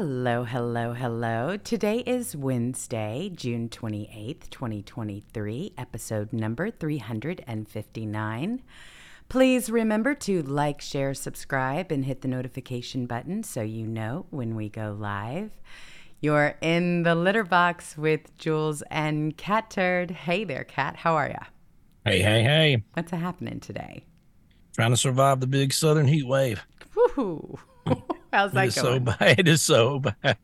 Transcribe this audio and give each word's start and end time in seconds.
Hello, 0.00 0.44
hello, 0.44 0.92
hello. 0.92 1.56
Today 1.56 2.04
is 2.06 2.36
Wednesday, 2.36 3.32
June 3.34 3.68
28th, 3.68 4.48
2023, 4.48 5.72
episode 5.76 6.32
number 6.32 6.70
359. 6.70 8.62
Please 9.28 9.68
remember 9.68 10.14
to 10.14 10.42
like, 10.42 10.80
share, 10.80 11.14
subscribe, 11.14 11.90
and 11.90 12.04
hit 12.04 12.20
the 12.20 12.28
notification 12.28 13.06
button 13.06 13.42
so 13.42 13.60
you 13.60 13.88
know 13.88 14.26
when 14.30 14.54
we 14.54 14.68
go 14.68 14.96
live. 14.96 15.50
You're 16.20 16.54
in 16.60 17.02
the 17.02 17.16
litter 17.16 17.42
box 17.42 17.98
with 17.98 18.38
Jewels 18.38 18.84
and 18.92 19.36
Catturd. 19.36 20.12
Hey 20.12 20.44
there, 20.44 20.62
Cat. 20.62 20.94
How 20.94 21.16
are 21.16 21.28
ya? 21.28 21.42
Hey, 22.04 22.22
hey, 22.22 22.44
hey. 22.44 22.84
What's 22.92 23.10
happening 23.10 23.58
today? 23.58 24.04
Trying 24.76 24.92
to 24.92 24.96
survive 24.96 25.40
the 25.40 25.48
big 25.48 25.72
southern 25.72 26.06
heat 26.06 26.24
wave. 26.24 26.64
Woohoo! 26.94 27.58
How's 28.32 28.52
that 28.52 28.64
It 28.64 28.68
is 28.68 28.74
so 28.74 29.00
bad. 29.00 29.16
It 29.38 29.48
is 29.48 29.62
so 29.62 29.98
bad. 30.00 30.36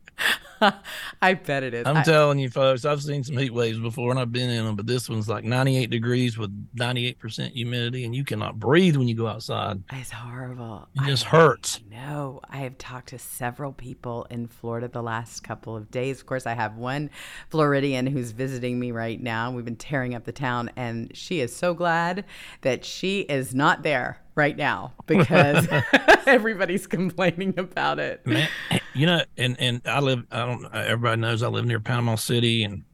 I 1.20 1.34
bet 1.34 1.62
it 1.62 1.74
is. 1.74 1.86
I'm 1.86 1.98
I- 1.98 2.02
telling 2.02 2.38
you, 2.38 2.48
folks, 2.48 2.84
I've 2.84 3.02
seen 3.02 3.24
some 3.24 3.36
heat 3.36 3.52
waves 3.52 3.78
before 3.78 4.10
and 4.10 4.18
I've 4.18 4.32
been 4.32 4.50
in 4.50 4.64
them, 4.64 4.76
but 4.76 4.86
this 4.86 5.08
one's 5.08 5.28
like 5.28 5.44
98 5.44 5.90
degrees 5.90 6.38
with 6.38 6.50
98% 6.76 7.52
humidity, 7.52 8.04
and 8.04 8.14
you 8.14 8.24
cannot 8.24 8.58
breathe 8.58 8.96
when 8.96 9.08
you 9.08 9.14
go 9.14 9.26
outside. 9.26 9.82
It's 9.92 10.10
horrible. 10.10 10.88
It 10.94 11.04
just 11.06 11.26
I 11.26 11.30
hurts. 11.30 11.80
No, 11.90 12.40
I 12.48 12.58
have 12.58 12.78
talked 12.78 13.08
to 13.10 13.18
several 13.18 13.72
people 13.72 14.26
in 14.30 14.46
Florida 14.46 14.88
the 14.88 15.02
last 15.02 15.40
couple 15.40 15.76
of 15.76 15.90
days. 15.90 16.20
Of 16.20 16.26
course, 16.26 16.46
I 16.46 16.54
have 16.54 16.76
one 16.76 17.10
Floridian 17.50 18.06
who's 18.06 18.30
visiting 18.30 18.78
me 18.78 18.92
right 18.92 19.20
now. 19.20 19.50
We've 19.50 19.64
been 19.64 19.76
tearing 19.76 20.14
up 20.14 20.24
the 20.24 20.32
town, 20.32 20.70
and 20.76 21.14
she 21.16 21.40
is 21.40 21.54
so 21.54 21.74
glad 21.74 22.24
that 22.62 22.84
she 22.84 23.20
is 23.20 23.54
not 23.54 23.82
there 23.82 24.20
right 24.34 24.56
now 24.56 24.92
because 25.06 25.66
everybody's 26.26 26.86
complaining 26.86 27.58
about 27.58 27.98
it. 27.98 28.26
Man, 28.26 28.48
you 28.94 29.06
know, 29.06 29.22
and, 29.36 29.56
and 29.60 29.82
I 29.86 30.00
live, 30.00 30.24
I 30.30 30.46
don't, 30.46 30.74
everybody 30.74 31.20
knows 31.20 31.42
I 31.42 31.48
live 31.48 31.64
near 31.66 31.80
Panama 31.80 32.16
City, 32.16 32.64
and 32.64 32.84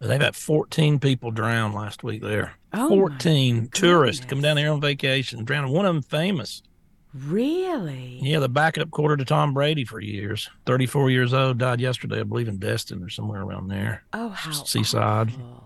they've 0.00 0.20
had 0.20 0.36
14 0.36 0.98
people 0.98 1.30
drown 1.30 1.72
last 1.72 2.02
week 2.02 2.22
there. 2.22 2.54
Oh, 2.72 2.88
14 2.88 3.68
tourists 3.72 4.24
come 4.24 4.40
down 4.40 4.56
there 4.56 4.72
on 4.72 4.80
vacation, 4.80 5.44
drowned. 5.44 5.72
One 5.72 5.86
of 5.86 5.94
them 5.94 6.02
famous. 6.02 6.62
Really? 7.14 8.18
Yeah, 8.20 8.40
the 8.40 8.48
backup 8.48 8.90
quarter 8.90 9.16
to 9.16 9.24
Tom 9.24 9.54
Brady 9.54 9.84
for 9.84 10.00
years. 10.00 10.50
34 10.66 11.10
years 11.10 11.32
old, 11.32 11.56
died 11.56 11.80
yesterday, 11.80 12.20
I 12.20 12.24
believe, 12.24 12.48
in 12.48 12.58
Destin 12.58 13.02
or 13.02 13.08
somewhere 13.08 13.40
around 13.40 13.68
there. 13.68 14.04
Oh, 14.12 14.28
how 14.28 14.50
Seaside. 14.50 15.28
awful. 15.30 15.64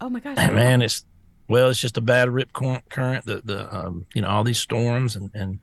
Oh 0.00 0.10
my 0.10 0.18
gosh. 0.18 0.36
Man, 0.36 0.82
it's 0.82 1.04
well, 1.48 1.68
it's 1.68 1.80
just 1.80 1.98
a 1.98 2.00
bad 2.00 2.30
rip 2.30 2.52
current. 2.52 3.24
The 3.24 3.42
the 3.44 3.74
um, 3.74 4.06
you 4.14 4.22
know 4.22 4.28
all 4.28 4.44
these 4.44 4.58
storms 4.58 5.16
and 5.16 5.30
and 5.34 5.58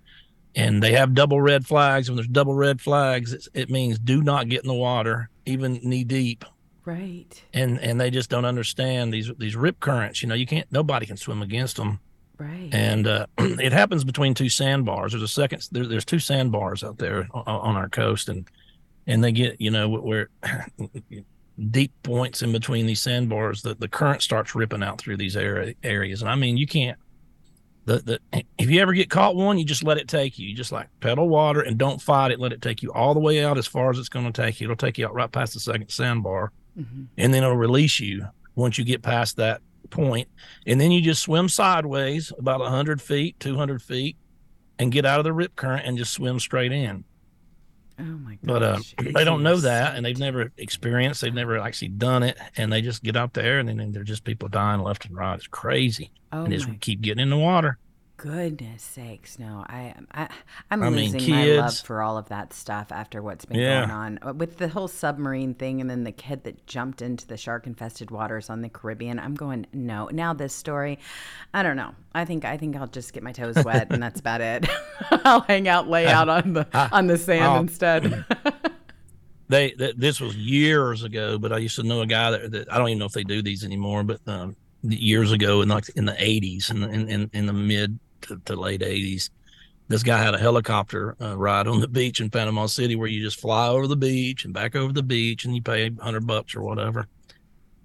and 0.55 0.83
they 0.83 0.93
have 0.93 1.13
double 1.13 1.41
red 1.41 1.65
flags. 1.65 2.09
When 2.09 2.15
there's 2.15 2.27
double 2.27 2.53
red 2.53 2.81
flags, 2.81 3.33
it's, 3.33 3.49
it 3.53 3.69
means 3.69 3.97
do 3.99 4.21
not 4.21 4.49
get 4.49 4.63
in 4.63 4.67
the 4.67 4.73
water, 4.73 5.29
even 5.45 5.79
knee 5.83 6.03
deep. 6.03 6.45
Right. 6.85 7.41
And 7.53 7.79
and 7.79 7.99
they 7.99 8.09
just 8.09 8.29
don't 8.29 8.45
understand 8.45 9.13
these 9.13 9.31
these 9.37 9.55
rip 9.55 9.79
currents. 9.79 10.21
You 10.21 10.29
know, 10.29 10.35
you 10.35 10.45
can't. 10.45 10.71
Nobody 10.71 11.05
can 11.05 11.17
swim 11.17 11.41
against 11.41 11.77
them. 11.77 11.99
Right. 12.37 12.69
and 12.71 13.05
uh, 13.05 13.27
it 13.37 13.71
happens 13.71 14.03
between 14.03 14.33
two 14.33 14.49
sandbars. 14.49 15.11
There's 15.11 15.21
a 15.21 15.27
second. 15.27 15.67
There, 15.71 15.85
there's 15.85 16.05
two 16.05 16.17
sandbars 16.17 16.83
out 16.83 16.97
there 16.97 17.27
on, 17.33 17.43
on 17.45 17.75
our 17.75 17.87
coast, 17.87 18.29
and 18.29 18.47
and 19.05 19.23
they 19.23 19.31
get 19.31 19.61
you 19.61 19.69
know 19.69 19.87
where 19.89 20.29
deep 21.69 21.91
points 22.03 22.41
in 22.41 22.51
between 22.51 22.85
these 22.85 23.01
sandbars 23.01 23.61
that 23.63 23.79
the 23.79 23.87
current 23.87 24.21
starts 24.21 24.55
ripping 24.55 24.83
out 24.83 24.97
through 24.99 25.17
these 25.17 25.35
area, 25.35 25.73
areas. 25.83 26.21
And 26.21 26.29
I 26.31 26.35
mean, 26.35 26.57
you 26.57 26.65
can't. 26.67 26.97
The, 27.85 27.97
the 28.31 28.43
if 28.59 28.69
you 28.69 28.79
ever 28.79 28.93
get 28.93 29.09
caught 29.09 29.35
one, 29.35 29.57
you 29.57 29.65
just 29.65 29.83
let 29.83 29.97
it 29.97 30.07
take 30.07 30.37
you. 30.37 30.47
You 30.47 30.55
just 30.55 30.71
like 30.71 30.87
pedal 30.99 31.27
water 31.27 31.61
and 31.61 31.77
don't 31.77 32.01
fight 32.01 32.31
it. 32.31 32.39
Let 32.39 32.53
it 32.53 32.61
take 32.61 32.83
you 32.83 32.91
all 32.93 33.13
the 33.13 33.19
way 33.19 33.43
out 33.43 33.57
as 33.57 33.65
far 33.67 33.89
as 33.89 33.97
it's 33.97 34.09
going 34.09 34.31
to 34.31 34.41
take 34.41 34.61
you. 34.61 34.65
It'll 34.65 34.75
take 34.75 34.97
you 34.97 35.05
out 35.07 35.13
right 35.13 35.31
past 35.31 35.53
the 35.53 35.59
second 35.59 35.89
sandbar 35.89 36.51
Mhm. 36.79 37.07
and 37.17 37.33
then 37.33 37.43
it'll 37.43 37.57
release 37.57 37.99
you 37.99 38.25
once 38.55 38.77
you 38.77 38.85
get 38.85 39.01
past 39.01 39.35
that 39.37 39.61
point. 39.89 39.91
point 39.91 40.27
and 40.67 40.79
then 40.79 40.89
you 40.91 41.01
just 41.01 41.21
swim 41.21 41.49
sideways 41.49 42.31
about 42.39 42.61
100 42.61 43.01
feet 43.01 43.37
200 43.41 43.81
feet 43.81 44.15
and 44.79 44.89
get 44.89 45.05
out 45.05 45.19
of 45.19 45.25
the 45.25 45.33
rip 45.33 45.53
current 45.57 45.85
and 45.85 45.97
just 45.97 46.13
swim 46.13 46.39
straight 46.39 46.71
in 46.71 47.03
Oh 47.99 48.03
my 48.03 48.31
gosh. 48.31 48.39
but 48.43 48.63
uh, 48.63 48.79
they 49.13 49.23
don't 49.23 49.43
know 49.43 49.57
that 49.57 49.95
and 49.95 50.05
they've 50.05 50.17
never 50.17 50.51
experienced 50.57 51.21
they've 51.21 51.33
never 51.33 51.57
actually 51.59 51.89
done 51.89 52.23
it 52.23 52.37
and 52.57 52.71
they 52.71 52.81
just 52.81 53.03
get 53.03 53.15
out 53.15 53.33
there 53.33 53.59
and 53.59 53.67
then 53.69 53.91
there's 53.91 54.07
just 54.07 54.23
people 54.23 54.47
dying 54.49 54.81
left 54.81 55.05
and 55.05 55.15
right 55.15 55.35
it's 55.35 55.47
crazy 55.47 56.11
Oh 56.31 56.43
and 56.45 56.53
just 56.53 56.67
keep 56.79 57.01
getting 57.01 57.21
in 57.21 57.29
the 57.29 57.37
water 57.37 57.77
goodness 58.21 58.83
sakes 58.83 59.39
no 59.39 59.65
i 59.67 59.95
i 60.11 60.27
i'm 60.69 60.83
I 60.83 60.91
mean, 60.91 61.11
losing 61.11 61.31
my 61.31 61.45
love 61.53 61.75
for 61.79 62.03
all 62.03 62.19
of 62.19 62.29
that 62.29 62.53
stuff 62.53 62.91
after 62.91 63.19
what's 63.19 63.45
been 63.45 63.57
Yeah. 63.57 63.79
going 63.79 63.89
on 63.91 64.19
Uh, 64.21 64.33
with 64.33 64.57
the 64.59 64.67
whole 64.67 64.87
submarine 64.87 65.55
thing 65.55 65.81
and 65.81 65.89
then 65.89 66.03
the 66.03 66.11
kid 66.11 66.43
that 66.43 66.67
jumped 66.67 67.01
into 67.01 67.25
the 67.25 67.35
shark 67.35 67.65
infested 67.65 68.11
waters 68.11 68.51
on 68.51 68.61
the 68.61 68.69
caribbean. 68.69 69.17
I'm 69.17 69.33
going 69.33 69.65
no. 69.73 70.07
Now 70.11 70.33
this 70.33 70.53
story 70.53 70.99
i 71.51 71.63
don't 71.63 71.75
know. 71.77 71.95
I 72.13 72.25
think 72.25 72.45
i 72.45 72.57
think 72.57 72.75
i'll 72.75 72.85
just 72.85 73.11
get 73.11 73.23
my 73.23 73.31
toes 73.31 73.55
wet 73.65 73.87
and 73.89 74.03
that's 74.03 74.19
about 74.19 74.41
it. 74.41 74.67
I'll 75.25 75.41
hang 75.41 75.67
out 75.67 75.87
lay 75.87 76.05
out 76.05 76.29
on 76.29 76.53
the 76.53 76.67
on 76.95 77.07
the 77.07 77.17
sand 77.17 77.43
I'll- 77.43 77.59
instead. 77.61 78.23
They 79.49 79.71
th- 79.71 79.95
this 79.97 80.21
was 80.21 80.35
years 80.37 81.03
ago 81.03 81.37
but 81.39 81.51
i 81.51 81.57
used 81.57 81.75
to 81.75 81.83
know 81.83 82.01
a 82.01 82.05
guy 82.07 82.31
that, 82.31 82.51
that 82.51 82.71
i 82.71 82.77
don't 82.77 82.87
even 82.87 82.99
know 82.99 83.05
if 83.05 83.11
they 83.11 83.23
do 83.25 83.41
these 83.41 83.65
anymore 83.65 84.03
but 84.03 84.21
um 84.27 84.55
years 84.83 85.33
ago 85.33 85.61
in 85.61 85.67
like 85.67 85.89
in 85.97 86.05
the 86.05 86.13
80s 86.13 86.71
in 86.71 86.79
the, 86.81 86.87
in, 86.89 87.09
in, 87.09 87.29
in 87.33 87.45
the 87.47 87.53
mid 87.53 87.99
to, 88.21 88.41
to 88.45 88.55
late 88.55 88.81
80s 88.81 89.29
this 89.91 90.03
guy 90.03 90.17
had 90.17 90.33
a 90.33 90.37
helicopter 90.37 91.15
uh, 91.21 91.37
ride 91.37 91.67
on 91.67 91.81
the 91.81 91.87
beach 91.87 92.21
in 92.21 92.29
panama 92.29 92.65
city 92.65 92.95
where 92.95 93.09
you 93.09 93.21
just 93.21 93.39
fly 93.39 93.67
over 93.67 93.87
the 93.87 93.95
beach 93.95 94.45
and 94.45 94.53
back 94.53 94.75
over 94.75 94.93
the 94.93 95.03
beach 95.03 95.43
and 95.43 95.53
you 95.53 95.61
pay 95.61 95.89
100 95.89 96.25
bucks 96.25 96.55
or 96.55 96.61
whatever. 96.61 97.07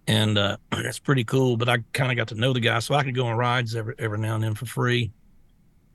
And 0.06 0.38
uh 0.38 0.56
it's 0.72 1.00
pretty 1.00 1.24
cool 1.24 1.56
but 1.56 1.68
i 1.68 1.78
kind 1.92 2.12
of 2.12 2.16
got 2.16 2.28
to 2.28 2.40
know 2.40 2.52
the 2.52 2.60
guy 2.60 2.78
so 2.78 2.94
i 2.94 3.02
could 3.02 3.14
go 3.14 3.26
on 3.26 3.36
rides 3.36 3.74
every 3.74 3.94
every 3.98 4.18
now 4.18 4.36
and 4.36 4.44
then 4.44 4.54
for 4.54 4.66
free. 4.66 5.10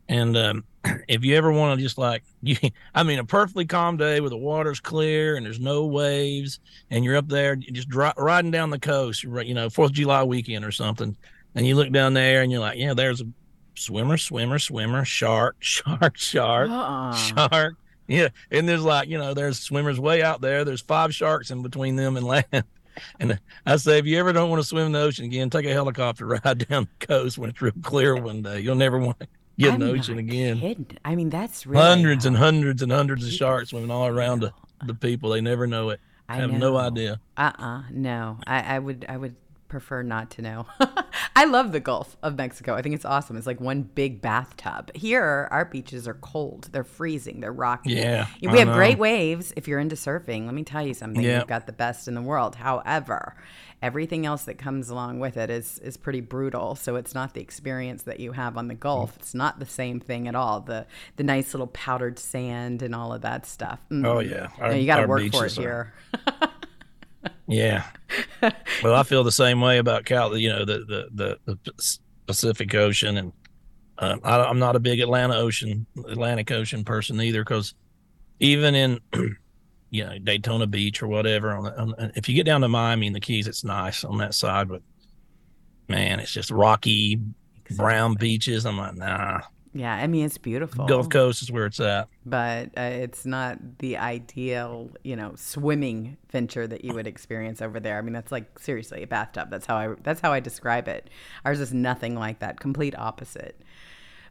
And 0.10 0.36
um 0.36 0.66
if 1.08 1.24
you 1.24 1.36
ever 1.38 1.52
want 1.52 1.80
to 1.80 1.84
just 1.84 1.98
like 1.98 2.24
you 2.42 2.58
i 2.94 3.04
mean 3.04 3.20
a 3.20 3.26
perfectly 3.26 3.66
calm 3.66 3.96
day 3.96 4.20
where 4.20 4.30
the 4.30 4.38
water's 4.38 4.82
clear 4.82 5.38
and 5.38 5.46
there's 5.46 5.62
no 5.62 5.86
waves 5.86 6.60
and 6.90 7.06
you're 7.06 7.16
up 7.16 7.30
there 7.30 7.56
just 7.56 7.88
dri- 7.88 8.12
riding 8.18 8.52
down 8.52 8.70
the 8.70 8.80
coast 8.80 9.24
you 9.24 9.54
know 9.54 9.70
fourth 9.70 9.92
of 9.92 9.96
july 9.96 10.24
weekend 10.24 10.66
or 10.66 10.72
something 10.72 11.16
and 11.56 11.66
you 11.66 11.76
look 11.76 11.92
down 11.92 12.14
there 12.14 12.42
and 12.42 12.52
you're 12.52 12.62
like 12.62 12.78
yeah 12.78 12.94
there's 12.94 13.22
a 13.22 13.26
swimmer 13.82 14.18
swimmer 14.18 14.60
swimmer 14.60 15.04
shark 15.06 15.56
shark 15.60 16.18
shark 16.18 16.70
uh-uh. 16.70 17.14
shark. 17.16 17.76
Yeah 18.08 18.30
and 18.50 18.68
there's 18.68 18.84
like 18.84 19.08
you 19.10 19.18
know 19.18 19.34
there's 19.34 19.60
swimmers 19.60 20.00
way 20.00 20.22
out 20.22 20.42
there. 20.42 20.64
There's 20.66 20.82
five 20.82 21.14
sharks 21.14 21.52
in 21.52 21.62
between 21.62 21.96
them 21.96 22.18
and 22.18 22.26
land. 22.34 22.64
And 23.20 23.40
i 23.66 23.78
say 23.78 24.00
if 24.00 24.06
you 24.06 24.20
ever 24.20 24.34
don't 24.34 24.50
want 24.50 24.62
to 24.62 24.68
swim 24.68 24.88
in 24.88 24.92
the 24.92 25.00
ocean 25.00 25.24
again 25.26 25.50
take 25.50 25.66
a 25.66 25.72
helicopter 25.72 26.26
ride 26.44 26.68
down 26.68 26.90
the 27.00 27.08
coast 27.08 27.38
when 27.38 27.50
it's 27.50 27.62
real 27.62 27.74
clear 27.82 28.16
one 28.16 28.42
day. 28.42 28.60
You'll 28.60 28.76
never 28.76 29.00
want 29.00 29.20
to 29.22 29.28
get 29.58 29.76
in 29.76 29.80
the 29.80 29.92
ocean 29.92 30.18
again. 30.18 30.60
kidding. 30.60 30.98
i 31.06 31.16
mean 31.16 31.30
that's 31.30 31.66
really 31.66 31.82
hundreds 31.84 32.26
and 32.26 32.36
hundreds 32.36 32.82
and 32.82 32.92
hundreds 32.92 33.26
of 33.26 33.32
sharks 33.32 33.70
swimming 33.70 33.92
all 33.92 34.08
around 34.08 34.42
the, 34.42 34.54
the 34.86 34.94
people. 34.94 35.30
They 35.30 35.42
never 35.42 35.68
know 35.68 35.90
it. 35.90 36.00
I 36.28 36.36
have 36.38 36.52
no 36.52 36.72
know. 36.72 36.78
idea. 36.78 37.20
Uh-uh, 37.38 37.84
no. 37.92 38.38
I, 38.48 38.76
I 38.76 38.80
would 38.80 39.06
I 39.08 39.18
would 39.18 39.36
prefer 39.68 40.02
not 40.04 40.32
to 40.32 40.42
know. 40.42 40.66
I 41.36 41.46
love 41.46 41.72
the 41.72 41.80
Gulf 41.80 42.18
of 42.22 42.36
Mexico. 42.38 42.76
I 42.76 42.82
think 42.82 42.94
it's 42.94 43.06
awesome. 43.06 43.38
It's 43.38 43.48
like 43.48 43.62
one 43.62 43.84
big 43.84 44.22
bathtub. 44.22 44.92
Here, 44.96 45.48
our 45.50 45.66
beaches 45.66 46.08
are 46.08 46.14
cold. 46.16 46.70
They're 46.72 46.84
freezing. 46.84 47.40
They're 47.40 47.54
rocky. 47.54 47.94
Yeah, 47.94 48.28
we 48.42 48.50
I 48.50 48.58
have 48.58 48.68
know. 48.68 48.74
great 48.76 48.98
waves. 48.98 49.54
If 49.56 49.68
you're 49.68 49.80
into 49.80 49.96
surfing, 49.96 50.46
let 50.46 50.54
me 50.54 50.64
tell 50.64 50.86
you 50.86 50.94
something. 50.94 51.24
Yeah. 51.24 51.40
We've 51.40 51.48
got 51.48 51.66
the 51.68 51.72
best 51.74 52.08
in 52.08 52.16
the 52.16 52.22
world. 52.22 52.56
However, 52.56 53.36
everything 53.82 54.26
else 54.26 54.44
that 54.44 54.58
comes 54.58 54.90
along 54.90 55.20
with 55.20 55.38
it 55.38 55.50
is 55.50 55.80
is 55.80 55.96
pretty 55.98 56.22
brutal. 56.22 56.76
So 56.76 56.96
it's 56.98 57.16
not 57.16 57.34
the 57.34 57.42
experience 57.42 58.04
that 58.04 58.20
you 58.20 58.34
have 58.34 58.58
on 58.58 58.68
the 58.68 58.76
Gulf. 58.76 59.16
It's 59.18 59.34
not 59.34 59.58
the 59.60 59.66
same 59.66 60.00
thing 60.02 60.28
at 60.28 60.36
all. 60.36 60.60
The 60.60 60.86
the 61.16 61.24
nice 61.24 61.54
little 61.54 61.68
powdered 61.68 62.20
sand 62.20 62.82
and 62.82 62.94
all 62.94 63.14
of 63.14 63.22
that 63.22 63.46
stuff. 63.46 63.80
Mm. 63.90 64.06
oh 64.06 64.20
yeah 64.20 64.48
No, 64.60 64.72
you 64.72 64.86
got 64.86 65.00
to 65.00 65.08
work 65.08 65.32
for 65.32 65.46
it 65.46 65.58
are- 65.58 65.62
here. 65.62 65.94
yeah. 67.48 67.86
Well 68.84 68.96
i 68.96 69.04
feel 69.04 69.24
the 69.24 69.32
same 69.32 69.62
way 69.62 69.78
about 69.78 70.06
cal 70.06 70.36
you 70.38 70.50
know 70.50 70.66
the 70.66 71.08
the 71.14 71.38
the, 71.46 71.80
pacific 72.28 72.74
ocean 72.76 73.18
and 73.18 73.34
uh, 73.98 74.16
I, 74.24 74.46
i'm 74.46 74.60
not 74.60 74.76
a 74.76 74.80
big 74.80 75.02
atlanta 75.02 75.36
ocean 75.36 75.86
atlantic 76.08 76.50
ocean 76.52 76.86
person 76.86 77.20
either 77.20 77.44
because 77.44 77.74
even 78.40 78.74
in 78.74 79.00
you 79.90 80.06
know 80.06 80.18
daytona 80.20 80.66
beach 80.66 81.04
or 81.04 81.08
whatever 81.08 81.52
on, 81.52 81.64
the, 81.64 81.80
on 81.80 82.12
if 82.16 82.30
you 82.30 82.36
get 82.36 82.46
down 82.46 82.62
to 82.62 82.70
miami 82.70 83.08
and 83.08 83.16
the 83.16 83.20
keys 83.20 83.48
it's 83.48 83.64
nice 83.64 84.04
on 84.06 84.18
that 84.20 84.34
side 84.34 84.70
but 84.70 84.82
man 85.90 86.20
it's 86.20 86.32
just 86.32 86.52
rocky 86.52 87.20
brown 87.76 88.16
beaches. 88.16 88.66
I'm 88.66 88.78
like 88.78 88.96
nah 88.96 89.42
Yeah, 89.74 89.94
I 89.94 90.08
mean 90.08 90.26
it's 90.26 90.38
beautiful. 90.38 90.86
gulf 90.86 91.10
coast 91.10 91.42
is 91.42 91.52
where 91.52 91.66
it's 91.66 91.80
at 91.80 92.10
but 92.26 92.70
uh, 92.78 92.82
it's 92.82 93.26
not 93.26 93.80
the 93.80 93.98
ideal, 93.98 94.90
you 95.04 95.16
know, 95.16 95.34
swimming 95.36 96.18
venture 96.30 96.68
that 96.68 96.86
you 96.86 96.94
would 96.94 97.08
experience 97.08 97.62
over 97.62 97.80
there. 97.80 97.98
I 97.98 98.02
mean, 98.02 98.14
that's 98.14 98.32
like 98.32 98.60
seriously 98.60 99.04
a 99.04 99.08
bathtub. 99.08 99.50
That's 99.50 99.66
how 99.66 99.78
I 99.78 99.96
that's 100.04 100.22
how 100.22 100.32
I 100.32 100.40
describe 100.40 100.88
it. 100.88 101.10
Ours 101.46 101.60
is 101.60 101.74
nothing 101.74 102.16
like 102.16 102.40
that. 102.40 102.60
Complete 102.60 102.98
opposite. 102.98 103.60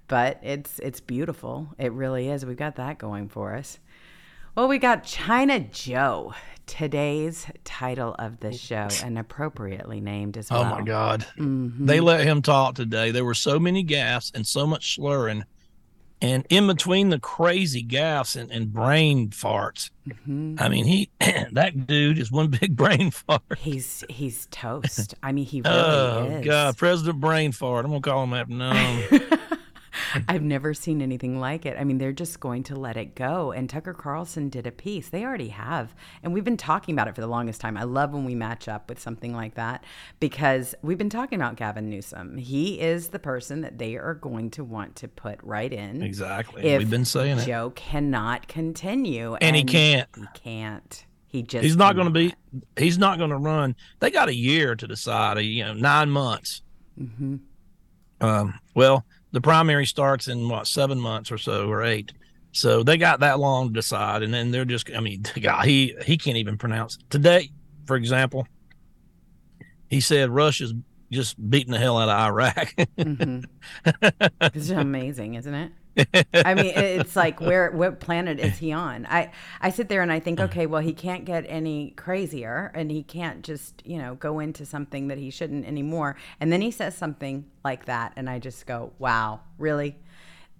But 0.06 0.38
it's 0.42 0.78
it's 0.80 1.00
beautiful. 1.00 1.68
It 1.78 1.92
really 1.92 2.28
is. 2.28 2.46
We've 2.46 2.56
got 2.56 2.76
that 2.76 2.98
going 2.98 3.28
for 3.28 3.54
us. 3.54 3.78
Well, 4.60 4.68
we 4.68 4.76
got 4.76 5.04
China 5.04 5.58
Joe, 5.58 6.34
today's 6.66 7.46
title 7.64 8.14
of 8.18 8.40
the 8.40 8.52
show, 8.52 8.88
and 9.02 9.18
appropriately 9.18 10.02
named 10.02 10.36
as 10.36 10.50
well. 10.50 10.60
Oh 10.60 10.64
my 10.66 10.82
God. 10.82 11.24
Mm-hmm. 11.38 11.86
They 11.86 12.00
let 12.00 12.26
him 12.26 12.42
talk 12.42 12.74
today. 12.74 13.10
There 13.10 13.24
were 13.24 13.32
so 13.32 13.58
many 13.58 13.82
gaffes 13.82 14.30
and 14.34 14.46
so 14.46 14.66
much 14.66 14.96
slurring. 14.96 15.44
And 16.20 16.44
in 16.50 16.66
between 16.66 17.08
the 17.08 17.18
crazy 17.18 17.82
gaffes 17.82 18.36
and, 18.36 18.50
and 18.50 18.70
brain 18.70 19.30
farts, 19.30 19.88
mm-hmm. 20.06 20.56
I 20.58 20.68
mean, 20.68 20.84
he 20.84 21.08
that 21.52 21.86
dude 21.86 22.18
is 22.18 22.30
one 22.30 22.48
big 22.60 22.76
brain 22.76 23.10
fart. 23.10 23.40
He's 23.56 24.04
he's 24.10 24.46
toast. 24.50 25.14
I 25.22 25.32
mean, 25.32 25.46
he 25.46 25.62
really 25.62 25.74
oh, 25.74 26.26
is. 26.40 26.44
God, 26.44 26.76
President 26.76 27.18
Brain 27.18 27.52
Fart. 27.52 27.86
I'm 27.86 27.92
gonna 27.92 28.02
call 28.02 28.24
him 28.24 28.34
after 28.34 28.52
now. 29.32 29.38
I've 30.28 30.42
never 30.42 30.74
seen 30.74 31.02
anything 31.02 31.40
like 31.40 31.66
it. 31.66 31.76
I 31.78 31.84
mean, 31.84 31.98
they're 31.98 32.12
just 32.12 32.40
going 32.40 32.62
to 32.64 32.76
let 32.76 32.96
it 32.96 33.14
go. 33.14 33.52
And 33.52 33.68
Tucker 33.68 33.94
Carlson 33.94 34.48
did 34.48 34.66
a 34.66 34.72
piece. 34.72 35.08
They 35.08 35.24
already 35.24 35.48
have. 35.48 35.94
And 36.22 36.32
we've 36.32 36.44
been 36.44 36.56
talking 36.56 36.94
about 36.94 37.08
it 37.08 37.14
for 37.14 37.20
the 37.20 37.26
longest 37.26 37.60
time. 37.60 37.76
I 37.76 37.84
love 37.84 38.12
when 38.12 38.24
we 38.24 38.34
match 38.34 38.68
up 38.68 38.88
with 38.88 39.00
something 39.00 39.34
like 39.34 39.54
that 39.54 39.84
because 40.18 40.74
we've 40.82 40.98
been 40.98 41.10
talking 41.10 41.40
about 41.40 41.56
Gavin 41.56 41.88
Newsom. 41.88 42.36
He 42.36 42.80
is 42.80 43.08
the 43.08 43.18
person 43.18 43.60
that 43.62 43.78
they 43.78 43.96
are 43.96 44.14
going 44.14 44.50
to 44.50 44.64
want 44.64 44.96
to 44.96 45.08
put 45.08 45.38
right 45.42 45.72
in. 45.72 46.02
Exactly. 46.02 46.62
We've 46.62 46.90
been 46.90 47.04
saying 47.04 47.38
Joe 47.38 47.42
it. 47.42 47.46
Joe 47.46 47.70
cannot 47.70 48.48
continue. 48.48 49.34
And, 49.34 49.42
and, 49.42 49.56
he 49.56 49.64
can't. 49.64 50.08
He 50.16 50.26
can't. 50.34 51.06
He 51.28 51.42
just 51.42 51.62
He's 51.62 51.76
not 51.76 51.94
going 51.94 52.08
to 52.08 52.12
be 52.12 52.34
he's 52.76 52.98
not 52.98 53.18
going 53.18 53.30
to 53.30 53.36
run. 53.36 53.76
They 54.00 54.10
got 54.10 54.28
a 54.28 54.34
year 54.34 54.74
to 54.74 54.86
decide, 54.86 55.38
you 55.38 55.64
know, 55.64 55.74
9 55.74 56.10
months. 56.10 56.62
Mm-hmm. 57.00 57.36
Um, 58.20 58.58
well, 58.74 59.06
the 59.32 59.40
primary 59.40 59.86
starts 59.86 60.28
in 60.28 60.48
what 60.48 60.66
seven 60.66 61.00
months 61.00 61.30
or 61.30 61.38
so 61.38 61.68
or 61.68 61.82
eight. 61.82 62.12
So 62.52 62.82
they 62.82 62.96
got 62.96 63.20
that 63.20 63.38
long 63.38 63.68
to 63.68 63.74
decide, 63.74 64.22
and 64.22 64.34
then 64.34 64.50
they're 64.50 64.64
just. 64.64 64.90
I 64.94 65.00
mean, 65.00 65.22
the 65.34 65.40
guy 65.40 65.66
he 65.66 65.96
he 66.04 66.16
can't 66.16 66.36
even 66.36 66.58
pronounce 66.58 66.98
today. 67.08 67.50
For 67.86 67.96
example, 67.96 68.46
he 69.88 70.00
said 70.00 70.30
Russia's 70.30 70.74
just 71.10 71.50
beating 71.50 71.72
the 71.72 71.78
hell 71.78 71.98
out 71.98 72.08
of 72.08 72.18
Iraq. 72.18 72.74
mm-hmm. 72.98 73.40
It's 74.54 74.70
amazing, 74.70 75.34
isn't 75.34 75.54
it? 75.54 75.72
I 75.96 76.54
mean, 76.54 76.72
it's 76.74 77.16
like 77.16 77.40
where 77.40 77.70
what 77.70 78.00
planet 78.00 78.38
is 78.38 78.58
he 78.58 78.72
on? 78.72 79.06
I 79.06 79.32
I 79.60 79.70
sit 79.70 79.88
there 79.88 80.02
and 80.02 80.12
I 80.12 80.20
think, 80.20 80.40
okay, 80.40 80.66
well, 80.66 80.82
he 80.82 80.92
can't 80.92 81.24
get 81.24 81.44
any 81.48 81.90
crazier, 81.92 82.70
and 82.74 82.90
he 82.90 83.02
can't 83.02 83.42
just 83.42 83.82
you 83.84 83.98
know 83.98 84.14
go 84.14 84.38
into 84.38 84.64
something 84.64 85.08
that 85.08 85.18
he 85.18 85.30
shouldn't 85.30 85.66
anymore. 85.66 86.16
And 86.40 86.52
then 86.52 86.60
he 86.60 86.70
says 86.70 86.96
something 86.96 87.46
like 87.64 87.86
that, 87.86 88.12
and 88.16 88.28
I 88.28 88.38
just 88.38 88.66
go, 88.66 88.92
wow, 88.98 89.40
really? 89.58 89.96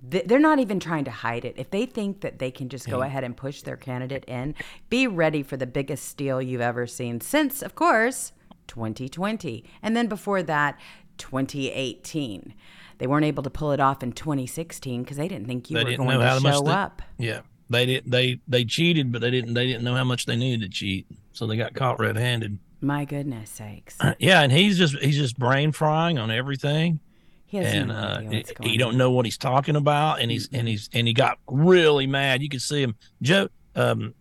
They're 0.03 0.38
not 0.38 0.59
even 0.59 0.81
trying 0.81 1.05
to 1.05 1.11
hide 1.11 1.44
it. 1.44 1.56
If 1.59 1.71
they 1.71 1.85
think 1.85 2.23
that 2.23 2.38
they 2.38 2.50
can 2.50 2.71
just 2.71 2.88
go 2.88 2.99
hmm. 2.99 3.03
ahead 3.03 3.23
and 3.23 3.37
push 3.37 3.61
their 3.61 3.76
candidate 3.76 4.25
in, 4.25 4.55
be 4.88 5.06
ready 5.06 5.43
for 5.43 5.59
the 5.59 5.67
biggest 5.67 6.06
steal 6.06 6.41
you've 6.41 6.62
ever 6.62 6.87
seen 6.87 7.21
since, 7.21 7.61
of 7.61 7.75
course, 7.75 8.33
2020, 8.67 9.62
and 9.83 9.94
then 9.94 10.06
before 10.06 10.43
that, 10.43 10.81
2018. 11.19 12.55
They 13.00 13.06
weren't 13.06 13.25
able 13.25 13.43
to 13.43 13.50
pull 13.50 13.73
it 13.73 13.81
off 13.81 14.02
in 14.02 14.12
2016 14.12 15.02
because 15.02 15.17
they 15.17 15.26
didn't 15.26 15.47
think 15.47 15.70
you 15.70 15.79
they 15.79 15.85
were 15.85 15.97
going 15.97 16.20
to 16.20 16.41
show 16.41 16.61
they, 16.61 16.70
up. 16.70 17.00
Yeah, 17.17 17.41
they 17.70 17.87
did. 17.87 18.05
They 18.06 18.41
they 18.47 18.67
cheated, 18.67 19.11
but 19.11 19.23
they 19.23 19.31
didn't. 19.31 19.55
They 19.55 19.67
didn't 19.67 19.85
know 19.85 19.94
how 19.94 20.05
much 20.05 20.26
they 20.26 20.37
needed 20.37 20.61
to 20.61 20.69
cheat, 20.69 21.06
so 21.32 21.47
they 21.47 21.56
got 21.56 21.73
caught 21.73 21.99
red-handed. 21.99 22.58
My 22.82 23.06
goodness 23.06 23.49
sakes! 23.49 23.97
Uh, 24.00 24.12
yeah, 24.19 24.43
and 24.43 24.52
he's 24.52 24.76
just 24.76 24.99
he's 24.99 25.17
just 25.17 25.38
brain 25.38 25.73
frying 25.73 26.19
on 26.19 26.31
everything. 26.31 27.00
He 27.47 27.56
has 27.56 27.75
and 27.75 27.88
no 27.88 27.94
uh, 27.94 28.20
he 28.61 28.76
don't 28.76 28.99
know 28.99 29.11
what 29.12 29.25
he's 29.25 29.38
talking 29.38 29.76
about, 29.76 30.20
and 30.20 30.31
he's 30.31 30.49
mm-hmm. 30.49 30.56
and 30.56 30.69
he's 30.69 30.91
and 30.93 31.06
he 31.06 31.14
got 31.14 31.38
really 31.47 32.06
mad. 32.06 32.43
You 32.43 32.50
could 32.50 32.61
see 32.61 32.82
him. 32.82 32.97
Joe, 33.23 33.49
um, 33.76 34.14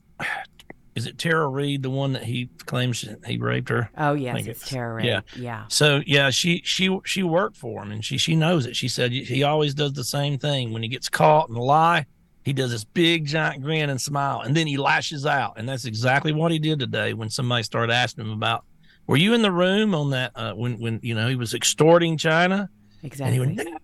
is 0.99 1.07
it 1.07 1.17
Tara 1.17 1.47
Reade, 1.47 1.81
the 1.81 1.89
one 1.89 2.11
that 2.13 2.23
he 2.23 2.49
claims 2.65 3.07
he 3.25 3.37
raped 3.37 3.69
her? 3.69 3.89
Oh 3.97 4.13
yes, 4.13 4.45
it's, 4.45 4.69
Tara 4.69 4.95
Reade. 4.95 5.05
Yeah, 5.05 5.21
yeah. 5.35 5.65
So 5.69 6.01
yeah, 6.05 6.29
she 6.29 6.61
she 6.65 6.95
she 7.05 7.23
worked 7.23 7.55
for 7.57 7.81
him, 7.81 7.91
and 7.91 8.03
she 8.03 8.17
she 8.17 8.35
knows 8.35 8.65
it. 8.65 8.75
She 8.75 8.89
said 8.89 9.11
he 9.11 9.43
always 9.43 9.73
does 9.73 9.93
the 9.93 10.03
same 10.03 10.37
thing 10.37 10.73
when 10.73 10.83
he 10.83 10.89
gets 10.89 11.07
caught 11.09 11.49
in 11.49 11.55
a 11.55 11.63
lie. 11.63 12.05
He 12.43 12.53
does 12.53 12.71
this 12.71 12.83
big 12.83 13.25
giant 13.25 13.63
grin 13.63 13.89
and 13.89 13.99
smile, 13.99 14.41
and 14.41 14.55
then 14.55 14.67
he 14.67 14.77
lashes 14.77 15.25
out, 15.25 15.53
and 15.57 15.67
that's 15.67 15.85
exactly 15.85 16.33
what 16.33 16.51
he 16.51 16.59
did 16.59 16.79
today 16.79 17.13
when 17.13 17.29
somebody 17.29 17.63
started 17.63 17.93
asking 17.93 18.25
him 18.25 18.31
about. 18.31 18.65
Were 19.07 19.17
you 19.17 19.33
in 19.33 19.41
the 19.41 19.51
room 19.51 19.95
on 19.95 20.11
that 20.11 20.33
uh, 20.35 20.53
when 20.53 20.79
when 20.79 20.99
you 21.01 21.15
know 21.15 21.29
he 21.29 21.35
was 21.35 21.53
extorting 21.53 22.17
China? 22.17 22.69
Exactly. 23.01 23.39
And 23.39 23.57
he 23.57 23.63
went, 23.63 23.81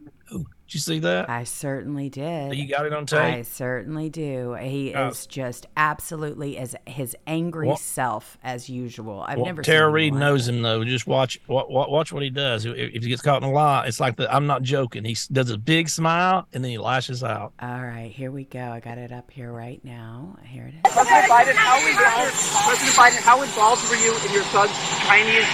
you 0.75 0.79
see 0.81 0.99
that? 0.99 1.29
I 1.29 1.45
certainly 1.45 2.09
did. 2.09 2.53
You 2.53 2.67
got 2.67 2.85
it 2.85 2.93
on 2.93 3.05
tape. 3.05 3.19
I 3.19 3.41
certainly 3.41 4.09
do. 4.09 4.53
He 4.55 4.93
oh. 4.93 5.07
is 5.07 5.25
just 5.25 5.65
absolutely 5.75 6.57
as 6.57 6.75
his 6.85 7.15
angry 7.25 7.69
well, 7.69 7.77
self 7.77 8.37
as 8.43 8.69
usual. 8.69 9.23
I've 9.27 9.37
well, 9.37 9.45
never. 9.45 9.61
Tara 9.63 9.89
Reade 9.89 10.13
knows 10.13 10.47
him 10.47 10.61
though. 10.61 10.83
Just 10.83 11.07
watch, 11.07 11.39
watch, 11.47 11.67
watch 11.69 12.13
what 12.13 12.21
he 12.21 12.29
does. 12.29 12.65
If, 12.65 13.03
he 13.03 13.09
gets 13.09 13.21
caught 13.21 13.41
in 13.41 13.49
a 13.49 13.51
lie, 13.51 13.85
it's 13.87 13.99
like 13.99 14.17
the. 14.17 14.33
I'm 14.33 14.45
not 14.45 14.61
joking. 14.61 15.05
He 15.05 15.17
does 15.31 15.49
a 15.49 15.57
big 15.57 15.89
smile 15.89 16.47
and 16.53 16.63
then 16.63 16.71
he 16.71 16.77
lashes 16.77 17.23
out. 17.23 17.53
All 17.59 17.81
right, 17.81 18.11
here 18.11 18.31
we 18.31 18.43
go. 18.43 18.59
I 18.59 18.81
got 18.81 18.97
it 18.97 19.11
up 19.11 19.31
here 19.31 19.51
right 19.51 19.83
now. 19.83 20.37
Here 20.43 20.67
it 20.67 20.75
is. 20.75 20.93
President 20.93 21.25
Biden, 21.31 21.55
how 21.55 21.77
involved? 21.87 22.35
President 22.67 22.95
Biden, 22.95 23.21
how 23.23 23.41
involved 23.41 23.89
were 23.89 23.95
you 23.95 24.13
in 24.27 24.33
your 24.33 24.43
son's 24.51 24.71
Chinese 25.07 25.45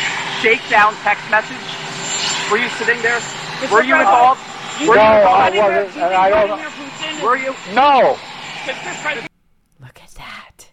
shakedown 0.42 0.94
text 1.04 1.30
message? 1.30 1.58
Were 2.52 2.58
you 2.58 2.70
sitting 2.70 3.02
there? 3.02 3.22
Were 3.72 3.84
you 3.84 3.96
involved? 3.96 4.42
Were 4.88 4.96
no, 4.96 5.02
I 5.02 5.50
wasn't. 5.50 5.98
And 5.98 6.14
I 6.14 6.30
don't. 6.30 7.24
Were 7.24 7.38
you? 7.38 7.56
No. 7.74 8.18
Look 9.80 10.02
at 10.02 10.12
that. 10.18 10.72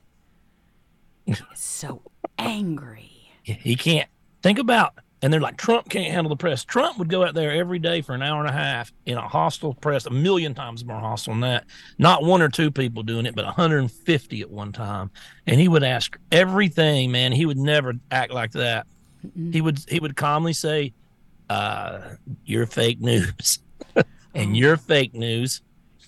He's 1.27 1.43
so 1.55 2.03
angry. 2.39 3.33
He 3.43 3.77
can't 3.77 4.09
think 4.43 4.59
about. 4.59 4.95
And 5.21 5.33
they're 5.33 5.41
like, 5.41 5.57
Trump 5.57 5.89
can't 5.89 6.13
handle 6.13 6.29
the 6.29 6.37
press. 6.37 6.65
Trump 6.65 6.97
would 6.99 7.09
go 7.09 7.25
out 7.25 7.35
there 7.35 7.51
every 7.51 7.81
day 7.81 8.03
for 8.03 8.15
an 8.15 8.23
hour 8.23 8.41
and 8.41 8.49
a 8.49 8.53
half 8.53 8.93
in 9.05 9.19
a 9.19 9.27
hostile 9.27 9.75
press, 9.75 10.07
a 10.07 10.11
million 10.11 10.55
times 10.55 10.85
more 10.85 11.01
hostile 11.01 11.35
than 11.35 11.41
that. 11.41 11.65
Not 11.99 12.23
one 12.23 12.41
or 12.41 12.49
two 12.49 12.71
people 12.71 13.03
doing 13.03 13.27
it, 13.27 13.35
but 13.35 13.45
150 13.45 14.41
at 14.41 14.51
one 14.51 14.73
time. 14.73 15.11
And 15.47 15.61
he 15.61 15.67
would 15.67 15.83
ask 15.83 16.17
everything, 16.31 17.11
man. 17.11 17.33
He 17.33 17.47
would 17.47 17.59
never 17.59 17.95
act 18.13 18.33
like 18.33 18.53
that. 18.53 18.87
Mm-mm. 19.27 19.53
He 19.53 19.61
would 19.61 19.81
he 19.89 19.99
would 19.99 20.15
calmly 20.15 20.53
say, 20.53 20.93
uh, 21.51 22.01
"You're 22.45 22.67
fake 22.67 23.01
news." 23.01 23.59
And 24.35 24.57
you're 24.57 24.77
fake 24.77 25.15
news. 25.15 25.63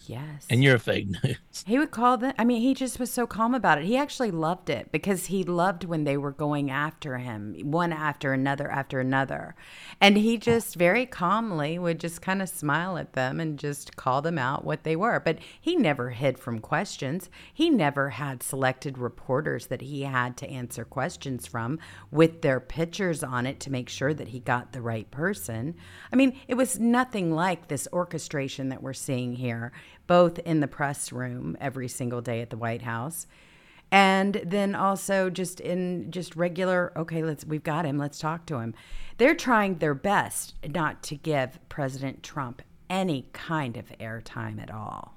Yes. 0.06 0.46
And 0.50 0.62
you're 0.64 0.78
fake 0.78 1.08
news. 1.24 1.36
He 1.66 1.78
would 1.78 1.90
call 1.90 2.16
them. 2.16 2.32
I 2.38 2.44
mean, 2.44 2.62
he 2.62 2.74
just 2.74 2.98
was 2.98 3.12
so 3.12 3.26
calm 3.26 3.54
about 3.54 3.78
it. 3.78 3.84
He 3.84 3.96
actually 3.96 4.30
loved 4.30 4.70
it 4.70 4.90
because 4.90 5.26
he 5.26 5.44
loved 5.44 5.84
when 5.84 6.04
they 6.04 6.16
were 6.16 6.32
going 6.32 6.70
after 6.70 7.18
him, 7.18 7.54
one 7.62 7.92
after 7.92 8.32
another 8.32 8.70
after 8.70 9.00
another. 9.00 9.54
And 10.00 10.16
he 10.16 10.36
just 10.38 10.76
very 10.76 11.06
calmly 11.06 11.78
would 11.78 12.00
just 12.00 12.22
kind 12.22 12.40
of 12.40 12.48
smile 12.48 12.96
at 12.96 13.12
them 13.12 13.40
and 13.40 13.58
just 13.58 13.96
call 13.96 14.22
them 14.22 14.38
out 14.38 14.64
what 14.64 14.84
they 14.84 14.96
were. 14.96 15.20
But 15.20 15.38
he 15.60 15.76
never 15.76 16.10
hid 16.10 16.38
from 16.38 16.60
questions. 16.60 17.28
He 17.52 17.70
never 17.70 18.10
had 18.10 18.42
selected 18.42 18.98
reporters 18.98 19.66
that 19.66 19.82
he 19.82 20.02
had 20.02 20.36
to 20.38 20.50
answer 20.50 20.84
questions 20.84 21.46
from 21.46 21.78
with 22.10 22.42
their 22.42 22.60
pictures 22.60 23.22
on 23.22 23.46
it 23.46 23.60
to 23.60 23.70
make 23.70 23.88
sure 23.88 24.14
that 24.14 24.28
he 24.28 24.40
got 24.40 24.72
the 24.72 24.82
right 24.82 25.10
person. 25.10 25.74
I 26.12 26.16
mean, 26.16 26.38
it 26.48 26.54
was 26.54 26.78
nothing 26.78 27.34
like 27.34 27.68
this 27.68 27.86
orchestration 27.92 28.70
that 28.70 28.82
we're 28.82 28.92
seeing 28.92 29.34
here 29.34 29.72
both 30.10 30.40
in 30.40 30.58
the 30.58 30.66
press 30.66 31.12
room 31.12 31.56
every 31.60 31.86
single 31.86 32.20
day 32.20 32.40
at 32.40 32.50
the 32.50 32.56
White 32.56 32.82
House. 32.82 33.28
And 33.92 34.42
then 34.44 34.74
also 34.74 35.30
just 35.30 35.60
in 35.60 36.10
just 36.10 36.34
regular 36.34 36.92
okay 36.96 37.22
let's 37.22 37.44
we've 37.44 37.62
got 37.62 37.84
him 37.86 37.96
let's 37.96 38.18
talk 38.18 38.44
to 38.46 38.58
him. 38.58 38.74
They're 39.18 39.36
trying 39.36 39.78
their 39.78 39.94
best 39.94 40.56
not 40.68 41.04
to 41.04 41.14
give 41.14 41.60
president 41.68 42.24
trump 42.24 42.60
any 42.88 43.28
kind 43.32 43.76
of 43.76 43.86
airtime 44.00 44.60
at 44.60 44.72
all 44.72 45.14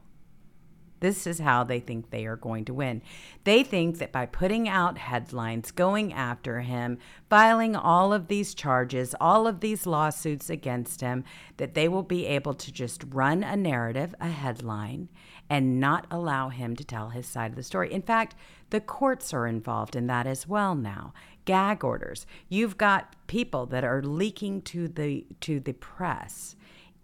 this 1.04 1.28
is 1.28 1.40
how 1.40 1.66
they 1.66 1.82
think 1.82 2.10
they 2.10 2.26
are 2.26 2.38
going 2.38 2.64
to 2.64 2.74
win. 2.74 3.02
They 3.44 3.62
think 3.62 3.98
that 3.98 4.14
by 4.14 4.26
putting 4.26 4.70
out 4.70 4.98
headlines, 4.98 5.70
going 5.70 6.14
after 6.14 6.62
him, 6.62 6.98
filing 7.30 7.76
all 7.76 8.14
of 8.14 8.30
these 8.30 8.54
charges, 8.54 9.14
all 9.20 9.46
of 9.46 9.60
these 9.60 9.86
lawsuits 9.86 10.50
against 10.50 11.02
him, 11.02 11.26
that 11.58 11.74
they 11.74 11.90
will 11.90 12.04
be 12.04 12.26
able 12.26 12.54
to 12.54 12.72
just 12.72 13.04
run 13.10 13.44
a 13.44 13.58
narrative, 13.58 14.16
a 14.22 14.30
headline, 14.30 15.10
and 15.50 15.78
not 15.78 16.08
allow 16.10 16.48
him 16.48 16.74
to 16.78 16.86
tell 16.86 17.10
his 17.10 17.28
side 17.28 17.52
of 17.52 17.58
the 17.58 17.64
story. 17.64 17.92
In 17.92 18.02
fact, 18.02 18.34
the 18.70 18.80
courts 18.80 19.34
are 19.34 19.46
involved 19.46 19.98
in 19.98 20.08
that 20.08 20.26
as 20.26 20.48
well 20.48 20.74
now. 20.74 21.14
Gag 21.44 21.84
orders. 21.84 22.26
You've 22.48 22.78
got 22.78 23.16
people 23.28 23.66
that 23.66 23.84
are 23.84 24.02
leaking 24.02 24.62
to 24.62 24.88
the 24.88 25.26
to 25.42 25.60
the 25.60 25.74
press 25.74 26.56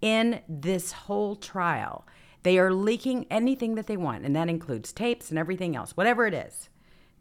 in 0.01 0.39
this 0.48 0.94
whole 0.94 1.36
trial 1.36 2.06
they 2.43 2.58
are 2.58 2.74
leaking 2.74 3.25
anything 3.29 3.75
that 3.75 3.88
they 3.88 3.98
want, 3.98 4.25
and 4.25 4.36
that 4.36 4.50
includes 4.50 4.93
tapes 4.93 5.29
and 5.29 5.38
everything 5.38 5.75
else, 5.75 5.91
whatever 5.91 6.25
it 6.25 6.34
is, 6.34 6.69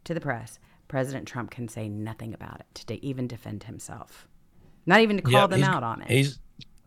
to 0.05 0.15
the 0.15 0.21
press. 0.21 0.59
President 0.87 1.29
Trump 1.29 1.51
can 1.51 1.69
say 1.69 1.89
nothing 1.89 2.33
about 2.33 2.61
it 2.61 2.75
to 2.87 3.05
even 3.05 3.27
defend 3.27 3.65
himself, 3.65 4.27
not 4.87 5.01
even 5.01 5.17
to 5.17 5.23
call 5.23 5.49
them 5.49 5.63
out 5.63 5.83
on 5.83 6.01
it. 6.03 6.11
He's 6.11 6.39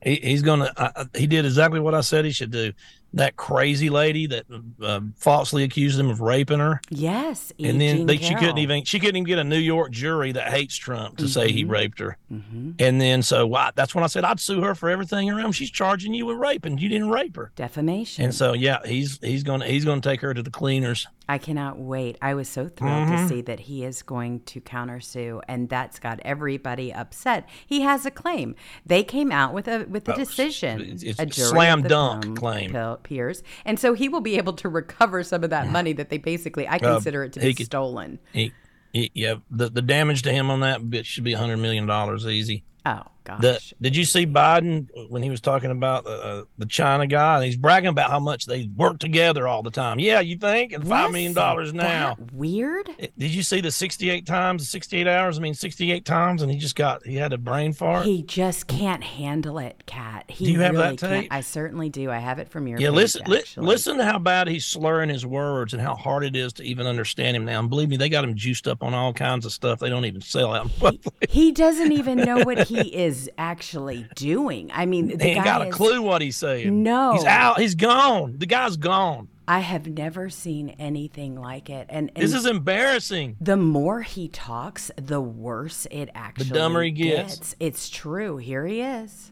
he, 0.02 0.16
he's 0.16 0.42
gonna. 0.42 0.72
Uh, 0.76 1.06
he 1.16 1.28
did 1.28 1.46
exactly 1.46 1.80
what 1.80 1.94
I 1.94 2.02
said 2.02 2.26
he 2.26 2.32
should 2.32 2.52
do. 2.52 2.74
That 3.14 3.36
crazy 3.36 3.90
lady 3.90 4.28
that 4.28 4.46
uh, 4.82 5.02
falsely 5.16 5.64
accused 5.64 6.00
him 6.00 6.10
of 6.10 6.22
raping 6.22 6.60
her. 6.60 6.82
Yes, 6.90 7.52
and 7.60 7.80
then 7.80 8.06
they, 8.06 8.18
she 8.18 8.36
couldn't 8.36 8.58
even 8.58 8.84
she 8.84 9.00
couldn't 9.00 9.18
even 9.18 9.26
get 9.26 9.40
a 9.40 9.44
New 9.44 9.58
York 9.58 9.92
jury 9.92 10.32
that 10.32 10.50
hates 10.50 10.76
Trump 10.76 11.18
to 11.18 11.24
mm-hmm. 11.24 11.32
say 11.32 11.52
he 11.52 11.64
mm-hmm. 11.64 11.72
raped 11.72 12.00
her. 12.00 12.18
Mm-hmm. 12.32 12.72
And 12.80 13.02
then 13.02 13.22
so 13.22 13.50
that's 13.76 13.94
when 13.94 14.04
I 14.04 14.08
said 14.08 14.24
I'd 14.24 14.40
sue 14.40 14.62
her 14.62 14.76
for 14.76 14.90
everything 14.90 15.30
around. 15.30 15.54
She's 15.54 15.72
charging 15.72 16.14
you 16.14 16.26
with 16.26 16.38
raping. 16.38 16.78
You 16.78 16.90
didn't 16.90 17.10
rape 17.10 17.36
her. 17.36 17.52
Defamation. 17.56 18.24
And 18.24 18.34
so 18.34 18.54
yeah, 18.54 18.80
he's 18.86 19.20
he's 19.22 19.44
gonna 19.44 19.66
he's 19.66 19.86
gonna 19.86 20.02
take 20.02 20.22
her 20.22 20.34
to 20.34 20.42
the 20.42 20.52
cleaners. 20.52 21.08
I 21.32 21.38
cannot 21.38 21.80
wait. 21.80 22.18
I 22.22 22.34
was 22.34 22.50
so 22.50 22.68
thrilled 22.68 23.08
mm-hmm. 23.08 23.16
to 23.16 23.28
see 23.30 23.42
that 23.44 23.62
he 23.62 23.86
is 23.86 24.02
going 24.02 24.42
to 24.42 24.60
countersue, 24.60 25.40
and 25.48 25.70
that's 25.70 25.98
got 25.98 26.20
everybody 26.26 26.94
upset. 26.94 27.48
He 27.66 27.82
has 27.82 28.06
a 28.06 28.12
claim. 28.12 28.54
They 28.86 29.04
came 29.04 29.32
out 29.32 29.54
with 29.54 29.70
a 29.70 29.86
with 29.86 30.10
a 30.10 30.14
oh, 30.14 30.18
decision. 30.18 31.00
It's 31.02 31.20
a 31.20 31.30
slam 31.32 31.84
dunk 31.84 32.38
claim. 32.38 32.72
Peers, 33.04 33.44
and 33.66 33.80
so 33.80 33.94
he 33.94 34.10
will 34.10 34.22
be 34.22 34.38
able 34.38 34.54
to 34.54 34.70
recover 34.70 35.24
some 35.24 35.44
of 35.44 35.50
that 35.50 35.70
money 35.70 35.94
that 35.94 36.10
they 36.10 36.18
basically. 36.18 36.68
I 36.68 36.76
uh, 36.78 36.80
consider 36.80 37.24
uh, 37.24 37.26
it 37.26 37.34
to 37.34 37.40
be 37.40 37.54
could, 37.54 37.66
stolen. 37.66 38.20
He, 38.34 38.54
he, 38.94 39.12
yeah, 39.14 39.36
the 39.50 39.70
the 39.70 39.82
damage 39.82 40.22
to 40.24 40.32
him 40.32 40.50
on 40.50 40.62
that 40.62 40.90
bit 40.90 41.06
should 41.06 41.24
be 41.24 41.34
hundred 41.34 41.58
million 41.58 41.86
dollars 41.86 42.26
easy. 42.26 42.64
Oh 42.86 43.04
gosh. 43.24 43.42
The, 43.42 43.62
did 43.80 43.96
you 43.96 44.06
see 44.06 44.26
Biden 44.26 44.88
when 45.10 45.22
he 45.22 45.30
was 45.30 45.40
talking 45.40 45.70
about 45.70 46.08
uh, 46.08 46.46
the 46.58 46.66
China 46.66 47.06
guy? 47.06 47.46
He's 47.46 47.56
bragging 47.56 47.90
about 47.90 48.10
how 48.10 48.20
much 48.20 48.46
they 48.48 48.70
work 48.76 48.98
together 48.98 49.48
all 49.48 49.62
the 49.62 49.70
time. 49.70 50.00
Yeah, 50.00 50.20
you 50.20 50.38
think? 50.38 50.74
And 50.74 50.88
five 50.88 51.12
million 51.12 51.34
dollars 51.34 51.74
now. 51.74 52.18
weird. 52.34 52.90
Did 53.18 53.32
you 53.32 53.44
see 53.44 53.62
the 53.62 53.72
sixty-eight 53.72 54.26
times, 54.26 54.68
sixty-eight 54.68 55.08
hours? 55.08 55.38
I 55.38 55.42
mean, 55.42 55.54
sixty-eight 55.54 56.06
times, 56.06 56.42
and 56.42 56.52
he 56.52 56.58
just 56.58 56.76
got 56.76 57.06
he 57.06 57.16
had 57.16 57.34
a 57.34 57.38
brain 57.38 57.74
fart. 57.74 58.06
He 58.06 58.24
just 58.24 58.66
can't 58.66 59.04
handle 59.04 59.60
it, 59.60 59.84
Cat. 59.86 60.26
He 60.28 60.46
do 60.46 60.52
you 60.54 60.60
have 60.62 60.74
really 60.74 60.96
that 60.96 60.98
tape? 60.98 61.10
Can't. 61.10 61.28
I 61.30 61.42
certainly 61.42 61.90
do. 61.90 62.10
I 62.10 62.18
have 62.18 62.40
it 62.40 62.50
from 62.50 62.68
your. 62.68 62.80
Yeah, 62.80 62.90
page, 62.90 62.96
listen, 62.96 63.22
li- 63.28 63.44
listen 63.58 63.98
to 63.98 64.06
how 64.06 64.18
bad 64.18 64.48
he's 64.48 64.66
slurring 64.66 65.10
his 65.10 65.24
words 65.26 65.74
and 65.74 65.82
how 65.82 65.94
hard 65.94 66.24
it 66.24 66.36
is 66.36 66.52
to 66.54 66.64
even 66.64 66.88
understand 66.88 67.38
him 67.38 67.46
now. 67.46 67.60
And 67.60 67.70
believe 67.70 67.90
me, 67.90 67.98
they 67.98 68.10
got 68.10 68.24
him 68.24 68.36
juiced 68.36 68.68
up 68.68 68.82
on 68.82 68.96
all 68.96 69.14
kinds 69.14 69.46
of 69.46 69.52
stuff 69.52 69.80
they 69.80 69.90
don't 69.90 70.06
even 70.06 70.22
sell 70.22 70.56
out. 70.56 70.68
He, 70.72 71.00
he 71.30 71.52
doesn't 71.52 71.92
even 71.92 72.18
know 72.18 72.44
what 72.44 72.68
he 72.72 72.96
is 72.96 73.30
actually 73.38 74.08
doing? 74.16 74.72
I 74.74 74.86
mean, 74.86 75.18
the 75.18 75.24
he 75.24 75.32
ain't 75.32 75.44
got 75.44 75.68
a 75.68 75.70
clue 75.70 76.02
what 76.02 76.22
he's 76.22 76.38
saying. 76.38 76.84
No, 76.84 77.14
he's 77.14 77.26
out. 77.26 77.60
He's 77.60 77.76
gone. 77.76 78.36
The 78.38 78.46
guy's 78.46 78.78
gone. 78.78 79.28
I 79.48 79.60
have 79.60 79.88
never 79.88 80.30
seen 80.30 80.70
anything 80.80 81.36
like 81.36 81.70
it, 81.70 81.88
and, 81.90 82.10
and 82.16 82.24
this 82.24 82.34
is 82.34 82.46
embarrassing. 82.46 83.36
The 83.42 83.58
more 83.58 84.02
he 84.02 84.30
talks, 84.30 84.92
the 84.96 85.20
worse 85.20 85.88
it 85.92 86.10
actually 86.16 86.50
the 86.50 86.56
dumber 86.56 86.84
he 86.84 86.92
gets. 86.92 87.36
gets. 87.36 87.56
It's 87.60 87.90
true. 87.90 88.38
Here 88.38 88.66
he 88.66 88.82
is. 88.82 89.32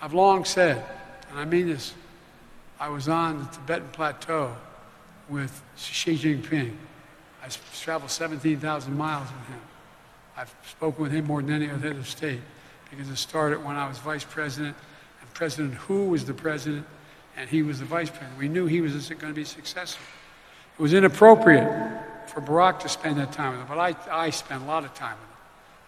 I've 0.00 0.14
long 0.14 0.44
said, 0.44 0.84
and 1.30 1.38
I 1.38 1.44
mean 1.44 1.66
this. 1.66 1.92
I 2.78 2.88
was 2.88 3.08
on 3.08 3.38
the 3.38 3.44
Tibetan 3.46 3.88
Plateau 3.88 4.54
with 5.28 5.62
Xi 5.76 6.16
Jinping. 6.16 6.76
I 7.42 7.48
traveled 7.80 8.10
17,000 8.10 8.96
miles 8.96 9.28
with 9.28 9.48
him. 9.48 9.60
I've 10.36 10.54
spoken 10.68 11.02
with 11.02 11.12
him 11.12 11.26
more 11.26 11.40
than 11.42 11.50
any 11.54 11.70
other 11.70 11.88
head 11.88 11.96
of 11.96 12.08
state 12.08 12.40
because 12.90 13.08
it 13.08 13.16
started 13.16 13.64
when 13.64 13.76
I 13.76 13.88
was 13.88 13.98
vice 13.98 14.24
president, 14.24 14.76
and 15.20 15.34
President 15.34 15.74
Hu 15.74 16.06
was 16.06 16.24
the 16.24 16.34
president, 16.34 16.86
and 17.36 17.48
he 17.48 17.62
was 17.62 17.80
the 17.80 17.84
vice 17.84 18.10
president. 18.10 18.38
We 18.38 18.48
knew 18.48 18.66
he 18.66 18.80
was 18.80 19.08
going 19.08 19.32
to 19.32 19.32
be 19.32 19.44
successful. 19.44 20.04
It 20.78 20.82
was 20.82 20.92
inappropriate 20.92 21.68
for 22.26 22.40
Barack 22.40 22.80
to 22.80 22.88
spend 22.88 23.18
that 23.18 23.32
time 23.32 23.52
with 23.52 23.60
him, 23.60 23.66
but 23.68 23.78
I, 23.78 23.96
I 24.10 24.30
spent 24.30 24.62
a 24.62 24.66
lot 24.66 24.84
of 24.84 24.94
time 24.94 25.16
with 25.18 25.28
him. 25.28 25.36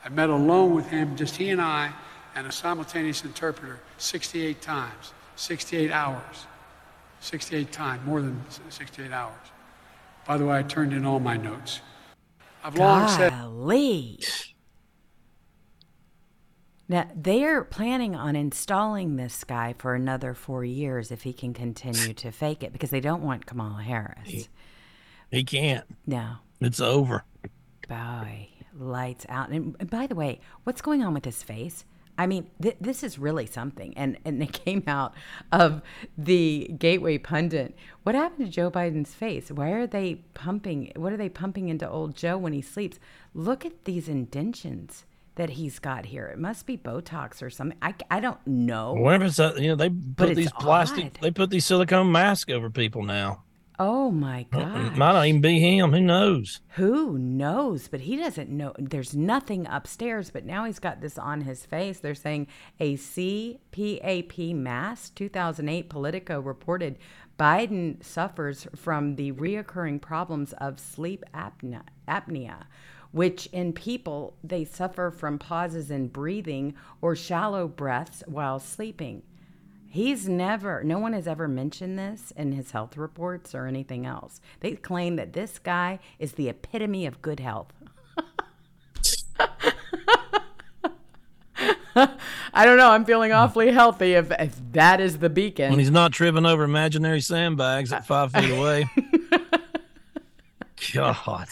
I 0.05 0.09
met 0.14 0.31
alone 0.31 0.75
with 0.75 0.88
him, 0.88 1.17
just 1.17 1.37
he 1.37 1.50
and 1.50 1.61
I, 1.61 1.93
and 2.35 2.47
a 2.47 2.52
simultaneous 2.52 3.25
interpreter 3.25 3.81
68 3.99 4.62
times, 4.62 5.12
68 5.37 5.90
hours. 5.90 6.47
68 7.21 7.73
times, 7.73 8.07
more 8.07 8.21
than 8.21 8.43
68 8.71 9.12
hours. 9.12 9.35
By 10.26 10.37
the 10.37 10.47
way, 10.47 10.59
I 10.59 10.62
turned 10.62 10.93
in 10.93 11.05
all 11.05 11.21
my 11.21 11.37
notes. 11.37 11.81
I've 12.65 12.77
long 12.77 13.09
said. 13.09 13.33
Now, 16.91 17.07
they're 17.15 17.65
planning 17.65 18.15
on 18.15 18.35
installing 18.35 19.17
this 19.17 19.45
guy 19.45 19.75
for 19.77 19.95
another 19.95 20.33
four 20.33 20.65
years 20.65 21.11
if 21.11 21.23
he 21.23 21.35
can 21.35 21.53
continue 21.53 22.15
to 22.15 22.31
fake 22.33 22.62
it 22.62 22.73
because 22.73 22.88
they 22.88 23.00
don't 23.00 23.23
want 23.23 23.45
Kamala 23.45 23.83
Harris. 23.83 24.27
He, 24.27 24.49
he 25.31 25.45
can't. 25.45 25.85
No. 26.07 26.37
It's 26.61 26.81
over. 26.81 27.25
Boy, 27.88 28.49
lights 28.75 29.27
out. 29.29 29.50
And 29.50 29.77
by 29.91 30.07
the 30.07 30.15
way, 30.15 30.41
what's 30.65 30.81
going 30.81 31.03
on 31.03 31.12
with 31.12 31.27
his 31.27 31.43
face? 31.43 31.85
I 32.18 32.26
mean, 32.26 32.50
th- 32.60 32.76
this 32.80 33.02
is 33.02 33.18
really 33.18 33.46
something. 33.46 33.96
And, 33.96 34.18
and 34.25 34.42
it 34.42 34.52
came 34.64 34.82
out 34.87 35.14
of 35.52 35.80
the 36.18 36.70
Gateway 36.78 37.16
pundit. 37.18 37.76
What 38.02 38.14
happened 38.14 38.46
to 38.46 38.52
Joe 38.52 38.70
Biden's 38.70 39.14
face? 39.14 39.50
Why 39.50 39.70
are 39.70 39.87
they 39.87 40.16
pumping? 40.34 40.92
What 40.96 41.12
are 41.12 41.16
they 41.16 41.28
pumping 41.28 41.68
into 41.68 41.88
old 41.88 42.16
Joe 42.16 42.37
when 42.37 42.52
he 42.52 42.60
sleeps? 42.60 42.98
Look 43.32 43.64
at 43.64 43.84
these 43.84 44.08
indentions 44.08 45.04
that 45.37 45.50
he's 45.50 45.78
got 45.78 46.06
here. 46.06 46.26
It 46.26 46.38
must 46.38 46.66
be 46.66 46.76
Botox 46.76 47.40
or 47.40 47.48
something. 47.48 47.78
I, 47.80 47.94
I 48.10 48.18
don't 48.18 48.44
know. 48.44 48.94
Whatever 48.94 49.26
it's, 49.26 49.38
uh, 49.38 49.54
you 49.56 49.68
know, 49.68 49.76
they 49.76 49.88
put 49.88 50.34
these 50.34 50.50
plastic, 50.52 51.04
odd. 51.04 51.18
they 51.20 51.30
put 51.30 51.50
these 51.50 51.64
silicone 51.64 52.10
masks 52.10 52.52
over 52.52 52.68
people 52.68 53.04
now. 53.04 53.44
Oh 53.80 54.11
my 54.11 54.44
God. 54.50 54.87
It 54.87 54.97
might 54.97 55.12
not 55.12 55.26
even 55.26 55.40
be 55.40 55.61
him. 55.61 55.92
Who 55.92 56.00
knows? 56.00 56.61
Who 56.70 57.16
knows? 57.16 57.87
But 57.87 58.00
he 58.00 58.16
doesn't 58.16 58.50
know. 58.50 58.73
There's 58.76 59.14
nothing 59.14 59.68
upstairs, 59.68 60.30
but 60.30 60.44
now 60.44 60.64
he's 60.64 60.80
got 60.80 61.00
this 61.00 61.16
on 61.16 61.42
his 61.42 61.64
face. 61.64 62.00
They're 62.00 62.16
saying 62.16 62.49
a 62.80 62.97
CPAP 62.97 64.54
mask. 64.56 65.14
2008 65.14 65.88
Politico 65.88 66.40
reported 66.40 66.99
Biden 67.38 68.02
suffers 68.02 68.66
from 68.75 69.14
the 69.14 69.30
reoccurring 69.30 70.00
problems 70.00 70.52
of 70.54 70.80
sleep 70.80 71.25
apnea. 71.32 71.82
apnea 72.08 72.64
which 73.11 73.47
in 73.47 73.73
people 73.73 74.37
they 74.44 74.64
suffer 74.64 75.11
from 75.11 75.38
pauses 75.38 75.90
in 75.90 76.08
breathing 76.08 76.75
or 77.00 77.16
shallow 77.16 77.66
breaths 77.66 78.23
while 78.26 78.58
sleeping. 78.58 79.23
He's 79.90 80.28
never, 80.28 80.85
no 80.85 80.99
one 80.99 81.14
has 81.14 81.26
ever 81.26 81.49
mentioned 81.49 81.99
this 81.99 82.30
in 82.37 82.52
his 82.52 82.73
health 82.73 82.99
reports 82.99 83.54
or 83.54 83.66
anything 83.66 84.04
else. 84.04 84.38
They 84.61 84.73
claim 84.73 85.16
that 85.16 85.33
this 85.33 85.59
guy 85.59 85.99
is 86.18 86.33
the 86.33 86.50
epitome 86.50 87.07
of 87.07 87.23
good 87.23 87.40
health. 87.40 87.73
I 92.54 92.66
don't 92.66 92.76
know. 92.76 92.90
I'm 92.90 93.07
feeling 93.07 93.33
awfully 93.33 93.73
healthy 93.73 94.12
if, 94.12 94.30
if 94.30 94.61
that 94.73 95.00
is 95.00 95.18
the 95.18 95.30
beacon. 95.30 95.71
When 95.71 95.78
he's 95.78 95.90
not 95.90 96.12
tripping 96.12 96.45
over 96.45 96.64
imaginary 96.64 97.23
sandbags 97.23 97.90
at 97.92 98.07
five 98.07 98.33
feet 98.33 98.50
away. 98.50 98.85
God. 100.95 101.49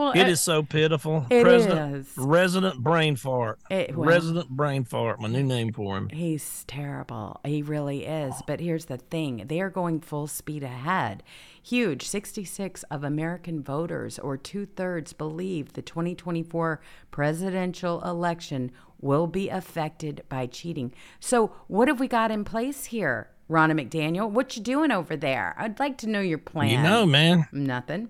Well, 0.00 0.12
it 0.12 0.22
uh, 0.22 0.28
is 0.28 0.40
so 0.40 0.62
pitiful. 0.62 1.26
It 1.28 1.42
President, 1.42 1.96
is. 1.96 2.12
Resident 2.16 2.82
brain 2.82 3.16
fart. 3.16 3.58
It, 3.68 3.94
well, 3.94 4.08
Resident 4.08 4.48
brain 4.48 4.84
fart. 4.84 5.20
My 5.20 5.28
new 5.28 5.42
name 5.42 5.74
for 5.74 5.98
him. 5.98 6.08
He's 6.08 6.64
terrible. 6.66 7.38
He 7.44 7.60
really 7.60 8.06
is. 8.06 8.34
But 8.46 8.60
here's 8.60 8.86
the 8.86 8.96
thing: 8.96 9.44
they 9.48 9.60
are 9.60 9.68
going 9.68 10.00
full 10.00 10.26
speed 10.26 10.62
ahead. 10.62 11.22
Huge. 11.62 12.06
66 12.06 12.82
of 12.84 13.04
American 13.04 13.62
voters, 13.62 14.18
or 14.18 14.38
two 14.38 14.64
thirds, 14.64 15.12
believe 15.12 15.74
the 15.74 15.82
2024 15.82 16.80
presidential 17.10 18.02
election 18.02 18.72
will 19.02 19.26
be 19.26 19.50
affected 19.50 20.22
by 20.30 20.46
cheating. 20.46 20.94
So, 21.20 21.52
what 21.68 21.88
have 21.88 22.00
we 22.00 22.08
got 22.08 22.30
in 22.30 22.44
place 22.44 22.86
here, 22.86 23.28
Ronna 23.50 23.78
McDaniel? 23.78 24.30
What 24.30 24.56
you 24.56 24.62
doing 24.62 24.90
over 24.90 25.14
there? 25.14 25.54
I'd 25.58 25.78
like 25.78 25.98
to 25.98 26.08
know 26.08 26.22
your 26.22 26.38
plan. 26.38 26.70
You 26.70 26.82
know, 26.82 27.04
man. 27.04 27.48
Nothing. 27.52 28.08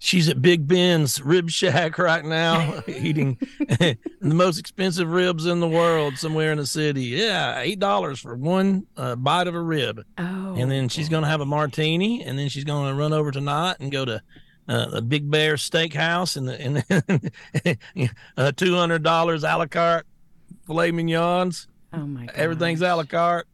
She's 0.00 0.28
at 0.28 0.40
Big 0.40 0.68
Ben's 0.68 1.20
Rib 1.20 1.50
Shack 1.50 1.98
right 1.98 2.24
now, 2.24 2.82
eating 2.86 3.36
the 3.58 3.98
most 4.20 4.58
expensive 4.58 5.10
ribs 5.10 5.44
in 5.46 5.58
the 5.58 5.68
world 5.68 6.16
somewhere 6.18 6.52
in 6.52 6.58
the 6.58 6.66
city. 6.66 7.04
Yeah, 7.04 7.58
eight 7.58 7.80
dollars 7.80 8.20
for 8.20 8.36
one 8.36 8.86
uh, 8.96 9.16
bite 9.16 9.48
of 9.48 9.56
a 9.56 9.60
rib. 9.60 10.04
Oh, 10.16 10.54
and 10.56 10.70
then 10.70 10.88
she's 10.88 11.08
gonna 11.08 11.26
have 11.26 11.40
a 11.40 11.46
martini, 11.46 12.22
and 12.22 12.38
then 12.38 12.48
she's 12.48 12.64
gonna 12.64 12.94
run 12.94 13.12
over 13.12 13.32
tonight 13.32 13.76
and 13.80 13.90
go 13.90 14.04
to 14.04 14.22
uh, 14.68 14.86
the 14.90 15.02
Big 15.02 15.28
Bear 15.28 15.54
Steakhouse 15.56 16.36
and 16.36 16.48
the 16.48 17.80
and 17.96 18.12
uh, 18.36 18.52
two 18.52 18.76
hundred 18.76 19.02
dollars 19.02 19.42
a 19.42 19.56
la 19.56 19.66
carte 19.66 20.06
filet 20.66 20.92
mignons. 20.92 21.66
Oh 21.92 22.06
my! 22.06 22.26
God! 22.26 22.34
Everything's 22.36 22.82
a 22.82 22.94
la 22.94 23.02
carte. 23.04 23.48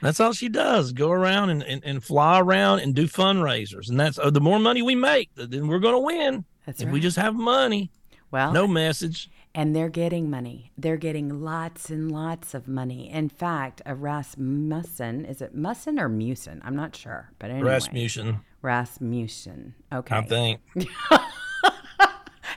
That's 0.00 0.20
all 0.20 0.32
she 0.32 0.48
does. 0.48 0.92
Go 0.92 1.10
around 1.10 1.50
and, 1.50 1.62
and, 1.62 1.84
and 1.84 2.02
fly 2.02 2.40
around 2.40 2.80
and 2.80 2.94
do 2.94 3.06
fundraisers. 3.06 3.88
And 3.88 4.00
that's 4.00 4.18
uh, 4.18 4.30
the 4.30 4.40
more 4.40 4.58
money 4.58 4.82
we 4.82 4.94
make, 4.94 5.30
then 5.34 5.68
we're 5.68 5.78
going 5.78 5.94
to 5.94 6.00
win. 6.00 6.44
That's 6.66 6.80
if 6.80 6.86
right. 6.86 6.92
we 6.92 7.00
just 7.00 7.16
have 7.16 7.34
money. 7.34 7.90
Well, 8.30 8.52
no 8.52 8.66
message. 8.66 9.28
And 9.54 9.74
they're 9.74 9.88
getting 9.88 10.30
money. 10.30 10.70
They're 10.78 10.96
getting 10.96 11.42
lots 11.42 11.90
and 11.90 12.12
lots 12.12 12.54
of 12.54 12.68
money. 12.68 13.10
In 13.10 13.28
fact, 13.28 13.82
a 13.84 13.94
Rasmussen, 13.94 15.24
is 15.24 15.42
it 15.42 15.54
Musson 15.54 15.98
or 15.98 16.08
Musin? 16.08 16.60
I'm 16.64 16.76
not 16.76 16.94
sure. 16.94 17.32
But 17.40 17.50
anyway. 17.50 17.70
Rasmussen. 17.70 18.40
Rasmussen. 18.62 19.74
Okay. 19.92 20.16
I 20.16 20.22
think. 20.22 20.60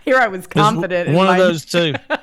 Here 0.05 0.17
I 0.17 0.27
was 0.27 0.45
confident. 0.45 1.15
One 1.15 1.27
of 1.27 1.33
my... 1.33 1.39
those 1.39 1.65
two. 1.65 1.95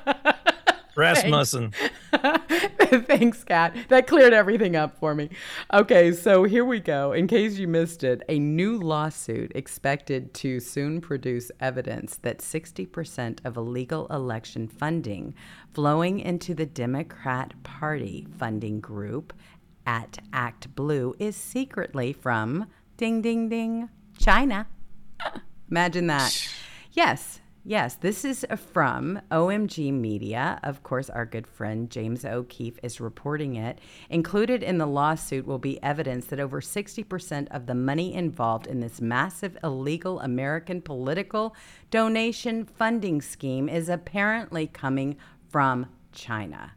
Rasmussen. 1.01 1.73
Thanks, 2.13 3.43
Kat. 3.45 3.75
That 3.89 4.07
cleared 4.07 4.33
everything 4.33 4.77
up 4.77 4.99
for 4.99 5.15
me. 5.15 5.31
Okay, 5.73 6.13
so 6.13 6.45
here 6.45 6.65
we 6.65 6.81
go. 6.81 7.13
In 7.13 7.27
case 7.27 7.57
you 7.57 7.67
missed 7.67 8.05
it, 8.05 8.23
a 8.29 8.39
new 8.39 8.79
lawsuit 8.79 9.53
expected 9.55 10.35
to 10.35 10.61
soon 10.61 11.01
produce 11.01 11.51
evidence 11.61 12.17
that 12.19 12.39
60% 12.39 13.39
of 13.45 13.57
illegal 13.57 14.07
election 14.09 14.69
funding 14.69 15.35
flowing 15.73 16.21
into 16.21 16.55
the 16.55 16.67
Democrat 16.67 17.55
Party 17.63 18.27
funding 18.39 18.81
group 18.81 19.33
at 19.87 20.19
Act 20.33 20.75
Blue 20.75 21.15
is 21.19 21.37
secretly 21.37 22.13
from 22.13 22.67
ding 22.97 23.23
ding 23.23 23.49
ding 23.49 23.89
China. 24.19 24.67
Imagine 25.71 26.07
that. 26.09 26.49
Yes, 26.93 27.40
Yes, 27.63 27.95
this 27.97 28.25
is 28.25 28.47
from 28.73 29.21
OMG 29.31 29.93
Media. 29.93 30.59
Of 30.63 30.83
course, 30.83 31.11
our 31.11 31.27
good 31.27 31.47
friend 31.47 31.91
James 31.91 32.25
O'Keefe 32.25 32.79
is 32.83 33.03
reporting 33.03 33.57
it. 33.57 33.79
Included 34.09 34.63
in 34.63 34.79
the 34.79 34.87
lawsuit 34.87 35.47
will 35.47 35.59
be 35.59 35.83
evidence 35.83 36.25
that 36.27 36.41
over 36.41 36.63
60% 36.63 37.49
of 37.51 37.67
the 37.67 37.75
money 37.75 38.15
involved 38.15 38.67
in 38.67 38.81
this 38.81 39.03
massive 39.03 39.59
illegal 39.63 40.21
American 40.21 40.81
political 40.81 41.55
donation 41.91 42.65
funding 42.65 43.21
scheme 43.21 43.69
is 43.69 43.91
apparently 43.91 44.67
coming 44.67 45.19
from 45.51 45.85
China. 46.13 46.73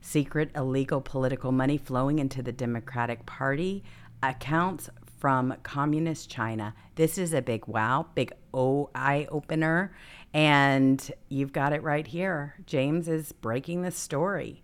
Secret 0.00 0.50
illegal 0.56 1.02
political 1.02 1.52
money 1.52 1.76
flowing 1.76 2.18
into 2.18 2.42
the 2.42 2.52
Democratic 2.52 3.26
Party 3.26 3.84
accounts 4.22 4.88
from 5.22 5.54
communist 5.62 6.28
China. 6.28 6.74
This 6.96 7.16
is 7.16 7.32
a 7.32 7.40
big 7.40 7.68
wow, 7.68 8.06
big 8.16 8.32
o- 8.52 8.90
eye 8.92 9.28
opener. 9.30 9.94
And 10.34 11.10
you've 11.28 11.52
got 11.52 11.72
it 11.72 11.82
right 11.82 12.06
here. 12.06 12.54
James 12.66 13.08
is 13.08 13.32
breaking 13.32 13.82
the 13.82 13.90
story. 13.90 14.62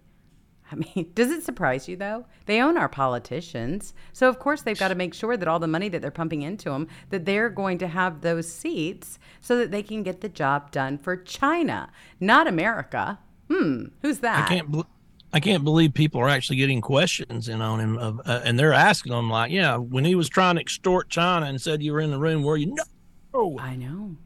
I 0.71 0.77
mean, 0.77 1.11
does 1.15 1.31
it 1.31 1.45
surprise 1.45 1.89
you 1.89 1.97
though? 1.97 2.27
They 2.47 2.61
own 2.61 2.77
our 2.77 2.89
politicians. 2.89 3.95
So 4.13 4.29
of 4.29 4.39
course 4.39 4.63
they've 4.63 4.79
got 4.79 4.89
to 4.89 4.95
make 4.95 5.15
sure 5.15 5.37
that 5.37 5.49
all 5.49 5.59
the 5.59 5.67
money 5.67 5.89
that 5.89 6.03
they're 6.03 6.11
pumping 6.11 6.43
into 6.43 6.71
them 6.71 6.89
that 7.11 7.25
they're 7.25 7.51
going 7.51 7.79
to 7.79 7.89
have 7.89 8.21
those 8.21 8.51
seats 8.51 9.19
so 9.41 9.57
that 9.59 9.71
they 9.71 9.83
can 9.83 10.03
get 10.03 10.21
the 10.21 10.29
job 10.29 10.71
done 10.71 10.99
for 10.99 11.17
China, 11.17 11.91
not 12.21 12.47
America. 12.47 13.19
Hmm, 13.51 13.87
who's 14.03 14.19
that? 14.19 14.45
I 14.45 14.55
can't 14.55 14.69
bl- 14.69 14.83
I 15.33 15.41
can't 15.41 15.63
believe 15.63 15.93
people 15.93 16.23
are 16.23 16.29
actually 16.29 16.57
getting 16.57 16.81
questions 16.81 17.51
in 17.51 17.61
on 17.61 17.81
him 17.81 17.99
of, 17.99 18.21
uh, 18.25 18.41
and 18.45 18.59
they're 18.59 18.73
asking 18.73 19.13
him 19.13 19.29
like, 19.29 19.51
yeah, 19.51 19.77
when 19.77 20.07
he 20.07 20.15
was 20.15 20.27
trying 20.29 20.55
to 20.55 20.61
extort 20.63 21.11
China 21.11 21.45
and 21.45 21.61
said 21.61 21.83
you 21.83 21.93
were 21.93 22.01
in 22.01 22.11
the 22.11 22.19
room, 22.19 22.43
were 22.43 22.57
you? 22.57 22.75
No. 23.35 23.59
I 23.61 23.77
know. 23.77 24.17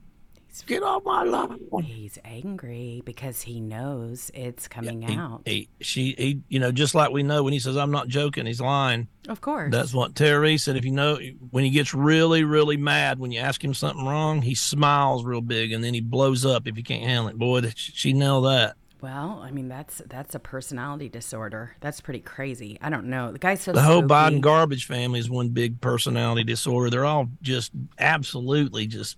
Get 0.66 0.82
off 0.82 1.02
my 1.04 1.22
lawn. 1.24 1.58
He's 1.82 2.18
angry 2.24 3.00
because 3.06 3.40
he 3.42 3.60
knows 3.60 4.30
it's 4.34 4.68
coming 4.68 5.00
He- 5.02 5.16
out. 5.16 5.42
He, 5.46 5.68
she, 5.80 6.14
he, 6.18 6.40
you 6.48 6.60
know, 6.60 6.70
just 6.70 6.94
like 6.94 7.10
we 7.10 7.22
know 7.22 7.42
when 7.42 7.52
he 7.54 7.58
says, 7.58 7.76
I'm 7.76 7.90
not 7.90 8.08
joking, 8.08 8.44
he's 8.44 8.60
lying. 8.60 9.08
of 9.28 9.40
course. 9.40 9.72
That's 9.72 9.94
what 9.94 10.14
Terry 10.14 10.58
said. 10.58 10.76
If 10.76 10.84
you 10.84 10.90
know, 10.90 11.18
when 11.50 11.64
he 11.64 11.70
gets 11.70 11.94
really, 11.94 12.44
really 12.44 12.76
mad, 12.76 13.18
when 13.18 13.30
you 13.32 13.40
ask 13.40 13.64
him 13.64 13.72
something 13.72 14.04
wrong, 14.04 14.42
he 14.42 14.54
smiles 14.54 15.24
real 15.24 15.40
big 15.40 15.72
and 15.72 15.82
then 15.82 15.94
he 15.94 16.00
blows 16.00 16.44
up 16.44 16.66
if 16.68 16.76
you 16.76 16.82
can't 16.82 17.02
handle 17.04 17.28
it. 17.28 17.38
Boy, 17.38 17.72
she 17.74 18.12
nailed 18.12 18.44
that. 18.44 18.76
well, 19.00 19.40
I 19.42 19.50
mean 19.50 19.68
that's 19.68 20.02
that's 20.06 20.34
a 20.34 20.38
personality 20.38 21.08
disorder. 21.08 21.74
That's 21.80 22.00
pretty 22.00 22.20
crazy. 22.20 22.78
I 22.82 22.90
don't 22.90 23.06
know. 23.06 23.32
The 23.32 23.38
guy's 23.38 23.62
so 23.62 23.72
The 23.72 23.80
whole 23.82 24.00
spooky. 24.00 24.12
Biden 24.14 24.40
garbage 24.42 24.86
family 24.86 25.18
is 25.18 25.28
one 25.30 25.48
big 25.48 25.80
personality 25.80 26.44
disorder. 26.44 26.90
They're 26.90 27.04
all 27.06 27.28
just 27.40 27.72
absolutely 27.98 28.86
just 28.86 29.16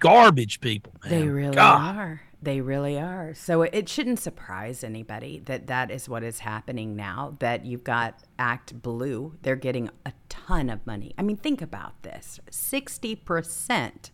garbage 0.00 0.60
people. 0.60 0.92
Man. 1.04 1.10
They 1.10 1.28
really 1.28 1.54
God. 1.54 1.96
are. 1.96 2.20
They 2.40 2.60
really 2.60 2.98
are. 2.98 3.34
So 3.34 3.62
it- 3.62 3.88
shouldn't 3.88 4.20
surprise 4.20 4.84
anybody 4.84 5.40
that 5.46 5.66
that 5.66 5.90
is 5.90 6.08
what 6.08 6.22
is 6.22 6.38
happening 6.40 6.94
now. 6.94 7.36
That 7.40 7.66
you've 7.66 7.82
got 7.84 8.20
Act 8.38 8.80
Blue. 8.80 9.34
They're 9.42 9.56
getting 9.56 9.90
a 10.06 10.12
ton 10.28 10.70
of 10.70 10.86
money. 10.86 11.14
I 11.18 11.22
mean, 11.22 11.36
think 11.36 11.60
about 11.60 12.02
this: 12.02 12.38
sixty 12.50 13.16
percent 13.16 14.10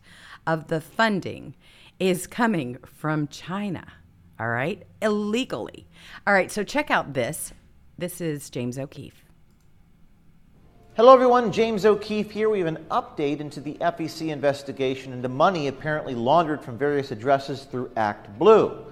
of 0.47 0.69
the 0.69 0.81
funding 0.81 1.55
is 2.01 2.27
coming 2.27 2.79
from 2.85 3.29
China. 3.29 3.85
All 4.41 4.49
right, 4.49 4.83
illegally. 5.03 5.87
All 6.27 6.35
right. 6.35 6.51
So 6.51 6.63
check 6.65 6.91
out 6.91 7.13
this. 7.15 7.53
This 7.99 8.21
is 8.21 8.51
James 8.51 8.79
O'Keefe. 8.79 9.24
Hello, 10.97 11.13
everyone. 11.13 11.51
James 11.51 11.85
O'Keefe 11.85 12.31
here. 12.31 12.49
We 12.49 12.61
have 12.61 12.69
an 12.69 12.87
update 12.89 13.41
into 13.41 13.61
the 13.61 13.75
FEC 13.81 14.29
investigation 14.29 15.13
into 15.13 15.29
money 15.29 15.67
apparently 15.67 16.15
laundered 16.15 16.63
from 16.63 16.79
various 16.79 17.11
addresses 17.11 17.65
through 17.65 17.91
Act 17.97 18.39
Blue. 18.39 18.87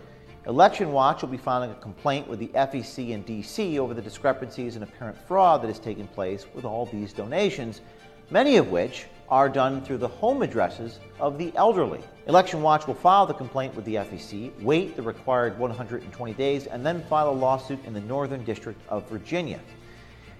Election 0.48 0.90
Watch 0.90 1.22
will 1.22 1.28
be 1.28 1.36
filing 1.36 1.70
a 1.70 1.76
complaint 1.76 2.26
with 2.26 2.40
the 2.40 2.48
FEC 2.48 3.10
in 3.10 3.22
D.C. 3.22 3.78
over 3.78 3.94
the 3.94 4.02
discrepancies 4.02 4.74
and 4.74 4.82
apparent 4.82 5.16
fraud 5.16 5.62
that 5.62 5.68
has 5.68 5.78
taken 5.78 6.08
place 6.08 6.44
with 6.56 6.64
all 6.64 6.86
these 6.86 7.12
donations, 7.12 7.82
many 8.30 8.56
of 8.56 8.72
which 8.72 9.06
are 9.28 9.48
done 9.48 9.80
through 9.80 9.98
the 9.98 10.08
home 10.08 10.42
addresses 10.42 10.98
of 11.20 11.38
the 11.38 11.52
elderly. 11.54 12.00
Election 12.26 12.62
Watch 12.62 12.88
will 12.88 12.94
file 12.94 13.26
the 13.26 13.34
complaint 13.34 13.76
with 13.76 13.84
the 13.84 13.94
FEC, 13.94 14.60
wait 14.60 14.96
the 14.96 15.02
required 15.02 15.56
120 15.56 16.34
days, 16.34 16.66
and 16.66 16.84
then 16.84 17.04
file 17.04 17.30
a 17.30 17.32
lawsuit 17.32 17.78
in 17.84 17.94
the 17.94 18.00
Northern 18.00 18.42
District 18.42 18.80
of 18.88 19.08
Virginia. 19.08 19.60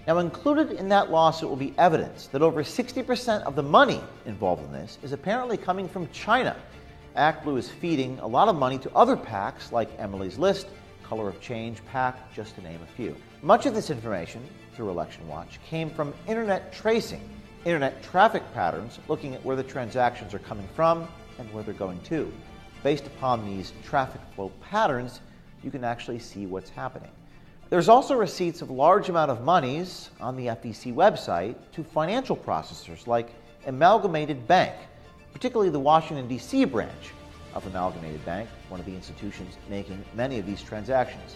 Now, 0.05 0.17
included 0.17 0.71
in 0.71 0.89
that 0.89 1.11
lawsuit 1.11 1.47
will 1.47 1.55
be 1.55 1.73
evidence 1.77 2.27
that 2.27 2.41
over 2.41 2.61
60% 2.61 3.43
of 3.43 3.55
the 3.55 3.63
money 3.63 4.01
involved 4.25 4.63
in 4.65 4.71
this 4.73 4.97
is 5.01 5.13
apparently 5.13 5.55
coming 5.55 5.87
from 5.87 6.09
China. 6.09 6.57
Act 7.15 7.45
Blue 7.45 7.55
is 7.55 7.69
feeding 7.69 8.19
a 8.19 8.27
lot 8.27 8.49
of 8.49 8.57
money 8.57 8.77
to 8.79 8.91
other 8.93 9.15
PACs 9.15 9.71
like 9.71 9.89
Emily's 9.97 10.37
List, 10.37 10.67
Color 11.03 11.29
of 11.29 11.39
Change 11.39 11.85
PAC, 11.85 12.33
just 12.33 12.55
to 12.55 12.61
name 12.61 12.81
a 12.83 12.95
few. 12.97 13.15
Much 13.41 13.65
of 13.65 13.73
this 13.73 13.89
information, 13.89 14.43
through 14.75 14.89
Election 14.89 15.25
Watch, 15.27 15.59
came 15.69 15.89
from 15.89 16.13
internet 16.27 16.73
tracing, 16.73 17.21
internet 17.63 18.03
traffic 18.03 18.43
patterns, 18.53 18.99
looking 19.07 19.35
at 19.35 19.45
where 19.45 19.55
the 19.55 19.63
transactions 19.63 20.33
are 20.33 20.39
coming 20.39 20.67
from 20.75 21.07
and 21.39 21.49
where 21.53 21.63
they're 21.63 21.73
going 21.75 22.01
to. 22.01 22.29
Based 22.83 23.07
upon 23.07 23.45
these 23.45 23.71
traffic 23.85 24.19
flow 24.35 24.51
patterns, 24.59 25.21
you 25.63 25.71
can 25.71 25.85
actually 25.85 26.19
see 26.19 26.45
what's 26.45 26.69
happening. 26.69 27.11
There's 27.73 27.89
also 27.89 28.13
receipts 28.13 28.61
of 28.61 28.69
large 28.69 29.09
amount 29.09 29.31
of 29.31 29.43
monies 29.43 30.11
on 30.21 30.35
the 30.35 30.45
FEC 30.45 30.93
website 30.93 31.55
to 31.71 31.83
financial 31.83 32.37
processors 32.37 33.07
like 33.07 33.33
Amalgamated 33.65 34.47
Bank, 34.47 34.75
particularly 35.33 35.71
the 35.71 35.79
Washington, 35.79 36.27
D.C. 36.27 36.65
branch 36.65 37.13
of 37.55 37.65
Amalgamated 37.65 38.23
Bank, 38.25 38.47
one 38.69 38.79
of 38.79 38.85
the 38.85 38.93
institutions 38.93 39.57
making 39.71 40.05
many 40.13 40.37
of 40.37 40.45
these 40.45 40.61
transactions. 40.61 41.35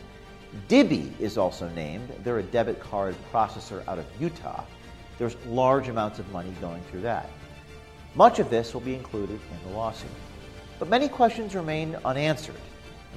Dibby 0.67 1.11
is 1.19 1.39
also 1.39 1.69
named. 1.69 2.13
They're 2.23 2.37
a 2.37 2.43
debit 2.43 2.79
card 2.79 3.15
processor 3.33 3.81
out 3.87 3.97
of 3.97 4.05
Utah. 4.19 4.63
There's 5.17 5.35
large 5.47 5.87
amounts 5.87 6.19
of 6.19 6.31
money 6.31 6.53
going 6.61 6.83
through 6.91 7.01
that. 7.01 7.31
Much 8.13 8.37
of 8.37 8.51
this 8.51 8.75
will 8.75 8.81
be 8.81 8.93
included 8.93 9.39
in 9.39 9.71
the 9.71 9.75
lawsuit. 9.75 10.11
But 10.77 10.87
many 10.87 11.09
questions 11.09 11.55
remain 11.55 11.97
unanswered, 12.05 12.61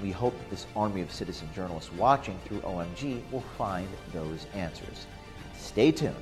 we 0.02 0.10
hope 0.10 0.36
that 0.38 0.50
this 0.50 0.66
army 0.74 1.00
of 1.00 1.12
citizen 1.12 1.48
journalists 1.54 1.92
watching 1.94 2.38
through 2.44 2.60
OMG 2.60 3.22
will 3.30 3.44
find 3.56 3.88
those 4.12 4.46
answers. 4.54 5.06
Stay 5.56 5.92
tuned. 5.92 6.14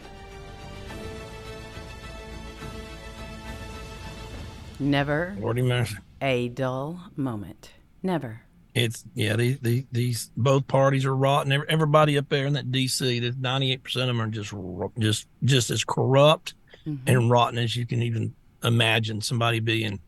Never 4.80 5.36
Lordy 5.40 5.62
a 6.20 6.48
dull 6.48 7.00
moment. 7.16 7.72
Never. 8.02 8.42
It's 8.74 9.04
yeah. 9.14 9.34
These 9.34 9.58
these, 9.60 9.84
these 9.90 10.30
both 10.36 10.68
parties 10.68 11.04
are 11.04 11.16
rotten. 11.16 11.52
Everybody 11.68 12.16
up 12.16 12.28
there 12.28 12.46
in 12.46 12.52
that 12.52 12.70
D.C. 12.70 13.18
That 13.20 13.38
ninety 13.38 13.72
eight 13.72 13.82
percent 13.82 14.08
of 14.08 14.16
them 14.16 14.20
are 14.20 14.28
just 14.28 14.54
just 14.98 15.26
just 15.42 15.70
as 15.70 15.84
corrupt 15.84 16.54
mm-hmm. 16.86 17.08
and 17.08 17.30
rotten 17.30 17.58
as 17.58 17.74
you 17.74 17.86
can 17.86 18.02
even 18.02 18.34
imagine 18.62 19.20
somebody 19.20 19.60
being. 19.60 20.00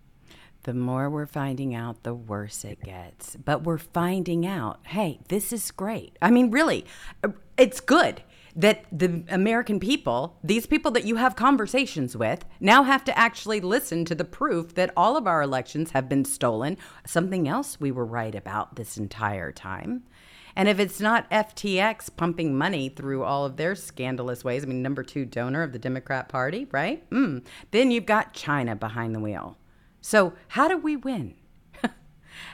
The 0.65 0.75
more 0.75 1.09
we're 1.09 1.27
finding 1.27 1.75
out, 1.75 2.03
the 2.03 2.15
worse 2.15 2.65
it 2.65 2.83
gets. 2.83 3.37
But 3.37 3.63
we're 3.63 3.79
finding 3.79 4.47
out, 4.47 4.81
hey, 4.87 5.21
this 5.29 5.53
is 5.53 5.71
great. 5.71 6.17
I 6.21 6.31
mean, 6.31 6.51
really, 6.51 6.85
uh, 7.25 7.29
it's 7.57 7.81
good 7.81 8.23
that 8.55 8.85
the 8.93 9.23
American 9.29 9.81
people, 9.81 10.37
these 10.43 10.67
people 10.67 10.91
that 10.91 11.05
you 11.05 11.17
have 11.17 11.37
conversations 11.37 12.17
with, 12.17 12.45
now 12.59 12.83
have 12.83 13.05
to 13.05 13.19
actually 13.19 13.61
listen 13.61 14.05
to 14.05 14.15
the 14.15 14.25
proof 14.25 14.75
that 14.75 14.93
all 14.97 15.17
of 15.17 15.27
our 15.27 15.41
elections 15.41 15.93
have 15.93 16.09
been 16.09 16.25
stolen. 16.25 16.77
Something 17.07 17.49
else 17.49 17.81
we 17.81 17.91
were 17.91 18.05
right 18.05 18.35
about 18.35 18.77
this 18.77 18.99
entire 18.99 19.53
time. 19.53 20.03
And 20.57 20.69
if 20.69 20.81
it's 20.81 21.01
not 21.01 21.31
FTX 21.31 22.15
pumping 22.17 22.59
money 22.59 22.89
through 22.89 23.23
all 23.23 23.45
of 23.45 23.57
their 23.57 23.75
scandalous 23.75 24.45
ways, 24.45 24.65
I 24.65 24.67
mean, 24.67 24.83
number 24.83 25.03
two 25.03 25.25
donor 25.25 25.63
of 25.63 25.73
the 25.73 25.79
Democrat 25.79 26.29
Party, 26.29 26.67
right? 26.73 27.09
Mm, 27.11 27.45
then 27.71 27.91
you've 27.91 28.07
got 28.07 28.35
China 28.35 28.75
behind 28.75 29.15
the 29.15 29.21
wheel. 29.21 29.57
So, 30.01 30.33
how 30.49 30.69
do 30.69 30.79
we 30.79 30.97
win? 30.97 31.35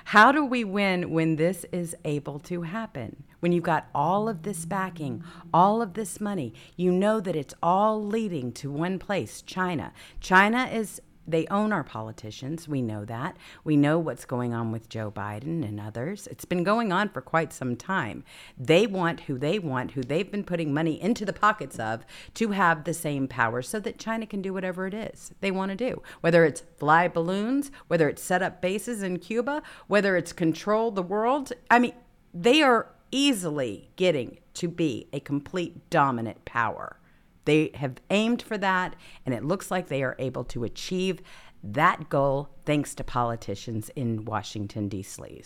how 0.05 0.33
do 0.33 0.45
we 0.45 0.65
win 0.65 1.11
when 1.11 1.37
this 1.37 1.65
is 1.73 1.95
able 2.05 2.39
to 2.41 2.63
happen? 2.63 3.25
When 3.41 3.53
you've 3.53 3.65
got 3.65 3.89
all 3.95 4.29
of 4.29 4.43
this 4.43 4.65
backing, 4.65 5.23
all 5.55 5.81
of 5.81 5.95
this 5.95 6.21
money, 6.21 6.55
you 6.77 6.91
know 6.91 7.21
that 7.21 7.37
it's 7.37 7.55
all 7.63 8.05
leading 8.05 8.51
to 8.53 8.71
one 8.71 8.99
place 8.99 9.43
China. 9.43 9.93
China 10.21 10.65
is 10.65 11.01
they 11.27 11.47
own 11.49 11.73
our 11.73 11.85
politicians. 11.85 12.69
We 12.69 12.83
know 12.83 13.05
that. 13.05 13.37
We 13.65 13.77
know 13.77 13.99
what's 13.99 14.25
going 14.25 14.55
on 14.55 14.73
with 14.73 14.89
Joe 14.89 15.11
Biden 15.11 15.67
and 15.67 15.81
others. 15.81 16.27
It's 16.29 16.45
been 16.45 16.65
going 16.65 16.93
on 16.93 17.09
for 17.09 17.21
quite 17.21 17.53
some 17.53 17.77
time. 17.77 18.25
They 18.57 18.87
want 18.87 19.21
who 19.21 19.39
they 19.39 19.59
want, 19.59 19.93
who 19.93 20.03
they've 20.03 20.31
been 20.31 20.45
putting 20.45 20.73
money 20.73 21.01
into 21.01 21.25
the 21.25 21.33
pockets 21.33 21.79
of, 21.79 22.05
to 22.35 22.51
have 22.51 22.85
the 22.85 22.95
same 22.95 23.29
power 23.29 23.63
so 23.63 23.81
that 23.81 23.99
China 23.99 24.27
can 24.27 24.43
do 24.43 24.53
whatever 24.53 24.87
it 24.87 24.95
is 24.95 25.33
they 25.41 25.51
want 25.51 25.71
to 25.71 25.77
do. 25.77 26.03
Whether 26.21 26.45
it's 26.45 26.63
fly 26.79 27.09
balloons, 27.09 27.71
whether 27.89 28.09
it's 28.09 28.23
set 28.23 28.43
up 28.43 28.61
bases 28.61 29.03
in 29.03 29.19
Cuba, 29.19 29.63
whether 29.87 30.17
it's 30.17 30.33
control 30.33 30.91
the 30.91 31.03
world. 31.03 31.53
I 31.71 31.79
mean, 31.79 31.95
they 32.33 32.63
are 32.63 32.93
easily 33.11 33.91
getting 33.97 34.39
to 34.55 34.69
be 34.69 35.09
a 35.13 35.21
complete 35.21 35.89
dominant 35.91 36.45
power. 36.45 36.99
They 37.47 37.71
have 37.75 37.97
aimed 38.11 38.43
for 38.43 38.59
that, 38.59 38.95
and 39.25 39.35
it 39.35 39.45
looks 39.45 39.71
like 39.71 39.89
they 39.89 40.03
are 40.03 40.17
able 40.19 40.45
to 40.45 40.65
achieve 40.65 41.23
that 41.63 42.09
goal 42.09 42.51
thanks 42.65 42.95
to 42.97 43.05
politicians 43.05 43.91
in 43.97 44.25
Washington, 44.25 44.89
D.C. 44.89 45.43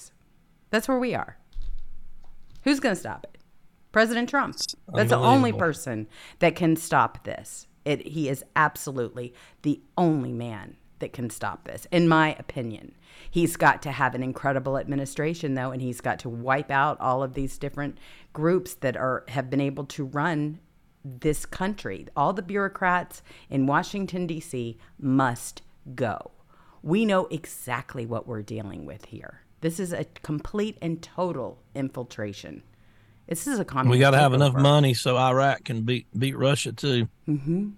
That's 0.70 0.88
where 0.88 0.98
we 0.98 1.14
are. 1.14 1.36
Who's 2.64 2.80
going 2.80 2.94
to 2.94 3.00
stop 3.00 3.24
it? 3.24 3.38
President 3.92 4.28
Trump. 4.28 4.56
That's 4.94 5.10
the 5.10 5.16
only 5.16 5.52
person 5.52 6.08
that 6.38 6.56
can 6.56 6.76
stop 6.76 7.24
this. 7.24 7.66
It, 7.84 8.06
he 8.06 8.28
is 8.28 8.44
absolutely 8.54 9.34
the 9.62 9.80
only 9.96 10.32
man 10.32 10.76
that 11.00 11.12
can 11.12 11.30
stop 11.30 11.64
this, 11.64 11.86
in 11.90 12.08
my 12.08 12.34
opinion. 12.38 12.94
He's 13.30 13.56
got 13.56 13.82
to 13.82 13.90
have 13.90 14.14
an 14.14 14.22
incredible 14.22 14.78
administration, 14.78 15.54
though, 15.54 15.70
and 15.70 15.82
he's 15.82 16.00
got 16.00 16.18
to 16.20 16.28
wipe 16.28 16.70
out 16.70 17.00
all 17.00 17.22
of 17.22 17.34
these 17.34 17.58
different 17.58 17.98
groups 18.32 18.74
that 18.74 18.96
are 18.96 19.24
have 19.28 19.50
been 19.50 19.60
able 19.60 19.86
to 19.86 20.04
run 20.04 20.60
this 21.04 21.46
country. 21.46 22.06
All 22.16 22.32
the 22.32 22.42
bureaucrats 22.42 23.22
in 23.48 23.66
Washington, 23.66 24.26
D.C. 24.26 24.78
must 24.98 25.62
go. 25.94 26.30
We 26.82 27.04
know 27.04 27.26
exactly 27.26 28.06
what 28.06 28.26
we're 28.26 28.42
dealing 28.42 28.86
with 28.86 29.06
here. 29.06 29.42
This 29.60 29.78
is 29.78 29.92
a 29.92 30.04
complete 30.22 30.78
and 30.80 31.02
total 31.02 31.58
infiltration. 31.74 32.62
This 33.26 33.46
is 33.46 33.58
a 33.58 33.64
communist. 33.64 33.92
We 33.92 34.00
got 34.00 34.10
to 34.12 34.18
have 34.18 34.32
enough 34.32 34.54
money 34.54 34.94
so 34.94 35.16
Iraq 35.16 35.64
can 35.64 35.82
beat 35.82 36.06
beat 36.18 36.36
Russia 36.36 36.72
too. 36.72 37.08
Mm-hmm. 37.28 37.70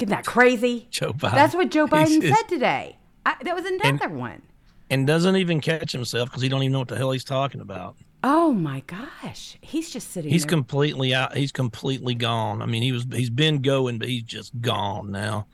Isn't 0.00 0.08
that 0.10 0.26
crazy? 0.26 0.88
Joe 0.90 1.12
Biden. 1.12 1.32
That's 1.34 1.54
what 1.54 1.70
Joe 1.70 1.86
Biden 1.88 2.20
said 2.22 2.48
today. 2.48 2.98
I, 3.24 3.36
that 3.42 3.54
was 3.54 3.64
another 3.66 4.08
one. 4.08 4.42
and 4.90 5.06
doesn't 5.06 5.36
even 5.36 5.60
catch 5.60 5.92
himself 5.92 6.28
because 6.28 6.42
he 6.42 6.48
don't 6.48 6.62
even 6.62 6.72
know 6.72 6.80
what 6.80 6.88
the 6.88 6.96
hell 6.96 7.12
he's 7.12 7.24
talking 7.24 7.60
about. 7.60 7.96
Oh 8.26 8.54
my 8.54 8.80
gosh, 8.86 9.58
he's 9.60 9.90
just 9.90 10.10
sitting. 10.12 10.30
He's 10.30 10.44
there. 10.44 10.48
completely 10.48 11.14
out. 11.14 11.36
He's 11.36 11.52
completely 11.52 12.14
gone. 12.14 12.62
I 12.62 12.66
mean, 12.66 12.82
he 12.82 12.90
was 12.90 13.04
he's 13.12 13.28
been 13.28 13.60
going, 13.60 13.98
but 13.98 14.08
he's 14.08 14.22
just 14.22 14.58
gone 14.62 15.10
now. 15.10 15.46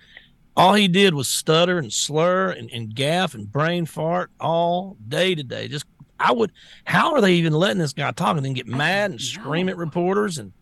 All 0.56 0.74
he 0.74 0.86
did 0.86 1.12
was 1.12 1.26
stutter 1.28 1.78
and 1.78 1.92
slur 1.92 2.50
and, 2.50 2.70
and 2.70 2.94
gaff 2.94 3.34
and 3.34 3.50
brain 3.50 3.86
fart 3.86 4.30
all 4.38 4.96
day 5.08 5.34
today. 5.34 5.66
Just 5.66 5.84
I 6.20 6.30
would. 6.30 6.52
How 6.84 7.12
are 7.14 7.20
they 7.20 7.32
even 7.32 7.54
letting 7.54 7.78
this 7.78 7.92
guy 7.92 8.12
talk 8.12 8.36
and 8.36 8.46
then 8.46 8.52
get 8.52 8.68
mad 8.68 9.10
and 9.10 9.20
scream 9.20 9.68
at 9.68 9.76
reporters? 9.76 10.38
And 10.38 10.52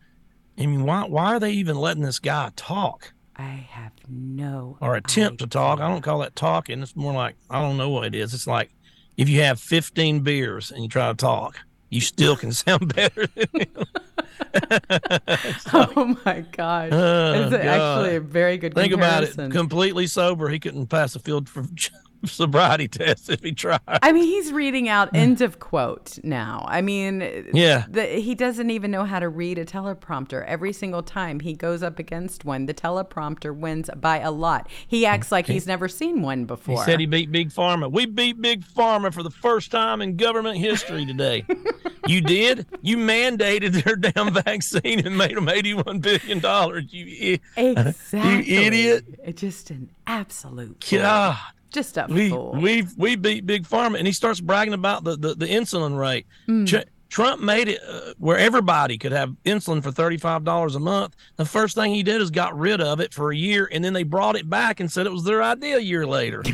I 0.57 0.65
mean, 0.65 0.85
why 0.85 1.03
why 1.03 1.35
are 1.35 1.39
they 1.39 1.51
even 1.51 1.77
letting 1.77 2.01
this 2.01 2.17
guy 2.17 2.51
talk 2.55 3.13
I 3.35 3.67
have 3.69 3.91
no. 4.07 4.79
or 4.81 4.95
attempt 4.95 5.41
to 5.41 5.47
talk? 5.47 5.79
I 5.79 5.87
don't 5.87 6.01
call 6.01 6.19
that 6.19 6.35
talking. 6.35 6.81
It's 6.81 6.95
more 6.95 7.13
like 7.13 7.35
I 7.51 7.61
don't 7.61 7.77
know 7.77 7.89
what 7.89 8.05
it 8.05 8.15
is. 8.15 8.33
It's 8.33 8.47
like 8.47 8.71
if 9.15 9.29
you 9.29 9.41
have 9.41 9.59
15 9.59 10.21
beers 10.21 10.71
and 10.71 10.81
you 10.81 10.89
try 10.89 11.07
to 11.09 11.13
talk, 11.13 11.59
you 11.89 12.01
still 12.01 12.35
can 12.35 12.51
sound 12.51 12.93
better 12.95 13.27
than 13.27 13.47
him. 13.53 13.67
Oh 15.73 16.17
my 16.25 16.43
gosh, 16.51 16.89
Oh, 16.91 17.33
it's 17.33 17.51
God. 17.51 17.61
actually 17.65 18.15
a 18.15 18.19
very 18.19 18.57
good. 18.57 18.73
Question. 18.73 18.89
Think 18.91 18.99
about 18.99 19.23
it. 19.23 19.51
Completely 19.51 20.07
sober, 20.07 20.49
he 20.49 20.59
couldn't 20.59 20.87
pass 20.87 21.15
a 21.15 21.19
field 21.19 21.47
for 21.47 21.63
sobriety 22.25 22.87
test 22.87 23.29
if 23.29 23.41
he 23.41 23.51
tried. 23.51 23.79
I 23.87 24.11
mean, 24.11 24.23
he's 24.25 24.51
reading 24.51 24.89
out 24.89 25.09
end 25.15 25.41
of 25.41 25.59
quote 25.59 26.17
now. 26.23 26.65
I 26.67 26.81
mean, 26.81 27.47
Yeah. 27.53 27.85
the, 27.89 28.05
he 28.05 28.35
doesn't 28.35 28.69
even 28.69 28.91
know 28.91 29.05
how 29.05 29.19
to 29.19 29.29
read 29.29 29.57
a 29.57 29.65
teleprompter. 29.65 30.45
Every 30.45 30.73
single 30.73 31.03
time 31.03 31.39
he 31.39 31.53
goes 31.53 31.81
up 31.83 31.99
against 31.99 32.45
one, 32.45 32.65
the 32.65 32.73
teleprompter 32.73 33.55
wins 33.55 33.89
by 33.97 34.19
a 34.19 34.31
lot. 34.31 34.67
He 34.87 35.05
acts 35.05 35.31
like 35.31 35.47
he's 35.47 35.65
never 35.67 35.87
seen 35.87 36.21
one 36.21 36.45
before. 36.45 36.79
He 36.79 36.83
said 36.91 36.99
he 36.99 37.05
beat 37.05 37.31
Big 37.31 37.49
Pharma. 37.49 37.91
We 37.91 38.05
beat 38.05 38.41
Big 38.41 38.65
Pharma 38.65 39.13
for 39.13 39.23
the 39.23 39.29
first 39.31 39.71
time 39.71 40.01
in 40.01 40.15
government 40.17 40.57
history 40.57 41.05
today. 41.05 41.45
you 42.07 42.21
did? 42.21 42.65
You 42.81 42.97
mandated 42.97 43.83
their 43.83 43.95
damn 43.95 44.33
vaccine 44.33 45.05
and 45.05 45.17
made 45.17 45.35
them 45.35 45.47
$81 45.47 46.01
billion. 46.01 46.87
You, 46.89 47.39
i- 47.57 47.61
exactly. 47.87 48.55
idiot. 48.57 49.05
It's 49.23 49.41
just 49.41 49.69
an 49.71 49.89
absolute. 50.07 50.85
God. 50.91 51.37
Just 51.71 51.97
a 51.97 52.05
we 52.09 52.31
we 52.31 52.85
we 52.97 53.15
beat 53.15 53.45
big 53.45 53.63
pharma 53.67 53.97
and 53.97 54.07
he 54.07 54.13
starts 54.13 54.39
bragging 54.41 54.73
about 54.73 55.03
the 55.03 55.15
the, 55.17 55.35
the 55.35 55.45
insulin 55.47 55.97
rate 55.97 56.25
Hmm. 56.45 56.65
Tr- 56.65 56.77
trump 57.09 57.41
made 57.41 57.67
it 57.67 57.79
uh, 57.87 58.13
where 58.19 58.37
everybody 58.37 58.97
could 58.97 59.11
have 59.11 59.35
insulin 59.43 59.81
for 59.81 59.91
$35 59.91 60.75
a 60.75 60.79
month 60.79 61.15
the 61.37 61.45
first 61.45 61.75
thing 61.75 61.93
he 61.93 62.03
did 62.03 62.21
is 62.21 62.29
got 62.29 62.55
rid 62.57 62.79
of 62.81 62.99
it 62.99 63.13
for 63.13 63.31
a 63.31 63.35
year 63.35 63.67
and 63.71 63.83
then 63.83 63.93
they 63.93 64.03
brought 64.03 64.35
it 64.35 64.47
back 64.49 64.79
and 64.79 64.91
said 64.91 65.07
it 65.07 65.11
was 65.11 65.23
their 65.23 65.41
idea 65.41 65.77
a 65.77 65.81
year 65.81 66.05
later 66.05 66.43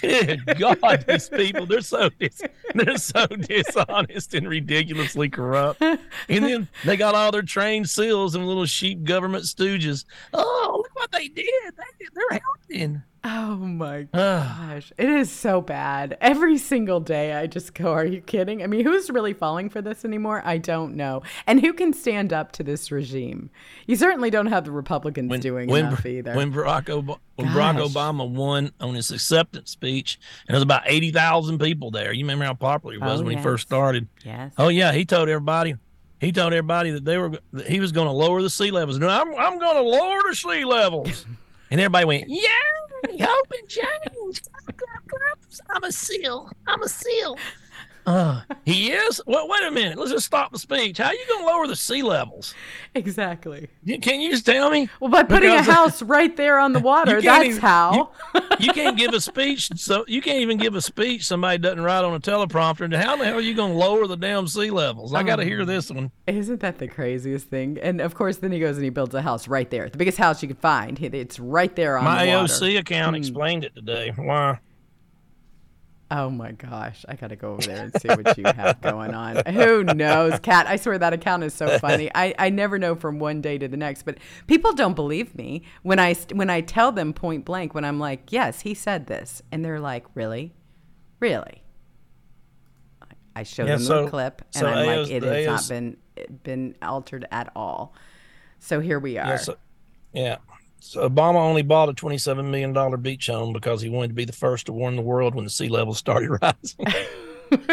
Good 0.00 0.44
God, 0.60 1.04
these 1.08 1.28
people, 1.28 1.66
they're 1.66 1.80
so 1.80 2.08
dis- 2.20 2.42
they're 2.74 2.96
so 2.98 3.26
dishonest 3.26 4.32
and 4.34 4.48
ridiculously 4.48 5.28
corrupt. 5.28 5.82
And 5.82 5.98
then 6.44 6.68
they 6.84 6.96
got 6.96 7.16
all 7.16 7.32
their 7.32 7.42
trained 7.42 7.88
seals 7.90 8.36
and 8.36 8.46
little 8.46 8.66
sheep 8.66 9.02
government 9.02 9.42
stooges. 9.44 10.04
Oh, 10.32 10.74
look 10.84 10.94
what 10.94 11.10
they 11.10 11.26
did. 11.26 11.46
They, 11.76 12.06
they're 12.14 12.40
helping. 12.40 13.02
Oh 13.24 13.54
my 13.56 14.08
Ah. 14.14 14.70
gosh. 14.72 14.92
It 14.98 15.08
is 15.08 15.30
so 15.30 15.60
bad. 15.60 16.16
Every 16.20 16.58
single 16.58 16.98
day 16.98 17.34
I 17.34 17.46
just 17.46 17.72
go, 17.74 17.92
Are 17.92 18.04
you 18.04 18.20
kidding? 18.20 18.62
I 18.62 18.66
mean, 18.66 18.84
who's 18.84 19.10
really 19.10 19.32
falling 19.32 19.68
for 19.68 19.80
this 19.80 20.04
anymore? 20.04 20.42
I 20.44 20.58
don't 20.58 20.96
know. 20.96 21.22
And 21.46 21.60
who 21.60 21.72
can 21.72 21.92
stand 21.92 22.32
up 22.32 22.50
to 22.52 22.62
this 22.64 22.90
regime? 22.90 23.50
You 23.86 23.94
certainly 23.96 24.28
don't 24.30 24.46
have 24.48 24.64
the 24.64 24.72
Republicans 24.72 25.38
doing 25.40 25.68
when, 25.68 25.86
enough 25.86 26.04
either. 26.04 26.34
When 26.34 26.52
Barack, 26.52 26.90
Ob- 26.90 27.20
when 27.36 27.48
Barack 27.48 27.76
Obama 27.86 28.28
won 28.28 28.72
on 28.80 28.94
his 28.94 29.10
acceptance 29.12 29.70
speech, 29.70 30.18
and 30.48 30.54
there 30.54 30.56
was 30.56 30.62
about 30.64 30.82
80,000 30.86 31.58
people 31.60 31.90
there. 31.92 32.12
You 32.12 32.24
remember 32.24 32.44
how 32.44 32.54
popular 32.54 32.94
he 32.94 32.98
was 32.98 33.20
Oh, 33.20 33.24
when 33.24 33.34
yes. 33.34 33.40
he 33.40 33.42
first 33.44 33.66
started? 33.68 34.08
yes. 34.24 34.52
Oh, 34.58 34.68
yeah. 34.68 34.92
He 34.92 35.04
told 35.04 35.28
everybody. 35.28 35.76
He 36.20 36.32
told 36.32 36.52
everybody 36.52 36.90
that 36.92 37.04
they 37.04 37.18
were 37.18 37.38
that 37.52 37.66
he 37.68 37.80
was 37.80 37.90
going 37.92 38.06
to 38.06 38.12
lower 38.12 38.42
the 38.42 38.50
sea 38.50 38.70
levels. 38.70 38.96
No, 38.98 39.08
I'm 39.08 39.34
I'm 39.34 39.58
going 39.58 39.76
to 39.76 39.82
lower 39.82 40.20
the 40.28 40.36
sea 40.36 40.64
levels, 40.64 41.26
and 41.72 41.80
everybody 41.80 42.04
went, 42.04 42.24
"Yeah, 42.28 42.48
And 43.04 43.18
change. 43.68 44.42
I'm 45.74 45.84
a 45.84 45.92
seal. 45.92 46.50
I'm 46.66 46.82
a 46.82 46.88
seal." 46.88 47.36
Uh, 48.06 48.40
he 48.64 48.90
is. 48.92 49.20
Well, 49.26 49.46
wait 49.48 49.62
a 49.64 49.70
minute. 49.70 49.96
Let's 49.98 50.10
just 50.10 50.26
stop 50.26 50.52
the 50.52 50.58
speech. 50.58 50.98
How 50.98 51.06
are 51.06 51.14
you 51.14 51.24
going 51.28 51.40
to 51.42 51.46
lower 51.46 51.66
the 51.66 51.76
sea 51.76 52.02
levels? 52.02 52.54
Exactly. 52.94 53.68
You- 53.84 53.98
Can 54.00 54.20
you 54.20 54.30
just 54.30 54.44
tell 54.46 54.70
me? 54.70 54.88
Well, 55.00 55.10
by 55.10 55.22
putting 55.22 55.50
Because- 55.50 55.68
a 55.68 55.72
house 55.72 56.02
right 56.02 56.36
there 56.36 56.58
on 56.58 56.72
the 56.72 56.80
water, 56.92 57.20
that's 57.22 57.44
even- 57.44 57.60
how. 57.60 58.10
you 58.58 58.72
can't 58.72 58.96
give 58.96 59.12
a 59.14 59.20
speech 59.20 59.70
so 59.76 60.04
you 60.06 60.20
can't 60.20 60.38
even 60.40 60.58
give 60.58 60.74
a 60.74 60.80
speech 60.80 61.24
somebody 61.26 61.58
doesn't 61.58 61.80
write 61.80 62.04
on 62.04 62.14
a 62.14 62.20
teleprompter 62.20 62.82
and 62.82 62.94
how 62.94 63.16
the 63.16 63.24
hell 63.24 63.36
are 63.36 63.40
you 63.40 63.54
going 63.54 63.72
to 63.72 63.78
lower 63.78 64.06
the 64.06 64.16
damn 64.16 64.46
sea 64.46 64.70
levels 64.70 65.12
i 65.14 65.22
got 65.22 65.36
to 65.36 65.42
Oh. 65.42 65.46
hear 65.46 65.64
this 65.64 65.90
one 65.90 66.10
Isn't 66.26 66.60
that 66.60 66.78
the 66.78 66.86
craziest 66.86 67.48
thing? 67.48 67.78
And 67.82 68.00
of 68.00 68.14
course, 68.14 68.36
then 68.38 68.52
he 68.52 68.60
goes 68.60 68.76
and 68.76 68.84
he 68.84 68.90
builds 68.90 69.14
a 69.14 69.22
house 69.22 69.48
right 69.48 69.68
there, 69.70 69.88
the 69.88 69.98
biggest 69.98 70.18
house 70.18 70.42
you 70.42 70.48
could 70.48 70.58
find. 70.58 70.98
It's 71.02 71.38
right 71.40 71.74
there 71.74 71.96
on 71.98 72.04
my 72.04 72.26
the 72.26 72.32
water. 72.32 72.48
aoc 72.52 72.72
Hmm. 72.72 72.78
account 72.78 73.16
explained 73.16 73.64
it 73.64 73.74
today 73.74 74.12
why 74.16 74.58
Oh 76.14 76.28
my 76.28 76.52
gosh, 76.52 77.06
I 77.08 77.16
gotta 77.16 77.36
go 77.36 77.52
over 77.52 77.62
there 77.62 77.84
and 77.84 78.00
see 78.02 78.08
what 78.08 78.36
you 78.36 78.44
have 78.44 78.82
going 78.82 79.14
on. 79.14 79.36
Who 79.46 79.82
knows, 79.82 80.38
Kat? 80.40 80.66
I 80.66 80.76
swear 80.76 80.98
that 80.98 81.14
account 81.14 81.42
is 81.42 81.54
so 81.54 81.78
funny. 81.78 82.10
I, 82.14 82.34
I 82.38 82.50
never 82.50 82.78
know 82.78 82.94
from 82.94 83.18
one 83.18 83.40
day 83.40 83.56
to 83.56 83.66
the 83.66 83.78
next, 83.78 84.02
but 84.02 84.18
people 84.46 84.74
don't 84.74 84.92
believe 84.94 85.34
me 85.34 85.62
when 85.82 85.98
I 85.98 86.12
when 86.34 86.50
I 86.50 86.60
tell 86.60 86.92
them 86.92 87.14
point 87.14 87.46
blank 87.46 87.72
when 87.74 87.86
I'm 87.86 87.98
like, 87.98 88.30
yes, 88.30 88.60
he 88.60 88.74
said 88.74 89.06
this, 89.06 89.40
and 89.50 89.64
they're 89.64 89.80
like, 89.80 90.04
really, 90.14 90.52
really. 91.18 91.62
I 93.34 93.44
show 93.44 93.64
Yeah, 93.64 93.76
them 93.76 93.80
so- 93.84 94.04
the 94.04 94.10
clip, 94.10 94.42
and 94.54 94.60
so 94.60 94.66
I'm 94.66 94.86
like, 94.86 95.10
it 95.10 95.22
has 95.22 95.46
not 95.46 95.68
been 95.74 95.96
been 96.42 96.74
altered 96.82 97.26
at 97.32 97.50
all. 97.56 97.94
So 98.58 98.80
here 98.80 98.98
we 98.98 99.16
are. 99.16 99.26
yeah 99.28 99.36
so, 99.36 99.56
yeah 100.12 100.36
so 100.84 101.08
obama 101.08 101.36
only 101.36 101.62
bought 101.62 101.88
a 101.88 101.92
27 101.94 102.50
million 102.50 102.72
dollar 102.72 102.96
beach 102.96 103.28
home 103.28 103.52
because 103.52 103.80
he 103.80 103.88
wanted 103.88 104.08
to 104.08 104.14
be 104.14 104.24
the 104.24 104.32
first 104.32 104.66
to 104.66 104.72
warn 104.72 104.96
the 104.96 105.02
world 105.02 105.34
when 105.34 105.44
the 105.44 105.50
sea 105.50 105.68
level 105.68 105.94
started 105.94 106.30
rising 106.42 106.86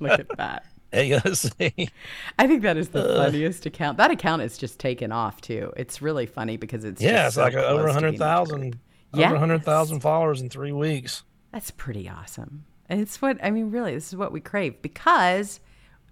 Look 0.00 0.20
at 0.20 0.28
that. 0.36 0.64
AOC. 0.92 1.90
I 2.38 2.46
think 2.46 2.62
that 2.62 2.76
is 2.76 2.90
the 2.90 3.02
uh, 3.04 3.24
funniest 3.24 3.66
account. 3.66 3.98
That 3.98 4.12
account 4.12 4.42
is 4.42 4.56
just 4.56 4.78
taken 4.78 5.10
off 5.10 5.40
too. 5.40 5.72
It's 5.76 6.00
really 6.00 6.26
funny 6.26 6.56
because 6.56 6.84
it's 6.84 7.02
yeah 7.02 7.24
just 7.24 7.26
it's 7.26 7.34
so 7.36 7.42
like 7.42 7.54
over 7.54 7.88
to 7.88 7.94
100000 7.94 8.78
accurate. 9.12 9.26
over 9.26 9.34
100000 9.40 10.00
followers 10.00 10.40
in 10.40 10.48
three 10.50 10.70
weeks 10.70 11.24
That's 11.50 11.72
pretty 11.72 12.08
awesome. 12.08 12.64
And 12.88 13.00
it's 13.00 13.20
what 13.20 13.38
I 13.42 13.50
mean. 13.50 13.70
Really, 13.72 13.94
this 13.94 14.08
is 14.08 14.16
what 14.16 14.30
we 14.30 14.40
crave 14.40 14.80
because 14.82 15.58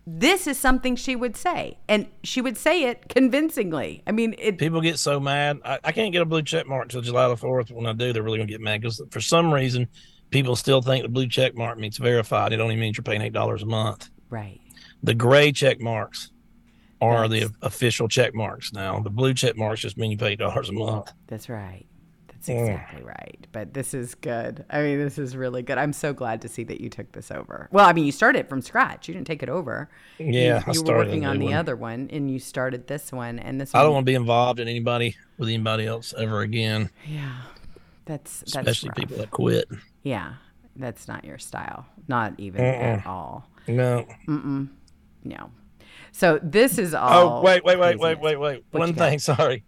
this 0.07 0.47
is 0.47 0.59
something 0.59 0.97
she 0.97 1.15
would 1.15 1.37
say, 1.37 1.79
and 1.89 2.09
she 2.25 2.41
would 2.41 2.57
say 2.59 2.85
it 2.85 3.09
convincingly. 3.09 4.03
I 4.07 4.13
mean, 4.13 4.35
it. 4.39 4.59
People 4.59 4.81
get 4.81 4.99
so 4.99 5.21
mad. 5.21 5.61
I, 5.65 5.79
I 5.85 5.93
can't 5.93 6.13
get 6.13 6.23
a 6.23 6.25
blue 6.25 6.43
check 6.43 6.67
mark 6.67 6.89
till 6.89 7.03
July 7.03 7.29
the 7.29 7.37
fourth. 7.37 7.71
When 7.71 7.87
I 7.87 7.93
do, 7.93 8.13
they're 8.13 8.23
really 8.23 8.39
gonna 8.39 8.49
get 8.51 8.61
mad 8.61 8.81
because 8.81 9.01
for 9.11 9.21
some 9.21 9.53
reason, 9.55 9.87
people 10.31 10.57
still 10.57 10.83
think 10.83 11.05
the 11.05 11.09
blue 11.09 11.29
check 11.29 11.55
mark 11.57 11.79
means 11.79 11.99
verified. 11.99 12.53
It 12.53 12.61
only 12.61 12.77
means 12.77 12.97
you're 12.97 13.05
paying 13.05 13.23
eight 13.23 13.33
dollars 13.33 13.63
a 13.63 13.67
month. 13.67 14.11
Right. 14.29 14.61
The 15.05 15.15
gray 15.15 15.53
check 15.53 15.81
marks 15.81 16.31
are 17.01 17.29
That's- 17.29 17.51
the 17.51 17.67
official 17.67 18.09
check 18.09 18.35
marks 18.35 18.73
now. 18.73 18.99
The 19.01 19.11
blue 19.11 19.35
check 19.35 19.57
marks 19.57 19.81
just 19.83 19.97
mean 19.99 20.11
you 20.11 20.17
pay 20.17 20.33
eight 20.33 20.39
dollars 20.39 20.69
a 20.69 20.73
month. 20.73 21.13
That's 21.29 21.49
right. 21.49 21.87
That's 22.45 22.59
Mm. 22.59 22.61
exactly 22.71 23.03
right. 23.05 23.47
But 23.53 23.73
this 23.75 23.95
is 23.95 24.15
good. 24.17 24.65
I 24.69 24.83
mean, 24.83 24.99
this 24.99 25.17
is 25.19 25.37
really 25.37 25.63
good. 25.63 25.79
I'm 25.79 25.93
so 25.93 26.13
glad 26.13 26.43
to 26.43 26.49
see 26.49 26.65
that 26.65 26.81
you 26.81 26.89
took 26.91 27.13
this 27.13 27.31
over. 27.31 27.69
Well, 27.71 27.87
I 27.87 27.93
mean, 27.93 28.05
you 28.05 28.11
started 28.13 28.49
from 28.49 28.63
scratch. 28.63 29.07
You 29.07 29.15
didn't 29.15 29.29
take 29.29 29.43
it 29.43 29.49
over. 29.49 29.89
Yeah, 30.19 30.27
you, 30.59 30.65
I 30.67 30.73
you 30.73 30.83
were 30.83 30.97
working 30.97 31.25
on 31.25 31.39
the 31.39 31.47
one. 31.47 31.55
other 31.55 31.77
one, 31.77 32.09
and 32.13 32.31
you 32.31 32.39
started 32.41 32.89
this 32.89 33.13
one, 33.13 33.39
and 33.39 33.61
this. 33.61 33.75
I 33.75 33.79
one, 33.79 33.87
don't 33.87 33.95
want 33.95 34.07
to 34.07 34.11
be 34.11 34.15
involved 34.17 34.59
in 34.59 34.67
anybody 34.69 35.17
with 35.39 35.49
anybody 35.49 35.87
else 35.87 36.13
ever 36.19 36.41
again, 36.41 36.91
Yeah, 37.07 37.33
that's 38.07 38.41
that's 38.41 38.57
especially 38.57 38.89
rough. 38.91 38.97
people 38.97 39.17
that 39.19 39.31
quit. 39.31 39.69
Yeah, 40.03 40.35
that's 40.75 41.07
not 41.07 41.25
your 41.25 41.39
style. 41.39 41.87
Not 42.09 42.35
even 42.39 42.61
at 42.61 43.07
all. 43.07 43.49
No. 43.69 44.05
No. 45.25 45.51
So 46.13 46.39
this 46.43 46.79
is 46.79 46.95
all. 46.95 47.39
Oh, 47.39 47.43
wait, 47.43 47.65
wait, 47.65 47.79
wait, 47.79 47.99
wait, 47.99 48.21
wait, 48.21 48.37
wait. 48.37 48.65
What 48.71 48.81
One 48.81 48.95
thing, 48.95 49.19
sorry. 49.19 49.65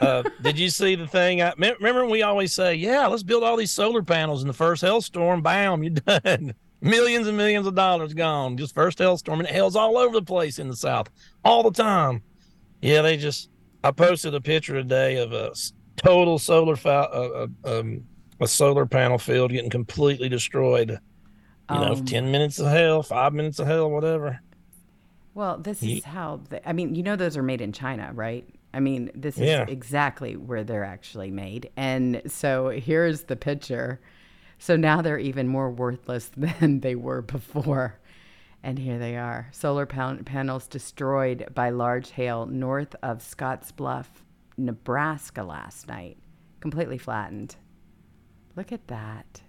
uh, 0.00 0.22
did 0.42 0.58
you 0.58 0.68
see 0.68 0.94
the 0.94 1.06
thing? 1.06 1.40
I 1.42 1.54
me- 1.56 1.72
remember 1.80 2.06
we 2.06 2.22
always 2.22 2.52
say, 2.52 2.74
"Yeah, 2.74 3.06
let's 3.06 3.22
build 3.22 3.42
all 3.42 3.56
these 3.56 3.70
solar 3.72 4.02
panels." 4.02 4.42
In 4.42 4.48
the 4.48 4.54
first 4.54 4.82
hailstorm, 4.82 5.42
bam, 5.42 5.82
you're 5.82 5.94
done. 5.94 6.54
millions 6.82 7.26
and 7.26 7.36
millions 7.36 7.66
of 7.66 7.74
dollars 7.74 8.12
gone. 8.14 8.56
Just 8.56 8.74
first 8.74 8.98
hailstorm, 8.98 9.40
and 9.40 9.48
it 9.48 9.52
hails 9.54 9.76
all 9.76 9.96
over 9.96 10.14
the 10.14 10.22
place 10.24 10.58
in 10.58 10.68
the 10.68 10.76
south 10.76 11.08
all 11.44 11.62
the 11.62 11.70
time. 11.82 12.22
Yeah, 12.82 13.02
they 13.02 13.16
just. 13.16 13.48
I 13.82 13.90
posted 13.92 14.34
a 14.34 14.40
picture 14.40 14.74
today 14.74 15.16
of 15.16 15.32
a 15.32 15.52
total 15.96 16.38
solar 16.38 16.76
fa- 16.76 17.08
uh, 17.12 17.46
uh, 17.64 17.78
um, 17.80 18.04
a 18.40 18.46
solar 18.46 18.84
panel 18.86 19.18
field 19.18 19.52
getting 19.52 19.70
completely 19.70 20.28
destroyed. 20.28 20.90
You 20.90 20.98
know, 21.78 21.92
Um, 21.92 22.04
ten 22.04 22.30
minutes 22.30 22.58
of 22.58 22.66
hail, 22.70 23.02
five 23.02 23.32
minutes 23.32 23.58
of 23.58 23.66
hail, 23.68 23.90
whatever. 23.90 24.40
Well, 25.38 25.56
this 25.58 25.80
Ye- 25.84 25.98
is 25.98 26.04
how. 26.04 26.40
They, 26.48 26.60
I 26.66 26.72
mean, 26.72 26.96
you 26.96 27.04
know, 27.04 27.14
those 27.14 27.36
are 27.36 27.44
made 27.44 27.60
in 27.60 27.70
China, 27.72 28.10
right? 28.12 28.44
I 28.74 28.80
mean, 28.80 29.08
this 29.14 29.36
is 29.36 29.42
Yeah. 29.46 29.66
exactly 29.68 30.36
where 30.36 30.64
they're 30.64 30.82
actually 30.82 31.30
made. 31.30 31.70
And 31.76 32.22
so 32.26 32.70
here's 32.70 33.22
the 33.22 33.36
picture. 33.36 34.00
So 34.58 34.74
now 34.74 35.00
they're 35.00 35.16
even 35.16 35.46
more 35.46 35.70
worthless 35.70 36.28
than 36.36 36.80
they 36.80 36.96
were 36.96 37.22
before. 37.22 38.00
And 38.64 38.80
here 38.80 38.98
they 38.98 39.16
are 39.16 39.46
solar 39.52 39.86
pan- 39.86 40.24
panels 40.24 40.66
destroyed 40.66 41.46
by 41.54 41.70
large 41.70 42.10
hail 42.10 42.46
north 42.46 42.96
of 43.04 43.18
Scottsbluff, 43.18 44.06
Nebraska 44.56 45.44
last 45.44 45.86
night. 45.86 46.18
Completely 46.58 46.98
flattened. 46.98 47.54
Look 48.56 48.72
at 48.72 48.88
that. 48.88 49.40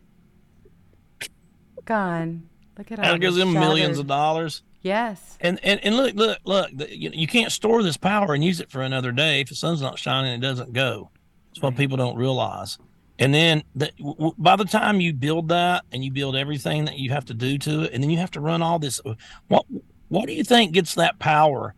Gone. 1.86 2.48
Look 2.78 2.92
at 2.92 3.00
all 3.00 3.06
That 3.06 3.20
gives 3.22 3.38
the 3.38 3.46
them 3.46 3.54
millions 3.54 3.98
of 3.98 4.06
dollars. 4.06 4.62
Yes. 4.82 5.38
And 5.42 5.60
and, 5.64 5.80
and 5.84 5.98
look 5.98 6.16
look 6.16 6.40
look 6.46 6.70
the, 6.74 6.98
you, 6.98 7.12
you 7.14 7.28
can't 7.28 7.52
store 7.52 7.84
this 7.84 7.98
power 7.98 8.34
and 8.34 8.44
use 8.44 8.60
it 8.60 8.72
for 8.72 8.82
another 8.82 9.12
day 9.12 9.42
if 9.42 9.50
the 9.50 9.56
sun's 9.56 9.82
not 9.82 10.00
shining 10.00 10.34
it 10.34 10.42
doesn't 10.42 10.74
go. 10.74 11.10
That's 11.50 11.62
what 11.62 11.76
people 11.76 11.98
don't 11.98 12.16
realize. 12.16 12.78
And 13.18 13.34
then 13.34 13.64
the, 13.76 13.92
w- 13.98 14.16
w- 14.16 14.36
by 14.38 14.56
the 14.56 14.64
time 14.64 15.02
you 15.02 15.14
build 15.14 15.50
that 15.50 15.84
and 15.92 16.04
you 16.04 16.12
build 16.12 16.38
everything 16.38 16.86
that 16.86 16.98
you 16.98 17.12
have 17.12 17.26
to 17.26 17.34
do 17.34 17.58
to 17.58 17.82
it, 17.84 17.94
and 17.94 18.02
then 18.02 18.10
you 18.10 18.18
have 18.18 18.32
to 18.32 18.40
run 18.40 18.62
all 18.62 18.80
this. 18.80 19.02
Uh, 19.06 19.16
what 19.50 19.66
what 20.08 20.28
do 20.28 20.34
you 20.34 20.44
think 20.44 20.72
gets 20.72 20.96
that 20.96 21.20
power 21.20 21.76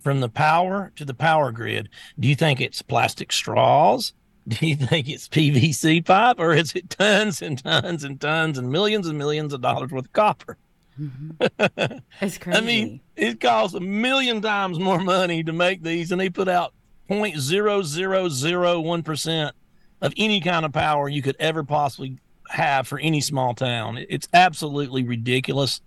from 0.00 0.20
the 0.20 0.28
power 0.28 0.92
to 0.96 1.04
the 1.04 1.14
power 1.14 1.52
grid? 1.52 1.88
Do 2.18 2.26
you 2.26 2.34
think 2.34 2.60
it's 2.60 2.82
plastic 2.82 3.32
straws? 3.32 4.12
Do 4.48 4.66
you 4.66 4.74
think 4.74 5.08
it's 5.08 5.28
PVC 5.28 6.04
pipe, 6.04 6.36
or 6.40 6.54
is 6.54 6.72
it 6.74 6.90
tons 6.90 7.40
and 7.42 7.62
tons 7.62 8.02
and 8.02 8.20
tons 8.20 8.58
and 8.58 8.70
millions 8.72 9.06
and 9.06 9.16
millions 9.16 9.52
of 9.52 9.60
dollars 9.60 9.92
worth 9.92 10.06
of 10.06 10.12
copper? 10.12 10.56
Mm-hmm. 10.98 11.98
It's 12.20 12.38
crazy. 12.38 12.58
I 12.58 12.60
mean, 12.60 13.00
it 13.16 13.40
costs 13.40 13.74
a 13.74 13.80
million 13.80 14.40
times 14.40 14.78
more 14.78 15.00
money 15.00 15.42
to 15.44 15.52
make 15.52 15.82
these, 15.82 16.12
and 16.12 16.20
they 16.20 16.30
put 16.30 16.48
out 16.48 16.74
0.0001 17.10 19.04
percent 19.04 19.56
of 20.00 20.12
any 20.16 20.40
kind 20.40 20.64
of 20.64 20.72
power 20.72 21.08
you 21.08 21.22
could 21.22 21.36
ever 21.38 21.62
possibly 21.62 22.18
have 22.48 22.86
for 22.86 22.98
any 22.98 23.20
small 23.20 23.54
town. 23.54 24.04
It's 24.08 24.28
absolutely 24.32 25.04
ridiculous. 25.04 25.80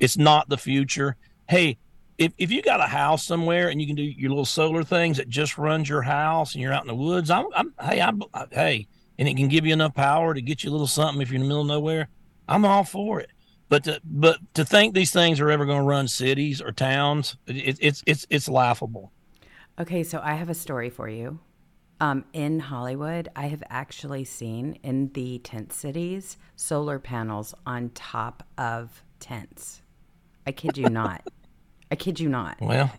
It's 0.00 0.16
not 0.16 0.48
the 0.48 0.56
future. 0.56 1.16
Hey, 1.48 1.78
if, 2.18 2.32
if 2.38 2.50
you 2.50 2.62
got 2.62 2.80
a 2.80 2.86
house 2.86 3.24
somewhere 3.24 3.68
and 3.68 3.80
you 3.80 3.86
can 3.86 3.96
do 3.96 4.02
your 4.02 4.30
little 4.30 4.44
solar 4.44 4.82
things 4.82 5.18
that 5.18 5.28
just 5.28 5.56
runs 5.56 5.88
your 5.88 6.02
house 6.02 6.54
and 6.54 6.62
you're 6.62 6.72
out 6.72 6.82
in 6.82 6.88
the 6.88 6.94
woods, 6.94 7.30
I'm, 7.30 7.46
I'm 7.54 7.72
hey, 7.80 8.00
I'm, 8.00 8.22
I, 8.34 8.46
hey, 8.50 8.88
and 9.18 9.28
it 9.28 9.36
can 9.36 9.48
give 9.48 9.64
you 9.64 9.72
enough 9.72 9.94
power 9.94 10.34
to 10.34 10.40
get 10.40 10.64
you 10.64 10.70
a 10.70 10.72
little 10.72 10.86
something 10.86 11.22
if 11.22 11.30
you're 11.30 11.36
in 11.36 11.42
the 11.42 11.48
middle 11.48 11.62
of 11.62 11.68
nowhere. 11.68 12.08
I'm 12.48 12.64
all 12.64 12.84
for 12.84 13.20
it. 13.20 13.30
But 13.68 13.84
to, 13.84 14.00
but 14.04 14.38
to 14.54 14.64
think 14.64 14.94
these 14.94 15.12
things 15.12 15.40
are 15.40 15.50
ever 15.50 15.66
going 15.66 15.80
to 15.80 15.84
run 15.84 16.08
cities 16.08 16.62
or 16.62 16.72
towns, 16.72 17.36
it, 17.46 17.78
it's 17.80 18.02
it's 18.06 18.26
it's 18.30 18.48
laughable. 18.48 19.12
Okay, 19.78 20.02
so 20.02 20.20
I 20.22 20.34
have 20.34 20.48
a 20.48 20.54
story 20.54 20.90
for 20.90 21.08
you. 21.08 21.38
Um, 22.00 22.24
in 22.32 22.60
Hollywood, 22.60 23.28
I 23.34 23.48
have 23.48 23.62
actually 23.68 24.24
seen 24.24 24.78
in 24.82 25.10
the 25.14 25.38
tent 25.40 25.72
cities 25.72 26.36
solar 26.56 26.98
panels 26.98 27.54
on 27.66 27.90
top 27.90 28.44
of 28.56 29.02
tents. 29.18 29.82
I 30.46 30.52
kid 30.52 30.78
you 30.78 30.88
not. 30.88 31.26
I 31.90 31.96
kid 31.96 32.20
you 32.20 32.28
not. 32.28 32.58
Well, 32.60 32.90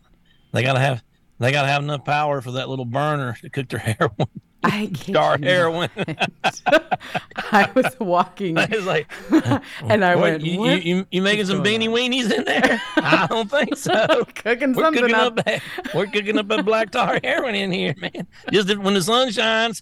they 0.52 0.62
gotta 0.62 0.80
have 0.80 1.04
they 1.40 1.52
gotta 1.52 1.68
have 1.68 1.82
enough 1.82 2.06
power 2.06 2.42
for 2.42 2.52
that 2.52 2.70
little 2.70 2.86
burner 2.86 3.38
to 3.42 3.50
cook 3.50 3.70
their 3.70 3.80
heroin, 4.00 4.28
I 4.64 4.92
you 5.06 5.14
heroin. 5.14 5.90
I 7.36 7.70
was 7.74 7.98
walking 8.00 8.58
it's 8.58 8.86
like, 8.86 9.10
and 9.84 10.04
I 10.04 10.16
what, 10.16 10.22
went, 10.22 10.46
you, 10.46 10.60
what? 10.60 10.84
you, 10.84 11.06
you, 11.12 11.22
making 11.22 11.46
some 11.46 11.64
beanie 11.64 11.88
on?" 11.88 11.96
weenies 11.96 12.32
in 12.32 12.44
there? 12.44 12.82
I 12.98 13.28
don't 13.30 13.50
think 13.50 13.78
so. 13.78 14.26
cooking 14.36 14.74
We're 14.74 14.84
something 14.84 15.04
cooking 15.04 15.16
up. 15.16 15.40
up, 15.40 15.62
we're 15.94 16.08
cooking 16.08 16.38
up 16.38 16.50
a 16.52 16.62
black 16.62 16.92
tar 16.92 17.20
heroin 17.24 17.56
in 17.56 17.72
here, 17.72 17.96
man. 18.00 18.28
Just 18.52 18.76
when 18.78 18.94
the 18.94 19.02
sun 19.02 19.32
shines. 19.32 19.82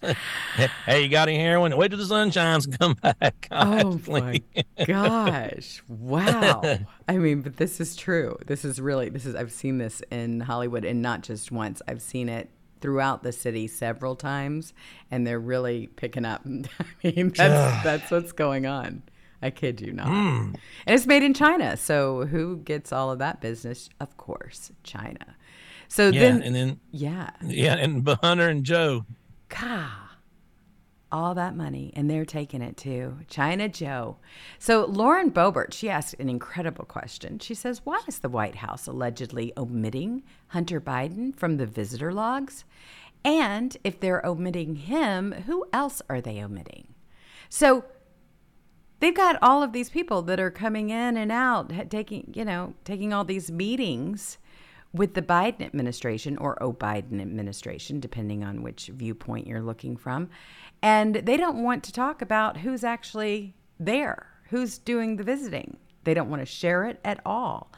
hey, 0.86 1.02
you 1.02 1.08
got 1.08 1.28
any 1.28 1.38
heroin? 1.38 1.76
Wait 1.76 1.88
till 1.88 1.98
the 1.98 2.06
sun 2.06 2.30
shines 2.30 2.66
and 2.66 2.78
come 2.78 2.94
back. 2.94 3.48
Oh 3.50 3.94
God, 3.94 4.08
my 4.08 4.42
gosh. 4.86 5.82
Wow. 5.88 6.78
I 7.08 7.18
mean, 7.18 7.40
but 7.42 7.56
this 7.56 7.80
is 7.80 7.96
true. 7.96 8.36
This 8.46 8.64
is 8.64 8.80
really 8.80 9.08
this 9.08 9.26
is 9.26 9.34
I've 9.34 9.52
seen 9.52 9.78
this 9.78 10.02
in 10.10 10.40
Hollywood 10.40 10.84
and 10.84 11.02
not 11.02 11.22
just 11.22 11.50
once. 11.50 11.82
I've 11.88 12.02
seen 12.02 12.28
it 12.28 12.50
throughout 12.80 13.22
the 13.22 13.32
city 13.32 13.66
several 13.66 14.16
times 14.16 14.72
and 15.10 15.26
they're 15.26 15.40
really 15.40 15.88
picking 15.88 16.24
up. 16.24 16.42
I 16.46 16.84
mean, 17.02 17.30
that's 17.30 17.84
that's 17.84 18.10
what's 18.10 18.32
going 18.32 18.66
on. 18.66 19.02
I 19.40 19.50
kid 19.50 19.80
you 19.80 19.92
not. 19.92 20.08
Hmm. 20.08 20.54
And 20.86 20.94
it's 20.94 21.06
made 21.06 21.22
in 21.22 21.32
China. 21.32 21.76
So 21.76 22.26
who 22.26 22.56
gets 22.58 22.92
all 22.92 23.10
of 23.10 23.20
that 23.20 23.40
business? 23.40 23.88
Of 24.00 24.16
course, 24.16 24.72
China. 24.82 25.36
So 25.88 26.08
Yeah, 26.08 26.20
then 26.20 26.42
and 26.42 26.54
then 26.54 26.80
yeah. 26.90 27.30
yeah, 27.44 27.74
and 27.74 28.06
Hunter 28.22 28.48
and 28.48 28.64
Joe. 28.64 29.06
God, 29.48 29.90
all 31.10 31.34
that 31.34 31.56
money, 31.56 31.92
and 31.96 32.10
they're 32.10 32.24
taking 32.24 32.62
it 32.62 32.76
to 32.78 33.18
China 33.28 33.68
Joe. 33.68 34.16
So 34.58 34.84
Lauren 34.84 35.30
Boebert, 35.30 35.72
she 35.72 35.88
asked 35.88 36.14
an 36.18 36.28
incredible 36.28 36.84
question. 36.84 37.38
She 37.38 37.54
says, 37.54 37.80
"Why 37.84 38.00
is 38.06 38.18
the 38.18 38.28
White 38.28 38.56
House 38.56 38.86
allegedly 38.86 39.52
omitting 39.56 40.22
Hunter 40.48 40.80
Biden 40.80 41.34
from 41.34 41.56
the 41.56 41.66
visitor 41.66 42.12
logs? 42.12 42.64
And 43.24 43.76
if 43.84 43.98
they're 43.98 44.24
omitting 44.24 44.76
him, 44.76 45.32
who 45.32 45.66
else 45.72 46.02
are 46.08 46.20
they 46.20 46.42
omitting?" 46.42 46.94
So 47.48 47.84
they've 49.00 49.14
got 49.14 49.38
all 49.42 49.62
of 49.62 49.72
these 49.72 49.90
people 49.90 50.22
that 50.22 50.40
are 50.40 50.50
coming 50.50 50.90
in 50.90 51.16
and 51.16 51.32
out, 51.32 51.72
taking 51.90 52.32
you 52.34 52.44
know, 52.44 52.74
taking 52.84 53.12
all 53.12 53.24
these 53.24 53.50
meetings 53.50 54.38
with 54.92 55.12
the 55.12 55.22
Biden 55.22 55.60
administration 55.60 56.38
or 56.38 56.60
O 56.62 56.72
Biden 56.72 57.20
administration, 57.20 58.00
depending 58.00 58.42
on 58.42 58.62
which 58.62 58.86
viewpoint 58.86 59.46
you're 59.46 59.62
looking 59.62 59.96
from, 59.96 60.30
and 60.82 61.16
they 61.16 61.36
don't 61.36 61.62
want 61.62 61.82
to 61.84 61.92
talk 61.92 62.22
about 62.22 62.58
who's 62.58 62.84
actually 62.84 63.54
there, 63.78 64.26
who's 64.50 64.78
doing 64.78 65.16
the 65.16 65.24
visiting. 65.24 65.76
They 66.04 66.14
don't 66.14 66.30
want 66.30 66.42
to 66.42 66.46
share 66.46 66.84
it 66.84 67.00
at 67.04 67.20
all. 67.26 67.72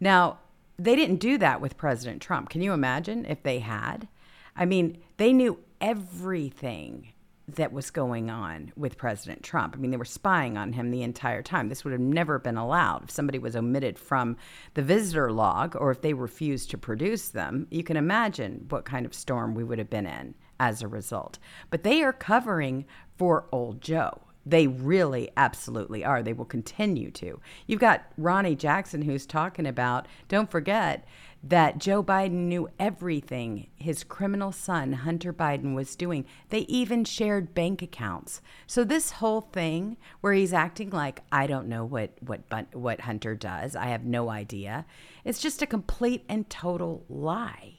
Now, 0.00 0.38
they 0.78 0.96
didn't 0.96 1.16
do 1.16 1.38
that 1.38 1.60
with 1.60 1.76
President 1.76 2.22
Trump. 2.22 2.50
Can 2.50 2.62
you 2.62 2.72
imagine 2.72 3.24
if 3.24 3.42
they 3.42 3.58
had? 3.58 4.08
I 4.56 4.64
mean, 4.64 4.98
they 5.16 5.32
knew 5.32 5.58
everything 5.80 7.12
that 7.48 7.72
was 7.72 7.90
going 7.90 8.28
on 8.30 8.72
with 8.76 8.98
President 8.98 9.42
Trump. 9.42 9.74
I 9.74 9.78
mean, 9.78 9.90
they 9.90 9.96
were 9.96 10.04
spying 10.04 10.58
on 10.58 10.74
him 10.74 10.90
the 10.90 11.02
entire 11.02 11.42
time. 11.42 11.68
This 11.68 11.82
would 11.82 11.92
have 11.92 12.00
never 12.00 12.38
been 12.38 12.58
allowed. 12.58 13.04
If 13.04 13.10
somebody 13.10 13.38
was 13.38 13.56
omitted 13.56 13.98
from 13.98 14.36
the 14.74 14.82
visitor 14.82 15.32
log 15.32 15.74
or 15.74 15.90
if 15.90 16.02
they 16.02 16.12
refused 16.12 16.70
to 16.70 16.78
produce 16.78 17.30
them, 17.30 17.66
you 17.70 17.82
can 17.82 17.96
imagine 17.96 18.66
what 18.68 18.84
kind 18.84 19.06
of 19.06 19.14
storm 19.14 19.54
we 19.54 19.64
would 19.64 19.78
have 19.78 19.88
been 19.88 20.06
in 20.06 20.34
as 20.60 20.82
a 20.82 20.88
result. 20.88 21.38
But 21.70 21.82
they 21.82 22.02
are 22.02 22.12
covering 22.12 22.84
for 23.16 23.46
old 23.52 23.80
Joe. 23.80 24.22
They 24.48 24.66
really 24.66 25.30
absolutely 25.36 26.04
are. 26.04 26.22
They 26.22 26.32
will 26.32 26.46
continue 26.46 27.10
to. 27.12 27.38
You've 27.66 27.80
got 27.80 28.06
Ronny 28.16 28.54
Jackson 28.54 29.02
who's 29.02 29.26
talking 29.26 29.66
about, 29.66 30.08
don't 30.28 30.50
forget 30.50 31.06
that 31.42 31.78
Joe 31.78 32.02
Biden 32.02 32.46
knew 32.48 32.68
everything 32.78 33.68
his 33.76 34.04
criminal 34.04 34.50
son, 34.50 34.92
Hunter 34.92 35.32
Biden, 35.32 35.74
was 35.74 35.94
doing. 35.94 36.24
They 36.48 36.60
even 36.60 37.04
shared 37.04 37.54
bank 37.54 37.82
accounts. 37.82 38.40
So, 38.66 38.84
this 38.84 39.12
whole 39.12 39.42
thing 39.42 39.98
where 40.20 40.32
he's 40.32 40.52
acting 40.52 40.90
like, 40.90 41.22
I 41.30 41.46
don't 41.46 41.68
know 41.68 41.84
what, 41.84 42.12
what, 42.20 42.42
what 42.72 43.02
Hunter 43.02 43.34
does, 43.36 43.76
I 43.76 43.86
have 43.86 44.04
no 44.04 44.30
idea, 44.30 44.86
it's 45.24 45.40
just 45.40 45.62
a 45.62 45.66
complete 45.66 46.24
and 46.28 46.48
total 46.48 47.04
lie. 47.08 47.74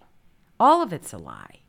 All 0.59 0.81
of 0.81 0.93
it's 0.93 1.13
a 1.13 1.17
lie. 1.17 1.61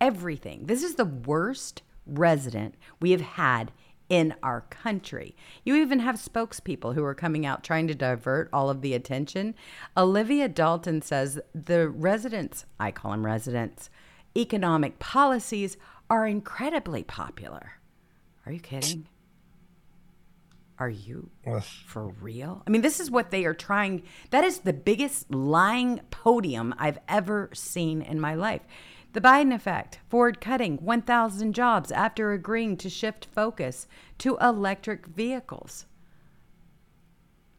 Everything. 0.00 0.66
This 0.66 0.82
is 0.82 0.94
the 0.94 1.04
worst 1.04 1.82
resident 2.06 2.74
we 3.00 3.10
have 3.12 3.20
had 3.20 3.72
in 4.08 4.34
our 4.42 4.62
country. 4.62 5.34
You 5.64 5.74
even 5.76 5.98
have 6.00 6.16
spokespeople 6.16 6.94
who 6.94 7.04
are 7.04 7.14
coming 7.14 7.44
out 7.44 7.64
trying 7.64 7.88
to 7.88 7.94
divert 7.94 8.48
all 8.52 8.70
of 8.70 8.80
the 8.80 8.94
attention. 8.94 9.54
Olivia 9.96 10.48
Dalton 10.48 11.02
says 11.02 11.40
the 11.54 11.88
residents, 11.88 12.66
I 12.78 12.92
call 12.92 13.10
them 13.10 13.26
residents, 13.26 13.90
economic 14.36 14.98
policies 14.98 15.76
are 16.08 16.26
incredibly 16.26 17.02
popular. 17.02 17.72
Are 18.44 18.52
you 18.52 18.60
kidding? 18.60 19.08
Are 20.78 20.90
you 20.90 21.30
for 21.86 22.08
real? 22.20 22.62
I 22.66 22.70
mean, 22.70 22.82
this 22.82 23.00
is 23.00 23.10
what 23.10 23.30
they 23.30 23.46
are 23.46 23.54
trying. 23.54 24.02
That 24.30 24.44
is 24.44 24.58
the 24.58 24.74
biggest 24.74 25.32
lying 25.32 26.00
podium 26.10 26.74
I've 26.78 26.98
ever 27.08 27.50
seen 27.54 28.02
in 28.02 28.20
my 28.20 28.34
life. 28.34 28.60
The 29.16 29.22
Biden 29.22 29.54
effect 29.54 29.98
Ford 30.10 30.42
cutting 30.42 30.76
1,000 30.76 31.54
jobs 31.54 31.90
after 31.90 32.32
agreeing 32.32 32.76
to 32.76 32.90
shift 32.90 33.28
focus 33.34 33.86
to 34.18 34.36
electric 34.42 35.06
vehicles. 35.06 35.86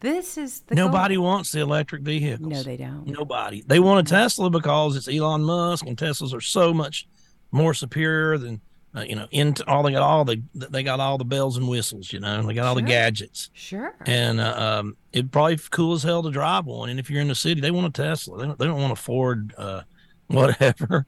This 0.01 0.37
is 0.37 0.59
the 0.59 0.75
nobody 0.75 1.15
goal. 1.15 1.23
wants 1.23 1.51
the 1.51 1.61
electric 1.61 2.03
vehicles. 2.03 2.47
No, 2.47 2.61
they 2.61 2.77
don't. 2.77 3.07
Nobody. 3.07 3.63
They 3.65 3.79
want 3.79 4.07
a 4.07 4.11
Tesla 4.11 4.51
because 4.51 4.95
it's 4.95 5.07
Elon 5.07 5.41
Musk, 5.41 5.87
and 5.87 5.97
Teslas 5.97 6.31
are 6.31 6.41
so 6.41 6.75
much 6.75 7.07
more 7.49 7.73
superior 7.73 8.37
than 8.37 8.61
uh, 8.95 9.01
you 9.01 9.15
know. 9.15 9.27
Into 9.31 9.67
all 9.67 9.81
they 9.81 9.93
got 9.93 10.03
all 10.03 10.25
the 10.25 10.39
they 10.53 10.83
got 10.83 10.99
all 10.99 11.17
the 11.17 11.25
bells 11.25 11.57
and 11.57 11.67
whistles. 11.67 12.13
You 12.13 12.19
know, 12.19 12.43
they 12.43 12.53
got 12.53 12.67
all 12.67 12.75
the 12.75 12.83
gadgets. 12.83 13.49
Sure. 13.53 13.95
And 14.05 14.39
uh, 14.39 14.79
um, 14.81 14.97
it 15.11 15.31
probably 15.31 15.57
cool 15.71 15.95
as 15.95 16.03
hell 16.03 16.21
to 16.21 16.29
drive 16.29 16.67
one. 16.67 16.89
And 16.89 16.99
if 16.99 17.09
you're 17.09 17.21
in 17.21 17.29
the 17.29 17.33
city, 17.33 17.61
they 17.61 17.71
want 17.71 17.87
a 17.87 18.03
Tesla. 18.03 18.37
They 18.37 18.45
don't, 18.45 18.59
they 18.59 18.65
don't 18.65 18.79
want 18.79 18.93
a 18.93 18.95
Ford 18.95 19.55
uh, 19.57 19.81
whatever. 20.27 21.07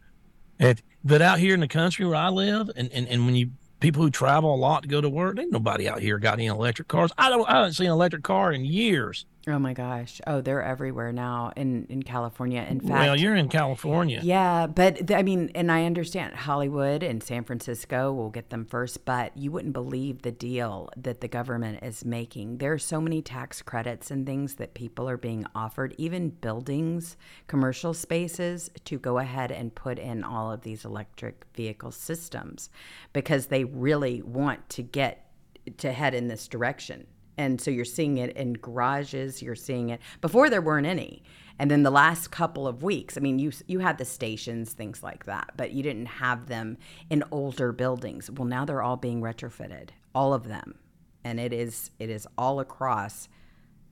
And, 0.59 0.81
but 1.03 1.21
out 1.21 1.39
here 1.39 1.53
in 1.53 1.61
the 1.61 1.67
country 1.67 2.05
where 2.05 2.15
I 2.15 2.29
live, 2.29 2.69
and, 2.75 2.91
and, 2.91 3.07
and 3.07 3.25
when 3.25 3.35
you 3.35 3.51
people 3.79 4.03
who 4.03 4.09
travel 4.09 4.53
a 4.53 4.57
lot 4.57 4.83
to 4.83 4.89
go 4.89 5.01
to 5.01 5.09
work, 5.09 5.39
ain't 5.39 5.51
nobody 5.51 5.87
out 5.87 6.01
here 6.01 6.19
got 6.19 6.33
any 6.33 6.47
electric 6.47 6.87
cars. 6.87 7.11
I 7.17 7.29
don't 7.29 7.47
I 7.47 7.57
haven't 7.57 7.73
seen 7.73 7.87
an 7.87 7.93
electric 7.93 8.23
car 8.23 8.51
in 8.51 8.65
years. 8.65 9.25
Oh 9.47 9.57
my 9.57 9.73
gosh. 9.73 10.19
Oh, 10.27 10.41
they're 10.41 10.61
everywhere 10.61 11.13
now 11.13 11.53
in, 11.55 11.85
in 11.89 12.03
California. 12.03 12.65
In 12.69 12.81
fact, 12.81 12.91
well, 12.91 13.15
you're 13.15 13.35
in 13.35 13.47
California. 13.47 14.19
Yeah, 14.21 14.67
but 14.67 15.07
th- 15.07 15.17
I 15.17 15.23
mean, 15.23 15.49
and 15.55 15.71
I 15.71 15.85
understand 15.85 16.35
Hollywood 16.35 17.03
and 17.03 17.23
San 17.23 17.45
Francisco 17.45 18.11
will 18.11 18.29
get 18.29 18.49
them 18.49 18.65
first, 18.65 19.05
but 19.05 19.35
you 19.37 19.51
wouldn't 19.51 19.73
believe 19.73 20.21
the 20.21 20.31
deal 20.31 20.89
that 20.97 21.21
the 21.21 21.29
government 21.29 21.79
is 21.83 22.03
making. 22.03 22.57
There 22.57 22.73
are 22.73 22.79
so 22.79 22.99
many 22.99 23.21
tax 23.21 23.61
credits 23.61 24.11
and 24.11 24.25
things 24.25 24.55
that 24.55 24.73
people 24.73 25.09
are 25.09 25.17
being 25.17 25.45
offered, 25.55 25.95
even 25.97 26.29
buildings, 26.29 27.15
commercial 27.47 27.93
spaces, 27.93 28.69
to 28.85 28.99
go 28.99 29.19
ahead 29.19 29.51
and 29.53 29.73
put 29.73 29.97
in 29.99 30.23
all 30.23 30.51
of 30.51 30.61
these 30.61 30.83
electric 30.83 31.45
vehicle 31.55 31.91
systems 31.91 32.69
because 33.13 33.47
they 33.47 33.63
really 33.63 34.21
want 34.21 34.67
to 34.69 34.83
get 34.83 35.31
to 35.77 35.91
head 35.93 36.13
in 36.13 36.27
this 36.27 36.47
direction 36.47 37.07
and 37.39 37.61
so 37.61 37.71
you're 37.71 37.85
seeing 37.85 38.17
it 38.17 38.35
in 38.35 38.53
garages 38.53 39.41
you're 39.41 39.55
seeing 39.55 39.89
it 39.89 39.99
before 40.21 40.49
there 40.49 40.61
weren't 40.61 40.85
any 40.85 41.23
and 41.57 41.71
then 41.71 41.83
the 41.83 41.89
last 41.89 42.29
couple 42.29 42.67
of 42.67 42.83
weeks 42.83 43.17
i 43.17 43.21
mean 43.21 43.39
you 43.39 43.51
you 43.65 43.79
had 43.79 43.97
the 43.97 44.05
stations 44.05 44.73
things 44.73 45.01
like 45.01 45.25
that 45.25 45.49
but 45.55 45.71
you 45.71 45.81
didn't 45.81 46.05
have 46.05 46.47
them 46.47 46.77
in 47.09 47.23
older 47.31 47.71
buildings 47.71 48.29
well 48.29 48.45
now 48.45 48.65
they're 48.65 48.83
all 48.83 48.97
being 48.97 49.21
retrofitted 49.21 49.89
all 50.13 50.33
of 50.33 50.47
them 50.47 50.77
and 51.23 51.39
it 51.39 51.53
is 51.53 51.89
it 51.97 52.09
is 52.09 52.27
all 52.37 52.59
across 52.59 53.29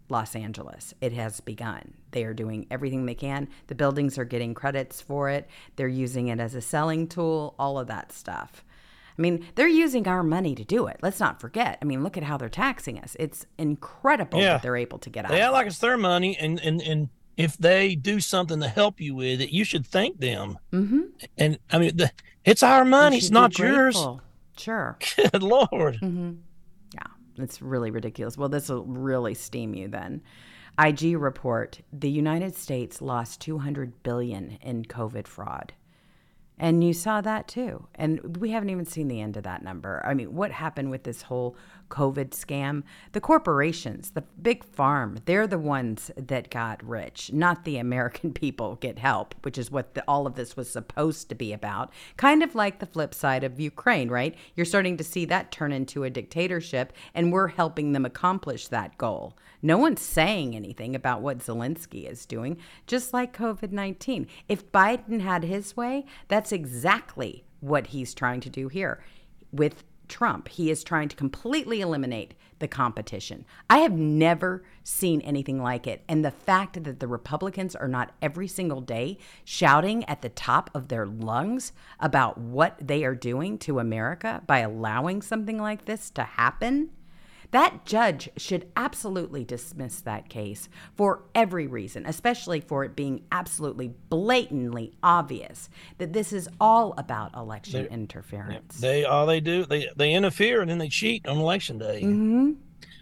Los 0.10 0.38
Angeles. 0.38 0.94
It 1.02 1.12
has 1.12 1.42
begun. 1.42 1.94
They 2.12 2.24
are 2.24 2.34
doing 2.34 2.66
everything 2.72 3.06
they 3.06 3.14
can. 3.14 3.50
The 3.68 3.76
buildings 3.76 4.18
are 4.18 4.24
getting 4.24 4.54
credits 4.54 5.02
for 5.02 5.30
it. 5.30 5.50
They're 5.76 5.90
using 5.90 6.30
it 6.30 6.40
as 6.40 6.56
a 6.56 6.62
selling 6.62 7.08
tool, 7.08 7.56
all 7.60 7.78
of 7.78 7.88
that 7.88 8.14
stuff. 8.14 8.64
I 9.18 9.22
mean, 9.22 9.46
they're 9.56 9.68
using 9.68 10.08
our 10.08 10.22
money 10.24 10.54
to 10.56 10.64
do 10.64 10.88
it. 10.88 11.00
Let's 11.02 11.20
not 11.20 11.42
forget. 11.42 11.80
I 11.82 11.86
mean, 11.86 12.04
look 12.04 12.18
at 12.18 12.24
how 12.24 12.38
they're 12.38 12.50
taxing 12.50 13.00
us. 13.00 13.16
It's 13.20 13.46
incredible 13.58 14.40
yeah. 14.40 14.54
that 14.54 14.62
they're 14.62 14.78
able 14.78 15.00
to 15.00 15.10
get 15.10 15.26
out. 15.26 15.32
They 15.32 15.42
act 15.42 15.54
like 15.54 15.68
it's 15.68 15.80
their 15.80 15.98
money, 15.98 16.38
and 16.38 16.60
and 16.60 16.82
and 16.82 17.10
if 17.36 17.58
they 17.58 17.96
do 17.96 18.20
something 18.20 18.60
to 18.60 18.68
help 18.68 19.00
you 19.00 19.16
with 19.16 19.42
it, 19.42 19.52
you 19.52 19.64
should 19.64 19.86
thank 19.86 20.20
them. 20.20 20.60
Mm-hmm. 20.72 21.02
And 21.38 21.60
I 21.72 21.80
mean, 21.80 21.98
the, 21.98 22.12
it's 22.46 22.64
our 22.64 22.86
money. 22.86 23.18
It's 23.18 23.32
not 23.32 23.58
yours. 23.58 23.98
Sure. 24.58 24.98
Good 25.16 25.44
lord. 25.44 26.00
Mm-hmm. 26.02 26.34
Yeah, 26.94 27.08
it's 27.38 27.62
really 27.62 27.92
ridiculous. 27.92 28.38
Well, 28.38 28.50
this 28.50 28.70
will 28.70 28.86
really 28.86 29.34
steam 29.34 29.74
you 29.74 29.88
then. 29.88 30.22
IG 30.80 31.18
report: 31.18 31.82
The 31.92 32.10
United 32.10 32.56
States 32.56 33.02
lost 33.02 33.42
200 33.42 34.04
billion 34.04 34.60
in 34.62 34.84
COVID 34.84 35.26
fraud. 35.26 35.74
And 36.60 36.84
you 36.84 36.94
saw 36.94 37.22
that 37.22 37.48
too. 37.48 37.88
And 37.94 38.38
we 38.38 38.50
haven't 38.50 38.72
even 38.72 38.86
seen 38.86 39.08
the 39.08 39.22
end 39.22 39.38
of 39.38 39.44
that 39.44 39.64
number. 39.64 40.04
I 40.04 40.16
mean, 40.16 40.34
what 40.34 40.52
happened 40.52 40.90
with 40.90 41.04
this 41.04 41.24
whole 41.24 41.56
COVID 41.90 42.32
scam? 42.32 42.84
The 43.12 43.22
corporations, 43.22 44.12
the 44.12 44.24
big 44.42 44.64
farm, 44.64 45.20
they're 45.26 45.46
the 45.46 45.60
ones 45.60 46.10
that 46.18 46.50
got 46.50 46.84
rich, 46.84 47.32
not 47.32 47.64
the 47.64 47.78
American 47.78 48.34
people 48.34 48.76
get 48.78 48.98
help, 48.98 49.36
which 49.44 49.58
is 49.58 49.70
what 49.70 49.94
the, 49.94 50.04
all 50.08 50.26
of 50.26 50.36
this 50.36 50.58
was 50.58 50.70
supposed 50.70 51.30
to 51.30 51.36
be 51.36 51.54
about. 51.54 51.94
Kind 52.18 52.42
of 52.42 52.56
like 52.56 52.80
the 52.80 52.88
flip 52.88 53.14
side 53.14 53.44
of 53.44 53.60
Ukraine, 53.60 54.10
right? 54.10 54.36
You're 54.56 54.66
starting 54.66 54.98
to 54.98 55.04
see 55.04 55.26
that 55.26 55.52
turn 55.52 55.72
into 55.72 56.04
a 56.04 56.10
dictatorship, 56.10 56.92
and 57.14 57.32
we're 57.32 57.50
helping 57.50 57.92
them 57.92 58.06
accomplish 58.06 58.68
that 58.70 58.98
goal. 58.98 59.38
No 59.62 59.78
one's 59.78 60.02
saying 60.02 60.56
anything 60.56 60.96
about 60.96 61.22
what 61.22 61.40
Zelensky 61.40 62.10
is 62.10 62.26
doing, 62.26 62.58
just 62.86 63.14
like 63.14 63.38
COVID 63.38 63.72
19. 63.72 64.28
If 64.48 64.72
Biden 64.72 65.22
had 65.22 65.44
his 65.44 65.76
way, 65.76 66.06
that's 66.28 66.52
exactly 66.52 67.44
what 67.60 67.88
he's 67.88 68.14
trying 68.14 68.40
to 68.42 68.50
do 68.50 68.68
here 68.68 69.04
with 69.52 69.84
Trump. 70.08 70.48
He 70.48 70.70
is 70.72 70.84
trying 70.84 71.10
to 71.10 71.16
completely 71.16 71.82
eliminate 71.82 72.34
the 72.60 72.68
competition. 72.68 73.46
I 73.70 73.80
have 73.80 73.92
never 73.92 74.64
seen 74.84 75.22
anything 75.22 75.62
like 75.62 75.86
it. 75.86 76.04
And 76.08 76.24
the 76.24 76.32
fact 76.32 76.82
that 76.84 77.00
the 77.00 77.08
Republicans 77.08 77.76
are 77.76 77.88
not 77.88 78.14
every 78.22 78.48
single 78.48 78.82
day 78.82 79.18
shouting 79.44 80.04
at 80.06 80.22
the 80.22 80.30
top 80.30 80.70
of 80.74 80.88
their 80.88 81.06
lungs 81.06 81.72
about 82.00 82.38
what 82.38 82.76
they 82.80 83.04
are 83.04 83.16
doing 83.16 83.58
to 83.60 83.80
America 83.80 84.42
by 84.48 84.60
allowing 84.60 85.22
something 85.22 85.60
like 85.60 85.86
this 85.86 86.10
to 86.12 86.24
happen 86.24 86.90
that 87.52 87.86
judge 87.86 88.30
should 88.36 88.70
absolutely 88.76 89.46
dismiss 89.46 90.02
that 90.02 90.28
case 90.28 90.68
for 90.96 91.24
every 91.34 91.66
reason, 91.66 92.06
especially 92.06 92.60
for 92.60 92.84
it 92.84 92.96
being 92.96 93.24
absolutely 93.32 93.94
blatantly 94.10 94.94
obvious 95.02 95.70
that 95.98 96.14
this 96.14 96.34
is 96.34 96.50
all 96.60 96.94
about 96.98 97.34
election 97.36 97.84
they, 97.84 97.90
interference. 97.90 98.80
They 98.80 99.06
all 99.06 99.26
they 99.26 99.40
do 99.40 99.66
they 99.66 99.90
they 99.96 100.14
interfere 100.14 100.62
and 100.62 100.70
then 100.70 100.78
they 100.78 100.90
cheat 100.90 101.26
on 101.28 101.38
election 101.38 101.78
day. 101.78 102.02
Mm-hmm. 102.04 102.52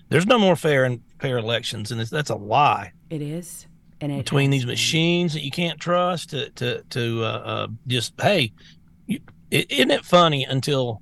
There's 0.09 0.27
no 0.27 0.37
more 0.37 0.55
fair 0.55 0.83
and 0.85 1.01
fair 1.19 1.39
elections, 1.39 1.91
and 1.91 1.99
that's 1.99 2.29
a 2.29 2.35
lie. 2.35 2.91
It 3.09 3.23
is. 3.23 3.65
And 4.01 4.11
it 4.11 4.17
between 4.17 4.51
these 4.51 4.65
machines 4.65 5.33
that 5.33 5.43
you 5.43 5.51
can't 5.51 5.79
trust 5.79 6.29
to 6.31 6.51
to 6.51 6.83
to 6.83 7.23
uh, 7.23 7.27
uh, 7.27 7.67
just 7.87 8.13
hey, 8.21 8.53
you, 9.07 9.21
isn't 9.49 9.89
it 9.89 10.05
funny 10.05 10.43
until 10.43 11.01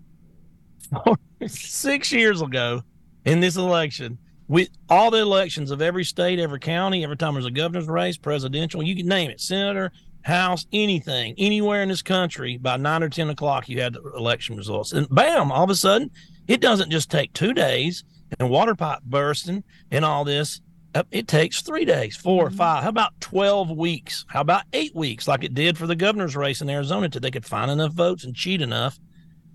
six 1.47 2.13
years 2.13 2.41
ago 2.41 2.83
in 3.25 3.39
this 3.39 3.57
election. 3.57 4.17
We 4.47 4.67
all 4.89 5.09
the 5.09 5.19
elections 5.19 5.71
of 5.71 5.81
every 5.81 6.03
state, 6.03 6.39
every 6.39 6.59
county, 6.59 7.03
every 7.03 7.17
time 7.17 7.33
there's 7.33 7.45
a 7.45 7.51
governor's 7.51 7.87
race, 7.87 8.17
presidential, 8.17 8.83
you 8.83 8.95
can 8.95 9.07
name 9.07 9.31
it, 9.31 9.39
senator, 9.39 9.91
house, 10.23 10.65
anything, 10.73 11.33
anywhere 11.37 11.81
in 11.81 11.89
this 11.89 12.01
country. 12.01 12.57
By 12.57 12.77
nine 12.77 13.03
or 13.03 13.09
ten 13.09 13.29
o'clock, 13.29 13.69
you 13.69 13.81
had 13.81 13.93
the 13.93 14.01
election 14.17 14.57
results, 14.57 14.91
and 14.91 15.07
bam! 15.09 15.51
All 15.51 15.63
of 15.63 15.69
a 15.69 15.75
sudden, 15.75 16.11
it 16.47 16.59
doesn't 16.59 16.91
just 16.91 17.09
take 17.09 17.31
two 17.33 17.53
days 17.53 18.03
and 18.39 18.49
water 18.49 18.75
pipe 18.75 18.99
bursting 19.03 19.63
and 19.91 20.03
all 20.03 20.23
this. 20.23 20.61
It 21.09 21.27
takes 21.27 21.61
three 21.61 21.85
days, 21.85 22.15
4 22.15 22.45
mm-hmm. 22.45 22.53
or 22.53 22.55
five. 22.55 22.83
How 22.83 22.89
about 22.89 23.19
12 23.19 23.71
weeks? 23.71 24.25
How 24.27 24.41
about 24.41 24.63
eight 24.73 24.95
weeks, 24.95 25.27
like 25.27 25.43
it 25.43 25.55
did 25.55 25.75
for 25.75 25.87
the 25.87 25.95
governor's 25.95 26.35
race 26.35 26.61
in 26.61 26.69
Arizona, 26.69 27.09
till 27.09 27.21
they 27.21 27.31
could 27.31 27.45
find 27.45 27.71
enough 27.71 27.93
votes 27.93 28.23
and 28.23 28.35
cheat 28.35 28.61
enough 28.61 28.99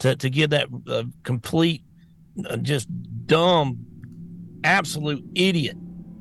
to, 0.01 0.16
to 0.16 0.31
get 0.31 0.51
that 0.51 0.69
uh, 0.89 1.05
complete, 1.23 1.83
uh, 1.83 1.88
just 2.62 2.89
dumb 3.26 3.78
absolute 4.64 5.24
idiot. 5.34 5.76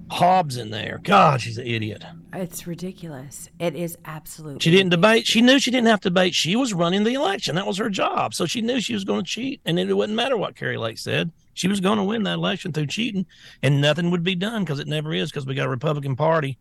Hobbs 0.10 0.58
in 0.58 0.70
there. 0.70 1.00
God, 1.04 1.42
she's 1.42 1.58
an 1.58 1.68
idiot. 1.68 2.04
It's 2.34 2.68
ridiculous. 2.68 3.50
It 3.60 3.76
is 3.76 3.98
absolutely. 4.06 4.60
She 4.60 4.72
didn't 4.72 4.88
ridiculous. 4.92 5.14
debate. 5.16 5.28
She 5.28 5.42
knew 5.42 5.60
she 5.60 5.72
didn't 5.72 5.88
have 5.88 6.02
to 6.02 6.10
debate. 6.10 6.34
She 6.34 6.56
was 6.56 6.74
running 6.74 7.04
the 7.04 7.14
election. 7.14 7.56
That 7.56 7.66
was 7.68 7.78
her 7.78 7.90
job. 7.90 8.34
So 8.34 8.46
she 8.46 8.62
knew 8.62 8.80
she 8.80 8.94
was 8.94 9.04
going 9.04 9.24
to 9.26 9.30
cheat, 9.30 9.60
and 9.66 9.80
it 9.80 9.94
wouldn't 9.94 10.16
matter 10.16 10.38
what 10.38 10.56
Kari 10.56 10.78
Lake 10.78 10.98
said. 10.98 11.32
she 11.54 11.68
was 11.68 11.80
going 11.80 11.98
to 11.98 12.04
win 12.04 12.24
that 12.24 12.36
election 12.36 12.72
through 12.72 12.88
cheating, 12.88 13.26
and 13.64 13.82
nothing 13.82 14.12
would 14.12 14.24
be 14.24 14.36
done 14.36 14.64
because 14.64 14.80
it 14.80 14.88
never 14.88 15.14
is 15.14 15.32
because 15.32 15.46
we 15.46 15.56
got 15.56 15.66
a 15.68 15.70
Republican 15.70 16.16
Party. 16.16 16.58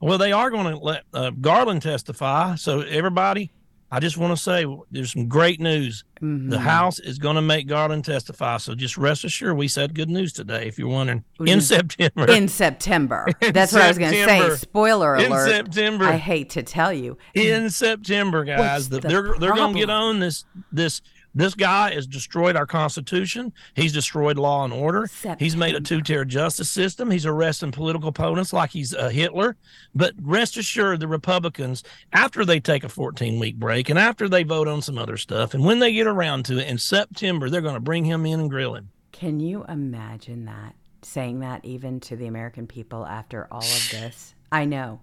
Well, 0.00 0.18
they 0.18 0.32
are 0.32 0.50
going 0.50 0.70
to 0.72 0.78
let 0.78 1.04
uh, 1.14 1.30
Garland 1.30 1.82
testify. 1.82 2.56
So 2.56 2.80
everybody, 2.80 3.50
I 3.90 4.00
just 4.00 4.18
want 4.18 4.36
to 4.36 4.42
say 4.42 4.66
there's 4.90 5.12
some 5.12 5.28
great 5.28 5.60
news. 5.60 6.04
Mm-hmm. 6.20 6.50
The 6.50 6.58
House 6.58 6.98
is 6.98 7.18
going 7.18 7.36
to 7.36 7.42
make 7.42 7.68
Garland 7.68 8.04
testify. 8.04 8.56
So 8.56 8.74
just 8.74 8.98
rest 8.98 9.24
assured, 9.24 9.56
we 9.56 9.68
said 9.68 9.94
good 9.94 10.10
news 10.10 10.32
today. 10.32 10.66
If 10.66 10.78
you're 10.78 10.88
wondering, 10.88 11.24
in 11.46 11.60
September. 11.60 12.28
In 12.28 12.48
September. 12.48 13.26
In 13.42 13.52
That's 13.52 13.70
September. 13.70 13.76
what 13.78 13.84
I 13.84 13.88
was 13.88 13.98
going 13.98 14.12
to 14.12 14.24
say. 14.24 14.56
Spoiler 14.56 15.14
alert. 15.14 15.46
In 15.46 15.50
September. 15.50 16.04
I 16.06 16.16
hate 16.16 16.50
to 16.50 16.62
tell 16.64 16.92
you. 16.92 17.16
In 17.34 17.70
September, 17.70 18.44
guys, 18.44 18.88
the, 18.88 19.00
the 19.00 19.08
they're 19.08 19.34
they're 19.38 19.54
going 19.54 19.74
to 19.74 19.78
get 19.78 19.90
on 19.90 20.18
this 20.18 20.44
this 20.72 21.00
this 21.36 21.54
guy 21.54 21.92
has 21.92 22.06
destroyed 22.06 22.56
our 22.56 22.64
Constitution. 22.66 23.52
He's 23.74 23.92
destroyed 23.92 24.38
law 24.38 24.64
and 24.64 24.72
order. 24.72 25.06
September. 25.06 25.44
He's 25.44 25.54
made 25.54 25.74
a 25.74 25.80
two 25.82 26.00
tier 26.00 26.24
justice 26.24 26.70
system. 26.70 27.10
He's 27.10 27.26
arresting 27.26 27.72
political 27.72 28.08
opponents 28.08 28.54
like 28.54 28.70
he's 28.70 28.94
a 28.94 29.10
Hitler. 29.10 29.56
But 29.94 30.14
rest 30.22 30.56
assured, 30.56 31.00
the 31.00 31.08
Republicans, 31.08 31.84
after 32.14 32.46
they 32.46 32.58
take 32.58 32.84
a 32.84 32.88
14 32.88 33.38
week 33.38 33.56
break 33.56 33.90
and 33.90 33.98
after 33.98 34.30
they 34.30 34.44
vote 34.44 34.66
on 34.66 34.80
some 34.80 34.96
other 34.96 35.18
stuff, 35.18 35.52
and 35.52 35.62
when 35.62 35.78
they 35.78 35.92
get 35.92 36.06
around 36.06 36.46
to 36.46 36.58
it 36.58 36.68
in 36.68 36.78
September, 36.78 37.50
they're 37.50 37.60
going 37.60 37.74
to 37.74 37.80
bring 37.80 38.06
him 38.06 38.24
in 38.24 38.40
and 38.40 38.50
grill 38.50 38.74
him. 38.74 38.88
Can 39.12 39.38
you 39.38 39.64
imagine 39.68 40.46
that? 40.46 40.74
Saying 41.02 41.40
that 41.40 41.62
even 41.66 42.00
to 42.00 42.16
the 42.16 42.26
American 42.26 42.66
people 42.66 43.04
after 43.04 43.46
all 43.50 43.58
of 43.58 43.88
this? 43.90 44.34
I 44.50 44.64
know. 44.64 45.00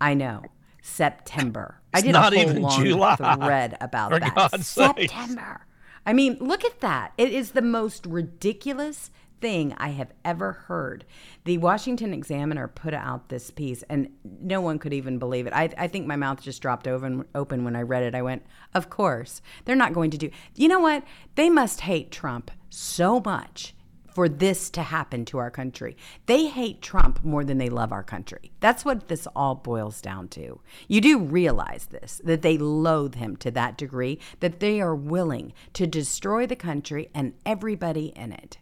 I 0.00 0.12
know. 0.12 0.42
September. 0.82 1.80
It's 1.94 2.02
I 2.02 2.06
did 2.06 2.12
not 2.12 2.32
a 2.32 2.40
whole 2.40 2.50
even 2.50 2.62
long 2.62 2.84
July. 2.84 3.16
thread 3.16 3.76
about 3.80 4.12
For 4.12 4.20
that. 4.20 4.34
God's 4.34 4.66
September. 4.66 5.00
Sakes. 5.40 5.64
I 6.04 6.12
mean, 6.12 6.36
look 6.40 6.64
at 6.64 6.80
that. 6.80 7.12
It 7.16 7.32
is 7.32 7.52
the 7.52 7.62
most 7.62 8.04
ridiculous 8.04 9.10
thing 9.40 9.74
I 9.78 9.88
have 9.90 10.12
ever 10.24 10.52
heard. 10.52 11.04
The 11.44 11.58
Washington 11.58 12.12
Examiner 12.12 12.68
put 12.68 12.94
out 12.94 13.28
this 13.28 13.50
piece, 13.50 13.82
and 13.84 14.10
no 14.24 14.60
one 14.60 14.78
could 14.78 14.92
even 14.92 15.18
believe 15.18 15.46
it. 15.46 15.52
I, 15.52 15.70
I 15.78 15.88
think 15.88 16.06
my 16.06 16.16
mouth 16.16 16.40
just 16.40 16.62
dropped 16.62 16.88
open, 16.88 17.24
open 17.34 17.64
when 17.64 17.76
I 17.76 17.82
read 17.82 18.02
it. 18.02 18.14
I 18.14 18.22
went, 18.22 18.44
Of 18.74 18.90
course, 18.90 19.42
they're 19.64 19.76
not 19.76 19.92
going 19.94 20.10
to 20.12 20.18
do. 20.18 20.30
You 20.54 20.68
know 20.68 20.80
what? 20.80 21.04
They 21.36 21.50
must 21.50 21.82
hate 21.82 22.10
Trump 22.10 22.50
so 22.70 23.20
much 23.20 23.74
for 24.14 24.28
this 24.28 24.70
to 24.70 24.82
happen 24.82 25.24
to 25.26 25.38
our 25.38 25.50
country. 25.50 25.96
They 26.26 26.46
hate 26.46 26.82
Trump 26.82 27.24
more 27.24 27.44
than 27.44 27.58
they 27.58 27.70
love 27.70 27.92
our 27.92 28.02
country. 28.02 28.52
That's 28.60 28.84
what 28.84 29.08
this 29.08 29.26
all 29.34 29.54
boils 29.54 30.00
down 30.00 30.28
to. 30.28 30.60
You 30.88 31.00
do 31.00 31.18
realize 31.18 31.86
this, 31.86 32.20
that 32.24 32.42
they 32.42 32.58
loathe 32.58 33.14
him 33.14 33.36
to 33.38 33.50
that 33.52 33.76
degree 33.76 34.18
that 34.40 34.60
they 34.60 34.80
are 34.80 34.94
willing 34.94 35.52
to 35.74 35.86
destroy 35.86 36.46
the 36.46 36.56
country 36.56 37.08
and 37.14 37.34
everybody 37.46 38.12
in 38.16 38.32
it 38.32 38.58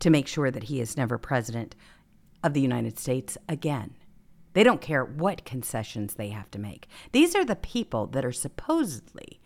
to 0.00 0.10
make 0.10 0.26
sure 0.26 0.50
that 0.50 0.64
he 0.64 0.80
is 0.80 0.96
never 0.96 1.18
president 1.18 1.74
of 2.42 2.54
the 2.54 2.60
United 2.60 2.98
States 2.98 3.38
again. 3.48 3.94
They 4.52 4.64
don't 4.64 4.80
care 4.80 5.04
what 5.04 5.44
concessions 5.44 6.14
they 6.14 6.28
have 6.28 6.50
to 6.50 6.58
make. 6.58 6.88
These 7.12 7.34
are 7.34 7.44
the 7.44 7.56
people 7.56 8.06
that 8.08 8.24
are 8.24 8.32
supposedly 8.32 9.40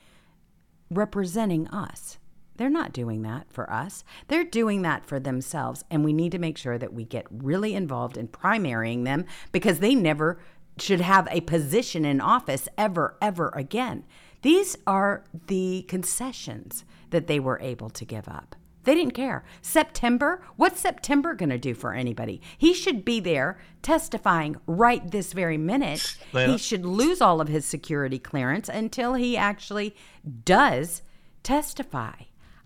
representing 0.90 1.68
us. 1.68 2.18
They're 2.56 2.70
not 2.70 2.92
doing 2.92 3.22
that 3.22 3.50
for 3.50 3.70
us. 3.70 4.04
They're 4.28 4.44
doing 4.44 4.82
that 4.82 5.04
for 5.04 5.20
themselves. 5.20 5.84
And 5.90 6.04
we 6.04 6.12
need 6.12 6.32
to 6.32 6.38
make 6.38 6.58
sure 6.58 6.78
that 6.78 6.92
we 6.92 7.04
get 7.04 7.26
really 7.30 7.74
involved 7.74 8.16
in 8.16 8.28
primarying 8.28 9.04
them 9.04 9.26
because 9.52 9.78
they 9.78 9.94
never 9.94 10.38
should 10.78 11.00
have 11.00 11.26
a 11.30 11.40
position 11.42 12.04
in 12.04 12.20
office 12.20 12.68
ever, 12.76 13.16
ever 13.22 13.50
again. 13.54 14.04
These 14.42 14.76
are 14.86 15.24
the 15.46 15.84
concessions 15.88 16.84
that 17.10 17.26
they 17.26 17.40
were 17.40 17.58
able 17.60 17.90
to 17.90 18.04
give 18.04 18.28
up. 18.28 18.54
They 18.84 18.94
didn't 18.94 19.14
care. 19.14 19.44
September, 19.62 20.42
what's 20.54 20.80
September 20.80 21.34
going 21.34 21.48
to 21.50 21.58
do 21.58 21.74
for 21.74 21.92
anybody? 21.92 22.40
He 22.56 22.72
should 22.72 23.04
be 23.04 23.18
there 23.18 23.58
testifying 23.82 24.56
right 24.66 25.10
this 25.10 25.32
very 25.32 25.58
minute. 25.58 26.16
He 26.52 26.58
should 26.58 26.86
lose 26.86 27.20
all 27.20 27.40
of 27.40 27.48
his 27.48 27.64
security 27.64 28.20
clearance 28.20 28.68
until 28.68 29.14
he 29.14 29.36
actually 29.36 29.96
does 30.44 31.02
testify. 31.42 32.12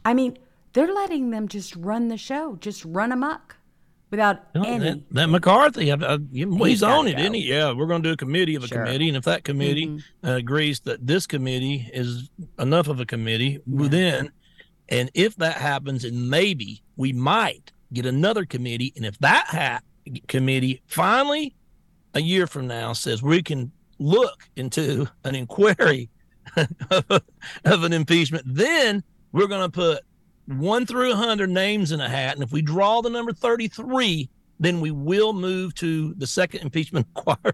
I 0.05 0.14
mean, 0.14 0.38
they're 0.72 0.92
letting 0.92 1.30
them 1.30 1.48
just 1.48 1.76
run 1.76 2.09
the 2.09 2.16
show, 2.16 2.57
just 2.57 2.84
run 2.84 3.12
amok 3.12 3.57
without 4.11 4.55
no, 4.55 4.62
any. 4.62 4.84
That, 4.84 5.11
that 5.12 5.26
McCarthy, 5.28 5.92
I, 5.92 5.96
I, 5.96 6.18
he's, 6.32 6.55
he's 6.57 6.82
on 6.82 7.07
it, 7.07 7.18
isn't 7.18 7.34
he? 7.34 7.48
Yeah, 7.48 7.72
we're 7.72 7.86
going 7.86 8.03
to 8.03 8.09
do 8.09 8.12
a 8.12 8.16
committee 8.16 8.55
of 8.55 8.64
a 8.64 8.68
sure. 8.68 8.84
committee, 8.84 9.09
and 9.09 9.16
if 9.16 9.24
that 9.24 9.44
committee 9.44 9.86
mm-hmm. 9.86 10.28
uh, 10.28 10.36
agrees 10.36 10.80
that 10.80 11.07
this 11.07 11.26
committee 11.26 11.88
is 11.92 12.30
enough 12.59 12.88
of 12.88 13.01
a 13.01 13.07
committee, 13.07 13.61
yeah. 13.66 13.88
then, 13.88 14.32
and 14.88 15.11
if 15.14 15.36
that 15.36 15.57
happens, 15.57 16.05
and 16.05 16.28
maybe 16.28 16.82
we 16.96 17.12
might 17.12 17.72
get 17.92 18.07
another 18.07 18.44
committee, 18.44 18.92
and 18.96 19.05
if 19.05 19.18
that 19.18 19.46
ha- 19.48 19.80
committee 20.28 20.82
finally 20.86 21.55
a 22.14 22.20
year 22.20 22.46
from 22.46 22.66
now 22.66 22.92
says 22.92 23.22
we 23.22 23.42
can 23.42 23.70
look 23.98 24.48
into 24.57 25.07
an 25.24 25.34
inquiry 25.34 26.09
of 26.57 27.82
an 27.84 27.92
impeachment, 27.92 28.42
then 28.46 29.05
we're 29.33 29.47
going 29.47 29.62
to 29.62 29.70
put 29.70 30.03
one 30.47 30.87
through 30.87 31.11
100 31.11 31.49
names 31.49 31.93
in 31.93 32.01
a 32.01 32.09
hat. 32.09 32.35
And 32.35 32.43
if 32.43 32.53
we 32.53 32.62
draw 32.62 33.01
the 33.01 33.11
number 33.11 33.33
33, 33.33 34.28
then 34.59 34.81
we 34.81 34.91
will 34.91 35.33
move 35.33 35.74
to 35.76 36.14
the 36.14 36.26
second 36.26 36.62
impeachment 36.62 37.07
inquiry. 37.16 37.53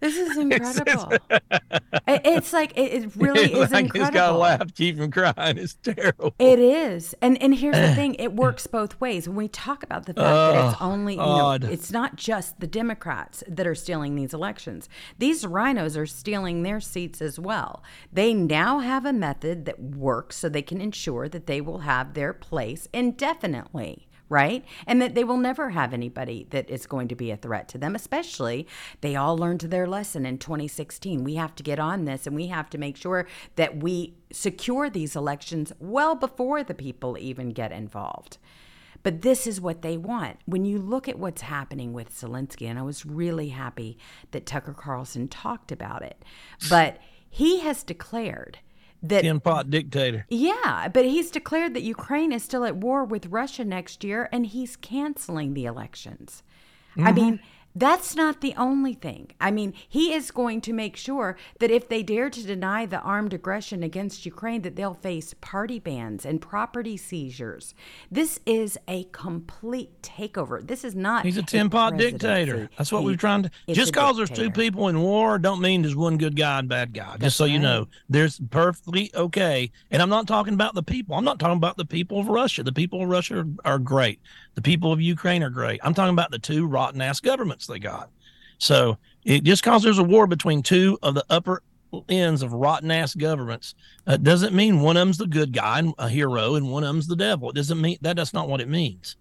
This 0.00 0.16
is 0.16 0.36
incredible. 0.36 1.12
it's 2.08 2.52
like 2.52 2.72
it, 2.76 3.10
really 3.16 3.52
is 3.52 3.70
like 3.70 3.86
incredible. 3.86 4.06
He's 4.06 4.10
got 4.10 4.32
to 4.32 4.38
laugh, 4.38 4.74
keep 4.74 4.98
from 4.98 5.10
crying. 5.10 5.58
It's 5.58 5.74
terrible. 5.74 6.34
It 6.38 6.58
is, 6.58 7.14
and 7.22 7.40
and 7.42 7.54
here's 7.54 7.76
the 7.76 7.94
thing: 7.94 8.14
it 8.16 8.32
works 8.34 8.66
both 8.66 9.00
ways. 9.00 9.28
When 9.28 9.36
we 9.36 9.48
talk 9.48 9.82
about 9.82 10.06
the 10.06 10.14
fact 10.14 10.26
oh, 10.26 10.52
that 10.52 10.72
it's 10.72 10.82
only, 10.82 11.14
you 11.14 11.20
know, 11.20 11.58
it's 11.62 11.90
not 11.90 12.16
just 12.16 12.60
the 12.60 12.66
Democrats 12.66 13.42
that 13.48 13.66
are 13.66 13.74
stealing 13.74 14.14
these 14.14 14.34
elections. 14.34 14.88
These 15.18 15.44
RINOs 15.44 15.96
are 15.96 16.06
stealing 16.06 16.62
their 16.62 16.80
seats 16.80 17.22
as 17.22 17.38
well. 17.38 17.82
They 18.12 18.34
now 18.34 18.80
have 18.80 19.04
a 19.06 19.12
method 19.12 19.64
that 19.64 19.80
works, 19.80 20.36
so 20.36 20.48
they 20.48 20.62
can 20.62 20.80
ensure 20.80 21.28
that 21.28 21.46
they 21.46 21.60
will 21.60 21.78
have 21.78 22.14
their 22.14 22.32
place 22.32 22.88
indefinitely 22.92 24.06
right? 24.28 24.64
And 24.86 25.00
that 25.00 25.14
they 25.14 25.24
will 25.24 25.36
never 25.36 25.70
have 25.70 25.92
anybody 25.92 26.46
that 26.50 26.68
is 26.68 26.86
going 26.86 27.08
to 27.08 27.14
be 27.14 27.30
a 27.30 27.36
threat 27.36 27.68
to 27.68 27.78
them, 27.78 27.94
especially 27.94 28.66
they 29.00 29.14
all 29.14 29.36
learned 29.36 29.60
their 29.60 29.86
lesson 29.86 30.26
in 30.26 30.38
2016. 30.38 31.22
We 31.22 31.36
have 31.36 31.54
to 31.56 31.62
get 31.62 31.78
on 31.78 32.04
this 32.04 32.26
and 32.26 32.34
we 32.34 32.48
have 32.48 32.68
to 32.70 32.78
make 32.78 32.96
sure 32.96 33.26
that 33.56 33.82
we 33.82 34.14
secure 34.32 34.90
these 34.90 35.14
elections 35.14 35.72
well 35.78 36.14
before 36.14 36.64
the 36.64 36.74
people 36.74 37.16
even 37.18 37.50
get 37.50 37.72
involved. 37.72 38.38
But 39.02 39.22
this 39.22 39.46
is 39.46 39.60
what 39.60 39.82
they 39.82 39.96
want. 39.96 40.38
When 40.46 40.64
you 40.64 40.78
look 40.78 41.08
at 41.08 41.18
what's 41.18 41.42
happening 41.42 41.92
with 41.92 42.10
Zelensky, 42.10 42.66
and 42.66 42.76
I 42.76 42.82
was 42.82 43.06
really 43.06 43.50
happy 43.50 43.98
that 44.32 44.46
Tucker 44.46 44.74
Carlson 44.74 45.28
talked 45.28 45.70
about 45.70 46.02
it, 46.02 46.24
but 46.68 46.98
he 47.30 47.60
has 47.60 47.84
declared 47.84 48.58
that 49.02 49.22
tin 49.22 49.40
pot 49.40 49.70
dictator. 49.70 50.26
Yeah, 50.28 50.88
but 50.92 51.04
he's 51.04 51.30
declared 51.30 51.74
that 51.74 51.82
Ukraine 51.82 52.32
is 52.32 52.42
still 52.42 52.64
at 52.64 52.76
war 52.76 53.04
with 53.04 53.26
Russia 53.26 53.64
next 53.64 54.04
year, 54.04 54.28
and 54.32 54.46
he's 54.46 54.76
canceling 54.76 55.54
the 55.54 55.64
elections. 55.64 56.42
Mm-hmm. 56.96 57.06
I 57.06 57.12
mean, 57.12 57.40
that's 57.76 58.16
not 58.16 58.40
the 58.40 58.54
only 58.56 58.94
thing. 58.94 59.30
I 59.38 59.50
mean, 59.50 59.74
he 59.86 60.14
is 60.14 60.30
going 60.30 60.62
to 60.62 60.72
make 60.72 60.96
sure 60.96 61.36
that 61.60 61.70
if 61.70 61.88
they 61.88 62.02
dare 62.02 62.30
to 62.30 62.42
deny 62.42 62.86
the 62.86 63.00
armed 63.00 63.34
aggression 63.34 63.82
against 63.82 64.24
Ukraine, 64.24 64.62
that 64.62 64.76
they'll 64.76 64.94
face 64.94 65.34
party 65.42 65.78
bans 65.78 66.24
and 66.24 66.40
property 66.40 66.96
seizures. 66.96 67.74
This 68.10 68.40
is 68.46 68.78
a 68.88 69.04
complete 69.12 70.00
takeover. 70.00 70.66
This 70.66 70.84
is 70.84 70.94
not. 70.94 71.26
He's 71.26 71.36
a 71.36 71.42
tin 71.42 71.68
pot 71.68 71.98
dictator. 71.98 72.70
That's 72.78 72.90
what 72.90 73.00
he, 73.00 73.06
we're 73.06 73.16
trying 73.16 73.42
to. 73.42 73.50
Just 73.68 73.92
because 73.92 74.16
there's 74.16 74.30
two 74.30 74.50
people 74.50 74.88
in 74.88 74.98
war, 74.98 75.38
don't 75.38 75.60
mean 75.60 75.82
there's 75.82 75.94
one 75.94 76.16
good 76.16 76.34
guy 76.34 76.58
and 76.58 76.68
bad 76.70 76.94
guy. 76.94 77.10
That's 77.12 77.24
just 77.24 77.36
so 77.36 77.44
right. 77.44 77.52
you 77.52 77.58
know, 77.58 77.88
there's 78.08 78.40
perfectly 78.50 79.10
okay. 79.14 79.70
And 79.90 80.00
I'm 80.00 80.08
not 80.08 80.26
talking 80.26 80.54
about 80.54 80.74
the 80.74 80.82
people. 80.82 81.14
I'm 81.14 81.24
not 81.24 81.38
talking 81.38 81.58
about 81.58 81.76
the 81.76 81.84
people 81.84 82.20
of 82.20 82.28
Russia. 82.28 82.62
The 82.62 82.72
people 82.72 83.02
of 83.02 83.08
Russia 83.10 83.40
are, 83.64 83.74
are 83.74 83.78
great. 83.78 84.18
The 84.56 84.62
people 84.62 84.90
of 84.90 85.00
Ukraine 85.00 85.42
are 85.42 85.50
great. 85.50 85.80
I'm 85.84 85.94
talking 85.94 86.14
about 86.14 86.30
the 86.30 86.38
two 86.38 86.66
rotten 86.66 87.00
ass 87.00 87.20
governments 87.20 87.66
they 87.66 87.78
got. 87.78 88.10
So 88.58 88.98
it, 89.24 89.44
just 89.44 89.62
because 89.62 89.82
there's 89.82 89.98
a 89.98 90.04
war 90.04 90.26
between 90.26 90.62
two 90.62 90.98
of 91.02 91.14
the 91.14 91.24
upper 91.30 91.62
ends 92.08 92.42
of 92.42 92.52
rotten 92.52 92.90
ass 92.90 93.14
governments 93.14 93.74
uh, 94.06 94.16
doesn't 94.16 94.54
mean 94.54 94.80
one 94.80 94.96
of 94.96 95.02
them's 95.02 95.18
the 95.18 95.26
good 95.26 95.52
guy 95.52 95.78
and 95.78 95.94
a 95.98 96.08
hero 96.08 96.54
and 96.54 96.70
one 96.70 96.82
of 96.82 96.88
them's 96.88 97.06
the 97.06 97.16
devil. 97.16 97.50
It 97.50 97.56
doesn't 97.56 97.80
mean 97.80 97.98
that. 98.00 98.16
That's 98.16 98.32
not 98.32 98.48
what 98.48 98.60
it 98.60 98.68
means. 98.68 99.16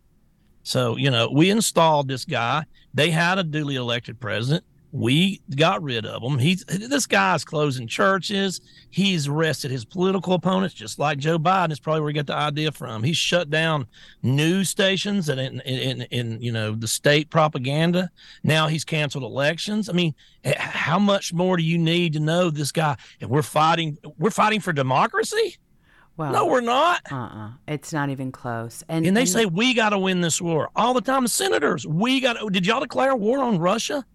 So 0.63 0.95
you 0.95 1.11
know, 1.11 1.29
we 1.31 1.49
installed 1.49 2.07
this 2.07 2.25
guy. 2.25 2.65
They 2.93 3.11
had 3.11 3.37
a 3.37 3.43
duly 3.43 3.75
elected 3.75 4.19
president. 4.19 4.63
We 4.95 5.41
got 5.57 5.83
rid 5.83 6.05
of 6.05 6.23
him. 6.23 6.39
He's 6.39 6.63
this 6.63 7.05
guy's 7.05 7.43
closing 7.43 7.85
churches. 7.85 8.61
He's 8.89 9.27
arrested 9.27 9.69
his 9.69 9.83
political 9.83 10.33
opponents, 10.33 10.73
just 10.73 10.99
like 10.99 11.17
Joe 11.17 11.37
Biden. 11.37 11.73
Is 11.73 11.81
probably 11.81 11.99
where 11.99 12.11
he 12.11 12.13
got 12.13 12.27
the 12.27 12.35
idea 12.35 12.71
from. 12.71 13.03
He's 13.03 13.17
shut 13.17 13.49
down 13.49 13.87
news 14.23 14.69
stations 14.69 15.27
and 15.27 15.37
in, 15.37 15.59
in, 15.59 16.01
in, 16.03 16.41
you 16.41 16.53
know 16.53 16.71
the 16.71 16.87
state 16.87 17.29
propaganda. 17.29 18.09
Now 18.41 18.67
he's 18.67 18.85
canceled 18.85 19.25
elections. 19.25 19.89
I 19.89 19.91
mean, 19.91 20.15
how 20.45 20.97
much 20.97 21.33
more 21.33 21.57
do 21.57 21.63
you 21.63 21.77
need 21.77 22.13
to 22.13 22.21
know 22.21 22.49
this 22.49 22.71
guy? 22.71 22.95
And 23.19 23.29
we're 23.29 23.41
fighting. 23.41 23.97
We're 24.17 24.31
fighting 24.31 24.61
for 24.61 24.71
democracy. 24.71 25.57
Well, 26.15 26.31
no, 26.31 26.45
we're 26.45 26.61
not. 26.61 27.01
Uh-uh. 27.11 27.49
It's 27.67 27.91
not 27.91 28.09
even 28.09 28.31
close. 28.31 28.81
And 28.87 29.05
And 29.05 29.17
they 29.17 29.25
say 29.25 29.45
we 29.45 29.73
got 29.73 29.89
to 29.89 29.99
win 29.99 30.21
this 30.21 30.41
war 30.41 30.69
all 30.73 30.93
the 30.93 31.01
time. 31.01 31.23
The 31.23 31.29
senators, 31.29 31.85
we 31.85 32.21
got. 32.21 32.39
to 32.39 32.49
Did 32.49 32.65
y'all 32.65 32.79
declare 32.79 33.13
war 33.13 33.39
on 33.39 33.59
Russia? 33.59 34.05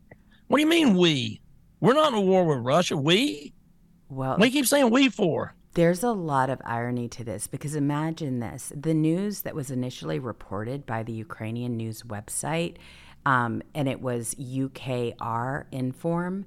What 0.51 0.57
do 0.57 0.63
you 0.63 0.69
mean 0.69 0.95
we? 0.95 1.41
We're 1.79 1.95
not 1.95 2.13
in 2.13 2.19
a 2.19 2.21
war 2.21 2.45
with 2.45 2.59
Russia. 2.59 2.97
We. 2.97 3.55
well, 4.09 4.37
We 4.37 4.51
keep 4.51 4.67
saying 4.67 4.91
we 4.91 5.09
for. 5.09 5.55
There's 5.75 6.03
a 6.03 6.11
lot 6.11 6.51
of 6.51 6.61
irony 6.65 7.07
to 7.11 7.23
this 7.23 7.47
because 7.47 7.77
imagine 7.77 8.41
this 8.41 8.73
the 8.75 8.93
news 8.93 9.43
that 9.43 9.55
was 9.55 9.71
initially 9.71 10.19
reported 10.19 10.87
by 10.87 11.05
the 11.05 11.13
Ukrainian 11.13 11.77
news 11.77 12.03
website, 12.03 12.79
um, 13.25 13.63
and 13.77 13.89
it 13.89 14.01
was 14.01 14.35
Ukrinform, 14.35 16.47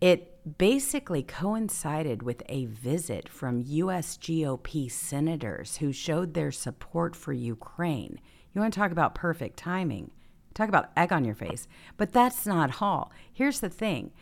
it 0.00 0.58
basically 0.58 1.22
coincided 1.22 2.24
with 2.24 2.42
a 2.48 2.64
visit 2.64 3.28
from 3.28 3.62
US 3.64 4.16
GOP 4.16 4.90
senators 4.90 5.76
who 5.76 5.92
showed 5.92 6.34
their 6.34 6.50
support 6.50 7.14
for 7.14 7.32
Ukraine. 7.32 8.18
You 8.52 8.60
want 8.60 8.74
to 8.74 8.80
talk 8.80 8.90
about 8.90 9.14
perfect 9.14 9.56
timing? 9.56 10.10
Talk 10.54 10.68
about 10.68 10.90
egg 10.96 11.12
on 11.12 11.24
your 11.24 11.34
face. 11.34 11.66
But 11.96 12.12
that's 12.12 12.46
not 12.46 12.80
all. 12.80 13.12
Here's 13.32 13.60
the 13.60 13.68
thing 13.68 14.12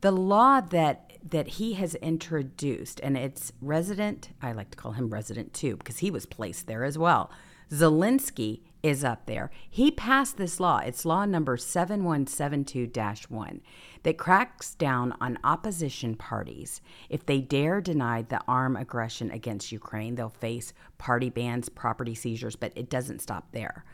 the 0.00 0.12
law 0.12 0.60
that 0.60 1.12
that 1.28 1.48
he 1.48 1.74
has 1.74 1.94
introduced, 1.96 3.00
and 3.00 3.16
it's 3.16 3.52
resident, 3.60 4.30
I 4.40 4.52
like 4.52 4.70
to 4.70 4.76
call 4.76 4.92
him 4.92 5.10
resident 5.10 5.52
too, 5.52 5.76
because 5.76 5.98
he 5.98 6.10
was 6.10 6.26
placed 6.26 6.66
there 6.66 6.84
as 6.84 6.96
well. 6.96 7.30
Zelensky 7.70 8.60
is 8.82 9.02
up 9.02 9.26
there. 9.26 9.50
He 9.68 9.90
passed 9.90 10.36
this 10.36 10.60
law. 10.60 10.78
It's 10.78 11.04
law 11.04 11.24
number 11.24 11.56
7172 11.56 12.88
1 13.28 13.60
that 14.04 14.18
cracks 14.18 14.76
down 14.76 15.14
on 15.20 15.38
opposition 15.42 16.14
parties. 16.14 16.80
If 17.08 17.26
they 17.26 17.40
dare 17.40 17.80
deny 17.80 18.22
the 18.22 18.40
armed 18.46 18.78
aggression 18.78 19.32
against 19.32 19.72
Ukraine, 19.72 20.14
they'll 20.14 20.28
face 20.28 20.72
party 20.98 21.30
bans, 21.30 21.68
property 21.68 22.14
seizures, 22.14 22.54
but 22.54 22.72
it 22.76 22.88
doesn't 22.88 23.22
stop 23.22 23.50
there. 23.50 23.84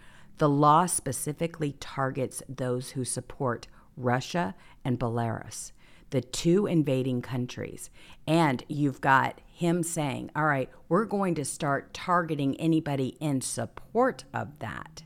The 0.42 0.48
law 0.48 0.86
specifically 0.86 1.76
targets 1.78 2.42
those 2.48 2.90
who 2.90 3.04
support 3.04 3.68
Russia 3.96 4.56
and 4.84 4.98
Belarus, 4.98 5.70
the 6.10 6.20
two 6.20 6.66
invading 6.66 7.22
countries. 7.22 7.90
And 8.26 8.64
you've 8.66 9.00
got 9.00 9.40
him 9.46 9.84
saying, 9.84 10.32
all 10.34 10.46
right, 10.46 10.68
we're 10.88 11.04
going 11.04 11.36
to 11.36 11.44
start 11.44 11.94
targeting 11.94 12.60
anybody 12.60 13.16
in 13.20 13.40
support 13.40 14.24
of 14.34 14.58
that. 14.58 15.04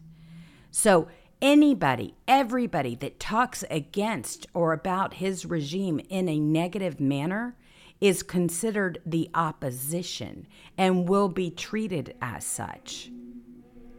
So, 0.70 1.07
anybody, 1.43 2.14
everybody 2.26 2.95
that 2.95 3.20
talks 3.20 3.62
against 3.68 4.47
or 4.55 4.72
about 4.72 5.12
his 5.12 5.45
regime 5.45 6.01
in 6.09 6.30
a 6.30 6.41
negative 6.41 6.99
manner 6.99 7.59
is 8.01 8.22
considered 8.22 9.03
the 9.05 9.28
opposition 9.34 10.47
and 10.78 11.07
will 11.07 11.28
be 11.28 11.51
treated 11.51 12.14
as 12.22 12.43
such. 12.43 13.11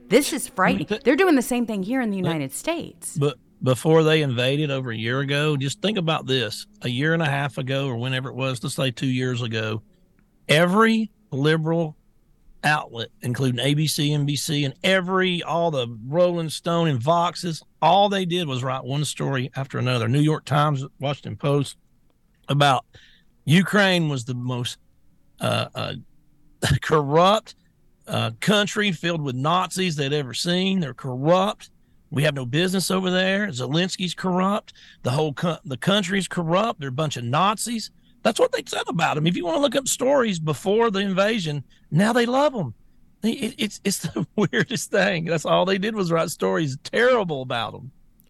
This 0.09 0.31
is 0.33 0.47
frightening. 0.47 0.87
They're 1.03 1.15
doing 1.15 1.35
the 1.35 1.41
same 1.41 1.65
thing 1.65 1.83
here 1.83 2.01
in 2.01 2.11
the 2.11 2.17
United 2.17 2.53
States. 2.53 3.17
But 3.17 3.37
before 3.61 4.03
they 4.03 4.21
invaded 4.21 4.71
over 4.71 4.91
a 4.91 4.95
year 4.95 5.19
ago, 5.19 5.57
just 5.57 5.81
think 5.81 5.97
about 5.97 6.25
this: 6.25 6.65
a 6.81 6.89
year 6.89 7.13
and 7.13 7.21
a 7.21 7.27
half 7.27 7.57
ago, 7.57 7.87
or 7.87 7.97
whenever 7.97 8.29
it 8.29 8.35
was, 8.35 8.63
let's 8.63 8.75
say 8.75 8.91
two 8.91 9.07
years 9.07 9.41
ago, 9.41 9.81
every 10.47 11.11
liberal 11.31 11.97
outlet, 12.63 13.09
including 13.21 13.63
ABC, 13.63 14.09
NBC, 14.11 14.65
and 14.65 14.73
every 14.83 15.43
all 15.43 15.71
the 15.71 15.87
Rolling 16.07 16.49
Stone 16.49 16.87
and 16.87 16.99
Voxes, 16.99 17.61
all 17.81 18.09
they 18.09 18.25
did 18.25 18.47
was 18.47 18.63
write 18.63 18.83
one 18.83 19.05
story 19.05 19.51
after 19.55 19.77
another. 19.77 20.07
New 20.07 20.21
York 20.21 20.45
Times, 20.45 20.85
Washington 20.99 21.35
Post, 21.35 21.77
about 22.47 22.85
Ukraine 23.45 24.09
was 24.09 24.25
the 24.25 24.35
most 24.35 24.77
uh, 25.39 25.67
uh, 25.75 25.93
corrupt 26.81 27.55
uh, 28.07 28.31
country 28.39 28.91
filled 28.91 29.21
with 29.21 29.35
Nazis 29.35 29.95
they'd 29.95 30.13
ever 30.13 30.33
seen. 30.33 30.79
They're 30.79 30.93
corrupt. 30.93 31.69
We 32.09 32.23
have 32.23 32.35
no 32.35 32.45
business 32.45 32.89
over 32.89 33.11
there. 33.11 33.47
Zelensky's 33.47 34.13
corrupt. 34.13 34.73
The 35.03 35.11
whole 35.11 35.33
co- 35.33 35.57
the 35.65 35.77
country's 35.77 36.27
corrupt. 36.27 36.79
They're 36.79 36.89
a 36.89 36.91
bunch 36.93 37.17
of 37.17 37.25
Nazis. 37.25 37.91
That's 38.23 38.39
what 38.39 38.51
they 38.51 38.63
said 38.65 38.83
about 38.87 39.17
him. 39.17 39.27
If 39.27 39.35
you 39.35 39.45
want 39.45 39.57
to 39.57 39.61
look 39.61 39.75
up 39.75 39.87
stories 39.87 40.39
before 40.39 40.89
the 40.89 40.99
invasion, 40.99 41.63
now 41.91 42.13
they 42.13 42.25
love 42.25 42.53
him. 42.53 42.73
It, 43.23 43.55
it's 43.57 43.81
it's 43.83 43.99
the 43.99 44.25
weirdest 44.35 44.91
thing. 44.91 45.25
That's 45.25 45.45
all 45.45 45.65
they 45.65 45.77
did 45.77 45.95
was 45.95 46.11
write 46.11 46.29
stories 46.29 46.77
terrible 46.83 47.41
about 47.41 47.73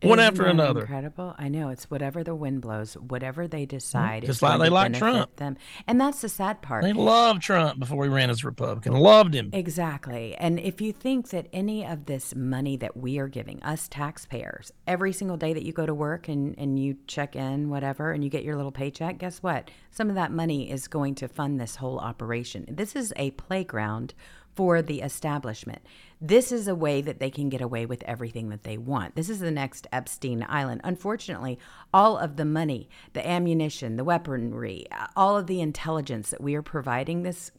one 0.02 0.20
after 0.20 0.46
another. 0.46 0.82
Incredible. 0.82 1.36
I 1.38 1.50
know 1.50 1.70
it's 1.70 1.90
whatever 1.90 2.24
the 2.24 2.36
wind 2.36 2.62
blows, 2.62 2.94
whatever 2.96 3.48
they 3.48 3.66
decide. 3.66 4.24
Mm-hmm. 4.24 4.28
Just 4.28 4.42
like 4.42 4.60
they 4.60 4.70
like 4.70 4.94
Trump. 4.94 5.36
Them. 5.38 5.58
And 5.88 6.00
that's 6.00 6.22
the 6.22 6.30
sad 6.30 6.62
part. 6.62 6.84
They 6.84 6.94
loved 6.94 7.42
Trump 7.42 7.80
before 7.80 8.04
he 8.04 8.10
ran 8.10 8.30
as 8.30 8.44
a 8.44 8.48
Republican. 8.48 8.94
Loved 8.94 9.34
him. 9.34 9.50
Exactly. 9.54 10.36
And 10.36 10.60
if 10.60 10.82
you 10.82 10.94
think 10.94 11.30
that 11.30 11.48
any 11.52 11.86
of 11.86 12.06
this 12.06 12.36
money 12.36 12.78
that 12.78 12.96
we 12.98 13.18
are 13.20 13.28
giving, 13.28 13.62
us 13.64 13.88
taxpayers, 13.88 14.72
every 14.86 15.14
single 15.14 15.38
day 15.38 15.54
that 15.54 15.64
you 15.64 15.74
go 15.74 15.86
to 15.86 15.94
work 15.94 16.28
and, 16.28 16.58
and 16.58 16.80
you 16.80 16.98
check 17.08 17.36
in, 17.36 17.70
whatever, 17.70 18.12
and 18.12 18.24
you 18.24 18.30
get 18.30 18.44
your 18.44 18.56
little 18.56 18.72
paycheck, 18.72 19.18
guess 19.18 19.42
what? 19.44 19.72
Some 19.92 20.10
of 20.10 20.16
that 20.16 20.32
money 20.32 20.70
is 20.70 20.88
going 20.88 21.16
to 21.16 21.28
fund 21.28 21.60
this 21.60 21.78
whole 21.78 22.00
operation. 22.00 22.66
This 22.70 22.96
is 22.96 23.14
a 23.16 23.32
playground 23.32 24.14
for 24.56 24.82
the 24.82 25.02
establishment. 25.02 25.84
This 26.20 26.52
is 26.52 26.68
a 26.68 26.74
way 26.74 27.02
that 27.02 27.20
they 27.20 27.30
can 27.30 27.48
get 27.50 27.62
away 27.62 27.86
with 27.86 28.02
everything 28.04 28.50
that 28.50 28.64
they 28.64 28.78
want. 28.78 29.16
This 29.16 29.30
is 29.30 29.40
the 29.40 29.52
next 29.52 29.86
Epstein 29.92 30.44
Island. 30.50 30.82
Unfortunately, 30.84 31.60
all 31.94 32.18
of 32.18 32.38
the 32.38 32.46
money, 32.46 32.90
the 33.14 33.28
ammunition, 33.28 33.98
the 33.98 34.04
weaponry, 34.04 34.88
all 35.16 35.38
of 35.38 35.46
the 35.46 35.62
intelligence 35.62 36.32
that 36.32 36.42
we 36.42 36.56
are 36.56 36.64
providing 36.64 37.24
this 37.24 37.52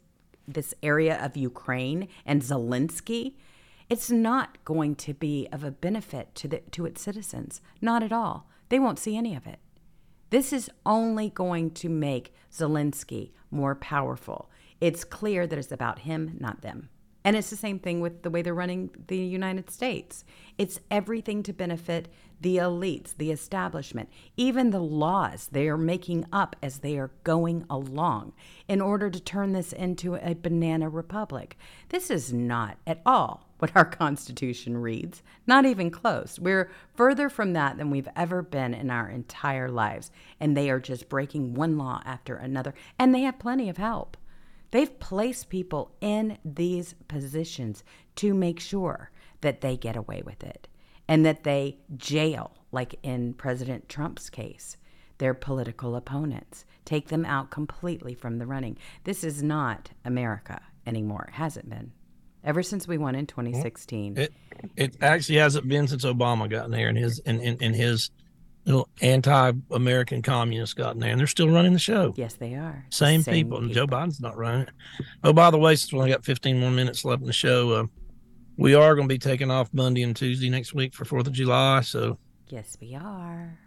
this 0.45 0.73
area 0.81 1.23
of 1.23 1.37
Ukraine 1.37 2.07
and 2.25 2.41
Zelensky, 2.41 3.35
it's 3.87 4.09
not 4.09 4.57
going 4.65 4.95
to 4.95 5.13
be 5.13 5.47
of 5.51 5.63
a 5.63 5.71
benefit 5.71 6.33
to 6.35 6.47
the 6.47 6.59
to 6.71 6.85
its 6.85 7.01
citizens. 7.01 7.61
Not 7.81 8.03
at 8.03 8.11
all. 8.11 8.49
They 8.67 8.79
won't 8.79 8.99
see 8.99 9.15
any 9.15 9.35
of 9.35 9.47
it. 9.47 9.59
This 10.31 10.51
is 10.51 10.69
only 10.85 11.29
going 11.29 11.71
to 11.71 11.89
make 11.89 12.33
Zelensky 12.51 13.31
more 13.51 13.73
powerful. 13.73 14.49
It's 14.81 15.03
clear 15.03 15.47
that 15.47 15.57
it's 15.57 15.71
about 15.71 15.99
him, 15.99 16.35
not 16.39 16.61
them. 16.61 16.89
And 17.23 17.35
it's 17.35 17.49
the 17.49 17.55
same 17.55 17.79
thing 17.79 17.99
with 18.01 18.23
the 18.23 18.29
way 18.29 18.41
they're 18.41 18.53
running 18.53 18.89
the 19.07 19.17
United 19.17 19.69
States. 19.69 20.23
It's 20.57 20.79
everything 20.89 21.43
to 21.43 21.53
benefit 21.53 22.07
the 22.41 22.57
elites, 22.57 23.15
the 23.17 23.31
establishment, 23.31 24.09
even 24.37 24.69
the 24.69 24.79
laws 24.79 25.49
they 25.51 25.67
are 25.67 25.77
making 25.77 26.25
up 26.31 26.55
as 26.63 26.79
they 26.79 26.97
are 26.97 27.11
going 27.23 27.65
along 27.69 28.31
in 28.67 28.79
order 28.79 29.09
to 29.09 29.19
turn 29.19 29.51
this 29.51 29.73
into 29.73 30.15
a 30.15 30.33
banana 30.35 30.87
republic. 30.87 31.57
This 31.89 32.09
is 32.09 32.31
not 32.31 32.77
at 32.87 33.01
all 33.05 33.49
what 33.59 33.75
our 33.75 33.85
Constitution 33.85 34.77
reads, 34.77 35.21
not 35.45 35.65
even 35.65 35.91
close. 35.91 36.39
We're 36.39 36.71
further 36.95 37.29
from 37.29 37.51
that 37.53 37.77
than 37.77 37.89
we've 37.89 38.07
ever 38.15 38.41
been 38.41 38.73
in 38.73 38.89
our 38.89 39.09
entire 39.09 39.69
lives. 39.69 40.11
And 40.39 40.55
they 40.55 40.69
are 40.69 40.79
just 40.79 41.09
breaking 41.09 41.55
one 41.55 41.77
law 41.77 42.01
after 42.05 42.35
another, 42.37 42.73
and 42.97 43.13
they 43.13 43.21
have 43.21 43.37
plenty 43.37 43.67
of 43.67 43.75
help. 43.75 44.15
They've 44.71 44.99
placed 44.99 45.49
people 45.49 45.95
in 46.01 46.37
these 46.45 46.95
positions 47.07 47.83
to 48.15 48.33
make 48.33 48.59
sure 48.59 49.11
that 49.41 49.61
they 49.61 49.77
get 49.77 49.95
away 49.95 50.21
with 50.23 50.43
it 50.43 50.67
and 51.07 51.25
that 51.25 51.43
they 51.43 51.79
jail, 51.97 52.51
like 52.71 52.95
in 53.01 53.33
President 53.33 53.89
Trump's 53.89 54.29
case, 54.29 54.77
their 55.17 55.33
political 55.33 55.95
opponents, 55.95 56.65
take 56.85 57.07
them 57.07 57.25
out 57.25 57.49
completely 57.49 58.13
from 58.13 58.37
the 58.37 58.45
running. 58.45 58.77
This 59.03 59.23
is 59.23 59.41
not 59.41 59.89
America 60.05 60.61
anymore. 60.85 61.25
It 61.29 61.35
hasn't 61.35 61.69
been. 61.69 61.91
Ever 62.43 62.63
since 62.63 62.87
we 62.87 62.97
won 62.97 63.15
in 63.15 63.25
2016. 63.25 64.17
It 64.17 64.33
it 64.77 64.95
actually 65.01 65.39
hasn't 65.39 65.67
been 65.67 65.87
since 65.87 66.05
Obama 66.05 66.49
got 66.49 66.65
in 66.65 66.71
there 66.71 66.87
and 66.87 66.97
his 66.97 67.19
and, 67.25 67.41
and, 67.41 67.61
and 67.61 67.75
his 67.75 68.11
little 68.69 68.89
anti-American 69.01 70.21
communists 70.21 70.73
got 70.73 70.93
in 70.93 70.99
there, 70.99 71.11
and 71.11 71.19
they're 71.19 71.27
still 71.27 71.49
running 71.49 71.73
the 71.73 71.79
show. 71.79 72.13
yes, 72.17 72.35
they 72.35 72.55
are. 72.55 72.85
Same, 72.89 73.23
people, 73.23 73.57
and 73.57 73.71
Joe 73.71 73.87
Biden's 73.87 74.19
not 74.19 74.37
running 74.37 74.61
it. 74.61 74.69
Oh, 75.23 75.33
by 75.33 75.51
the 75.51 75.57
way, 75.57 75.75
since 75.75 75.91
we 75.91 75.99
only 75.99 76.11
got 76.11 76.23
15 76.23 76.59
more 76.59 76.71
minutes 76.71 77.03
left 77.05 77.21
in 77.21 77.27
the 77.27 77.33
show, 77.33 77.71
uh, 77.71 77.83
we 78.57 78.75
are 78.75 78.95
going 78.95 79.07
to 79.07 79.13
be 79.13 79.19
taking 79.19 79.49
off 79.51 79.73
Monday 79.73 80.03
and 80.03 80.15
Tuesday 80.15 80.49
next 80.49 80.73
week 80.73 80.93
for 80.93 81.05
Fourth 81.05 81.27
of 81.27 81.33
July. 81.33 81.81
So 81.81 82.17
Yes, 82.49 82.77
we 82.81 82.95
are. 82.95 83.57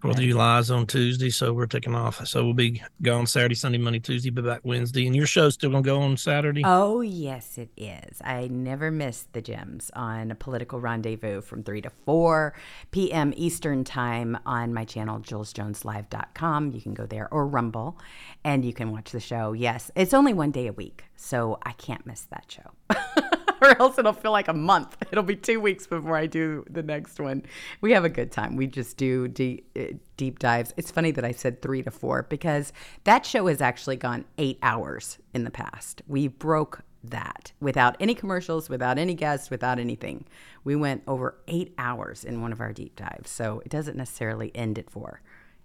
Fourth 0.00 0.16
of 0.16 0.22
July 0.22 0.60
is 0.60 0.70
on 0.70 0.86
Tuesday, 0.86 1.28
so 1.28 1.52
we're 1.52 1.66
taking 1.66 1.92
off. 1.92 2.24
So 2.24 2.44
we'll 2.44 2.54
be 2.54 2.80
gone 3.02 3.26
Saturday, 3.26 3.56
Sunday, 3.56 3.78
Monday, 3.78 3.98
Tuesday, 3.98 4.30
be 4.30 4.42
back 4.42 4.60
Wednesday. 4.62 5.08
And 5.08 5.16
your 5.16 5.26
show's 5.26 5.54
still 5.54 5.70
going 5.70 5.82
to 5.82 5.86
go 5.88 6.00
on 6.00 6.16
Saturday. 6.16 6.62
Oh, 6.64 7.00
yes, 7.00 7.58
it 7.58 7.70
is. 7.76 8.22
I 8.22 8.46
never 8.46 8.92
miss 8.92 9.26
the 9.32 9.42
gems 9.42 9.90
on 9.96 10.30
a 10.30 10.36
political 10.36 10.78
rendezvous 10.78 11.40
from 11.40 11.64
3 11.64 11.80
to 11.80 11.90
4 12.06 12.54
p.m. 12.92 13.34
Eastern 13.36 13.82
Time 13.82 14.38
on 14.46 14.72
my 14.72 14.84
channel, 14.84 15.18
jewelsjoneslive.com. 15.18 16.70
You 16.70 16.80
can 16.80 16.94
go 16.94 17.06
there 17.06 17.26
or 17.32 17.48
Rumble 17.48 17.98
and 18.44 18.64
you 18.64 18.72
can 18.72 18.92
watch 18.92 19.10
the 19.10 19.18
show. 19.18 19.52
Yes, 19.52 19.90
it's 19.96 20.14
only 20.14 20.32
one 20.32 20.52
day 20.52 20.68
a 20.68 20.72
week, 20.72 21.06
so 21.16 21.58
I 21.64 21.72
can't 21.72 22.06
miss 22.06 22.22
that 22.30 22.44
show. 22.46 23.38
or 23.62 23.80
else 23.80 23.98
it'll 23.98 24.12
feel 24.12 24.32
like 24.32 24.48
a 24.48 24.52
month. 24.52 24.96
It'll 25.10 25.24
be 25.24 25.36
two 25.36 25.60
weeks 25.60 25.86
before 25.86 26.16
I 26.16 26.26
do 26.26 26.64
the 26.70 26.82
next 26.82 27.18
one. 27.18 27.44
We 27.80 27.92
have 27.92 28.04
a 28.04 28.08
good 28.08 28.30
time. 28.30 28.56
We 28.56 28.66
just 28.66 28.96
do 28.96 29.28
deep, 29.28 29.70
uh, 29.78 29.96
deep 30.16 30.38
dives. 30.38 30.74
It's 30.76 30.90
funny 30.90 31.10
that 31.12 31.24
I 31.24 31.32
said 31.32 31.62
three 31.62 31.82
to 31.82 31.90
four 31.90 32.24
because 32.24 32.72
that 33.04 33.24
show 33.26 33.46
has 33.46 33.60
actually 33.60 33.96
gone 33.96 34.24
eight 34.36 34.58
hours 34.62 35.18
in 35.34 35.44
the 35.44 35.50
past. 35.50 36.02
We 36.06 36.28
broke 36.28 36.82
that 37.04 37.52
without 37.60 37.96
any 38.00 38.14
commercials, 38.14 38.68
without 38.68 38.98
any 38.98 39.14
guests, 39.14 39.50
without 39.50 39.78
anything. 39.78 40.24
We 40.64 40.76
went 40.76 41.02
over 41.06 41.38
eight 41.46 41.74
hours 41.78 42.24
in 42.24 42.42
one 42.42 42.52
of 42.52 42.60
our 42.60 42.72
deep 42.72 42.96
dives. 42.96 43.30
So 43.30 43.62
it 43.64 43.70
doesn't 43.70 43.96
necessarily 43.96 44.54
end 44.54 44.78
at 44.78 44.90
four. 44.90 45.22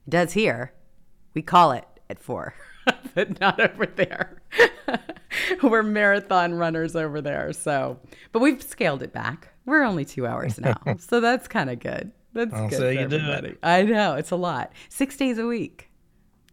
It 0.07 0.11
does 0.11 0.33
here. 0.33 0.73
We 1.33 1.41
call 1.41 1.71
it 1.71 1.85
at 2.09 2.19
four, 2.19 2.53
but 3.15 3.39
not 3.39 3.59
over 3.59 3.85
there. 3.85 4.41
We're 5.63 5.83
marathon 5.83 6.53
runners 6.53 6.95
over 6.95 7.21
there. 7.21 7.53
So, 7.53 7.99
but 8.31 8.39
we've 8.39 8.61
scaled 8.61 9.03
it 9.03 9.13
back. 9.13 9.49
We're 9.65 9.83
only 9.83 10.05
two 10.05 10.27
hours 10.27 10.59
now. 10.59 10.75
so 10.99 11.19
that's 11.19 11.47
kind 11.47 11.69
of 11.69 11.79
good. 11.79 12.11
That's 12.33 12.53
I'll 12.53 12.69
good. 12.69 12.79
say 12.79 12.99
you 12.99 13.07
do 13.07 13.17
it. 13.17 13.59
I 13.63 13.83
know. 13.83 14.15
It's 14.15 14.31
a 14.31 14.35
lot. 14.35 14.73
Six 14.89 15.17
days 15.17 15.37
a 15.37 15.45
week. 15.45 15.89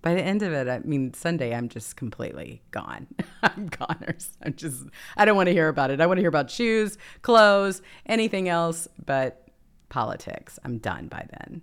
By 0.03 0.14
the 0.14 0.22
end 0.22 0.43
of 0.43 0.53
it, 0.53 0.66
I 0.66 0.78
mean, 0.78 1.12
Sunday, 1.12 1.55
I'm 1.55 1.68
just 1.68 1.97
completely 1.97 2.62
gone. 2.70 3.07
I'm 3.43 3.68
goners. 3.68 4.31
I'm 4.43 4.55
just, 4.55 4.85
I 5.18 5.26
don't 5.26 5.37
want 5.37 5.49
to 5.49 5.53
hear 5.53 5.68
about 5.68 5.91
it. 5.91 6.01
I 6.01 6.07
want 6.07 6.16
to 6.16 6.22
hear 6.22 6.31
about 6.31 6.51
shoes, 6.51 6.97
clothes, 7.20 7.83
anything 8.07 8.49
else 8.49 8.89
but 9.05 9.47
politics. 9.91 10.59
I'm 10.64 10.78
done 10.78 11.09
by 11.09 11.26
then. 11.39 11.61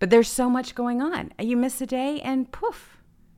But 0.00 0.10
there's 0.10 0.28
so 0.28 0.50
much 0.50 0.74
going 0.74 1.00
on. 1.00 1.32
You 1.38 1.56
miss 1.56 1.80
a 1.80 1.86
day 1.86 2.20
and 2.20 2.50
poof, 2.50 2.95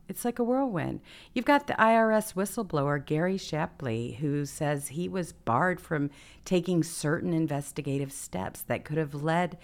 it's 0.08 0.24
like 0.24 0.38
a 0.38 0.44
whirlwind. 0.44 1.00
You've 1.34 1.44
got 1.44 1.66
the 1.66 1.74
IRS 1.74 2.34
whistleblower, 2.34 3.04
Gary 3.04 3.36
Shapley, 3.36 4.12
who 4.20 4.46
says 4.46 4.88
he 4.88 5.08
was 5.08 5.32
barred 5.32 5.80
from 5.80 6.10
taking 6.44 6.82
certain 6.82 7.34
investigative 7.34 8.12
steps 8.12 8.62
that 8.62 8.84
could 8.84 8.96
have 8.96 9.14
led 9.14 9.58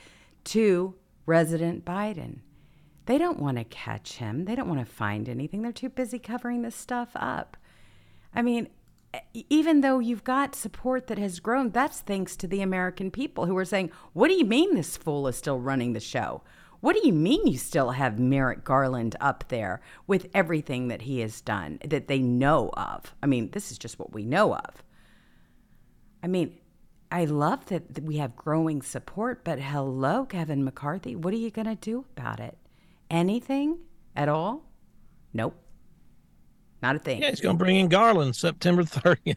to 0.44 0.94
President 1.24 1.84
Biden. 1.84 2.40
They 3.06 3.18
don't 3.18 3.40
want 3.40 3.58
to 3.58 3.64
catch 3.64 4.14
him. 4.14 4.44
They 4.44 4.54
don't 4.54 4.68
want 4.68 4.80
to 4.80 4.92
find 4.92 5.28
anything. 5.28 5.62
They're 5.62 5.72
too 5.72 5.88
busy 5.88 6.18
covering 6.18 6.62
this 6.62 6.76
stuff 6.76 7.10
up. 7.14 7.56
I 8.34 8.42
mean, 8.42 8.68
even 9.34 9.80
though 9.80 9.98
you've 9.98 10.24
got 10.24 10.54
support 10.54 11.06
that 11.06 11.18
has 11.18 11.40
grown, 11.40 11.70
that's 11.70 12.00
thanks 12.00 12.36
to 12.36 12.46
the 12.46 12.62
American 12.62 13.10
people 13.10 13.46
who 13.46 13.56
are 13.56 13.64
saying, 13.64 13.90
What 14.12 14.28
do 14.28 14.34
you 14.34 14.44
mean 14.44 14.74
this 14.74 14.96
fool 14.96 15.28
is 15.28 15.36
still 15.36 15.60
running 15.60 15.92
the 15.92 16.00
show? 16.00 16.42
What 16.84 16.96
do 16.96 17.06
you 17.06 17.14
mean 17.14 17.46
you 17.46 17.56
still 17.56 17.92
have 17.92 18.18
Merrick 18.18 18.62
Garland 18.62 19.16
up 19.18 19.44
there 19.48 19.80
with 20.06 20.26
everything 20.34 20.88
that 20.88 21.00
he 21.00 21.20
has 21.20 21.40
done 21.40 21.78
that 21.82 22.08
they 22.08 22.18
know 22.18 22.68
of? 22.74 23.14
I 23.22 23.26
mean, 23.26 23.50
this 23.52 23.72
is 23.72 23.78
just 23.78 23.98
what 23.98 24.12
we 24.12 24.26
know 24.26 24.54
of. 24.54 24.82
I 26.22 26.26
mean, 26.26 26.58
I 27.10 27.24
love 27.24 27.64
that 27.66 28.02
we 28.02 28.18
have 28.18 28.36
growing 28.36 28.82
support, 28.82 29.44
but 29.44 29.60
hello, 29.60 30.26
Kevin 30.26 30.62
McCarthy, 30.62 31.16
what 31.16 31.32
are 31.32 31.38
you 31.38 31.50
going 31.50 31.68
to 31.68 31.74
do 31.74 32.04
about 32.18 32.38
it? 32.38 32.58
Anything 33.10 33.78
at 34.14 34.28
all? 34.28 34.70
Nope. 35.32 35.56
Not 36.82 36.96
a 36.96 36.98
thing. 36.98 37.22
Yeah, 37.22 37.30
he's 37.30 37.40
going 37.40 37.56
to 37.56 37.64
bring 37.64 37.76
in 37.76 37.88
Garland 37.88 38.36
September 38.36 38.82
30th. 38.84 39.36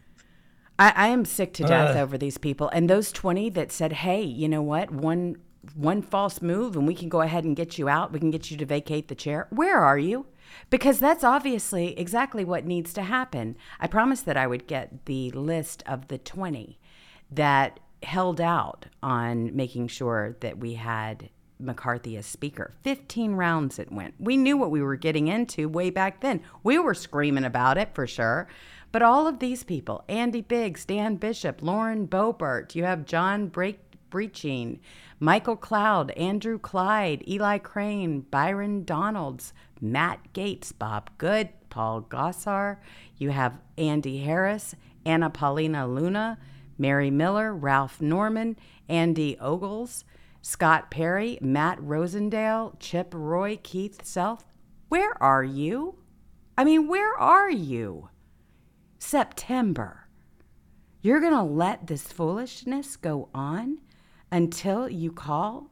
I, 0.78 0.92
I 0.94 1.08
am 1.08 1.24
sick 1.24 1.54
to 1.54 1.62
death 1.62 1.96
Uh. 1.96 2.00
over 2.00 2.18
these 2.18 2.36
people. 2.36 2.68
And 2.74 2.90
those 2.90 3.10
20 3.10 3.48
that 3.50 3.72
said, 3.72 3.94
hey, 3.94 4.22
you 4.22 4.50
know 4.50 4.60
what? 4.60 4.90
One 4.90 5.36
one 5.74 6.02
false 6.02 6.42
move 6.42 6.76
and 6.76 6.86
we 6.86 6.94
can 6.94 7.08
go 7.08 7.20
ahead 7.20 7.44
and 7.44 7.56
get 7.56 7.78
you 7.78 7.88
out. 7.88 8.12
We 8.12 8.18
can 8.18 8.30
get 8.30 8.50
you 8.50 8.56
to 8.56 8.66
vacate 8.66 9.08
the 9.08 9.14
chair. 9.14 9.46
Where 9.50 9.78
are 9.78 9.98
you? 9.98 10.26
Because 10.70 10.98
that's 10.98 11.24
obviously 11.24 11.98
exactly 11.98 12.44
what 12.44 12.64
needs 12.64 12.92
to 12.94 13.02
happen. 13.02 13.56
I 13.80 13.86
promised 13.86 14.26
that 14.26 14.36
I 14.36 14.46
would 14.46 14.66
get 14.66 15.06
the 15.06 15.30
list 15.32 15.82
of 15.86 16.08
the 16.08 16.18
20 16.18 16.78
that 17.30 17.80
held 18.02 18.40
out 18.40 18.86
on 19.02 19.54
making 19.54 19.88
sure 19.88 20.36
that 20.40 20.58
we 20.58 20.74
had 20.74 21.30
McCarthy 21.60 22.16
as 22.16 22.26
speaker. 22.26 22.74
15 22.82 23.32
rounds 23.32 23.78
it 23.78 23.92
went. 23.92 24.14
We 24.18 24.36
knew 24.36 24.56
what 24.56 24.70
we 24.70 24.82
were 24.82 24.96
getting 24.96 25.28
into 25.28 25.68
way 25.68 25.90
back 25.90 26.20
then. 26.20 26.42
We 26.62 26.78
were 26.78 26.94
screaming 26.94 27.44
about 27.44 27.78
it 27.78 27.94
for 27.94 28.06
sure. 28.06 28.48
But 28.90 29.02
all 29.02 29.26
of 29.26 29.38
these 29.38 29.64
people, 29.64 30.04
Andy 30.08 30.40
Biggs, 30.40 30.84
Dan 30.84 31.16
Bishop, 31.16 31.60
Lauren 31.60 32.06
Boebert, 32.06 32.74
you 32.74 32.84
have 32.84 33.04
John 33.04 33.48
Break 33.48 33.87
Brecheen, 34.10 34.78
Michael 35.20 35.56
Cloud, 35.56 36.10
Andrew 36.12 36.58
Clyde, 36.58 37.22
Eli 37.28 37.58
Crane, 37.58 38.20
Byron 38.20 38.84
Donalds, 38.84 39.52
Matt 39.80 40.32
Gaetz, 40.32 40.72
Bob 40.76 41.10
Good, 41.18 41.48
Paul 41.70 42.02
Gosar. 42.02 42.78
You 43.16 43.30
have 43.30 43.58
Andy 43.76 44.18
Harris, 44.18 44.74
Anna 45.04 45.30
Paulina 45.30 45.86
Luna, 45.86 46.38
Mary 46.78 47.10
Miller, 47.10 47.54
Ralph 47.54 48.00
Norman, 48.00 48.56
Andy 48.88 49.38
Ogles, 49.38 50.04
Scott 50.42 50.90
Perry, 50.90 51.38
Matt 51.40 51.78
Rosendale, 51.80 52.74
Chip 52.78 53.12
Roy, 53.14 53.58
Keith 53.62 54.04
Self. 54.04 54.44
Where 54.88 55.20
are 55.22 55.44
you? 55.44 55.96
I 56.56 56.64
mean, 56.64 56.88
where 56.88 57.14
are 57.18 57.50
you? 57.50 58.08
September. 58.98 60.08
You're 61.02 61.20
going 61.20 61.34
to 61.34 61.42
let 61.42 61.86
this 61.86 62.02
foolishness 62.02 62.96
go 62.96 63.28
on 63.32 63.78
until 64.30 64.88
you 64.88 65.12
call 65.12 65.70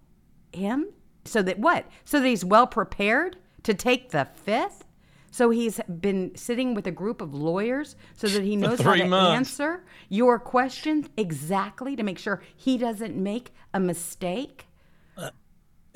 him? 0.53 0.87
So 1.25 1.43
that 1.43 1.59
what? 1.59 1.87
So 2.05 2.21
that 2.21 2.27
he's 2.27 2.45
well 2.45 2.67
prepared 2.67 3.37
to 3.65 3.75
take 3.75 4.11
the 4.11 4.27
fifth? 4.45 4.85
So 5.31 5.51
he's 5.51 5.81
been 6.01 6.35
sitting 6.35 6.75
with 6.75 6.87
a 6.87 6.91
group 6.91 7.21
of 7.21 7.35
lawyers 7.35 7.97
so 8.15 8.27
that 8.29 8.43
he 8.43 8.57
knows 8.63 8.81
how 8.81 8.95
to 8.95 9.05
months. 9.07 9.37
answer 9.61 9.85
your 10.09 10.39
questions 10.39 11.09
exactly 11.17 11.95
to 11.97 12.03
make 12.03 12.19
sure 12.19 12.43
he 12.57 12.79
doesn't 12.79 13.17
make 13.17 13.53
a 13.75 13.81
mistake? 13.81 14.67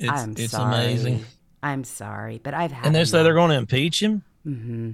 It's, 0.01 0.11
I'm 0.11 0.31
it's 0.37 0.51
sorry. 0.51 0.75
amazing. 0.75 1.25
I'm 1.61 1.83
sorry, 1.83 2.39
but 2.43 2.53
I've 2.55 2.71
had 2.71 2.87
And 2.87 2.95
they 2.95 3.05
say 3.05 3.21
they're 3.21 3.35
going 3.35 3.51
to 3.51 3.57
impeach 3.57 4.01
him. 4.01 4.23
Mm-hmm. 4.47 4.91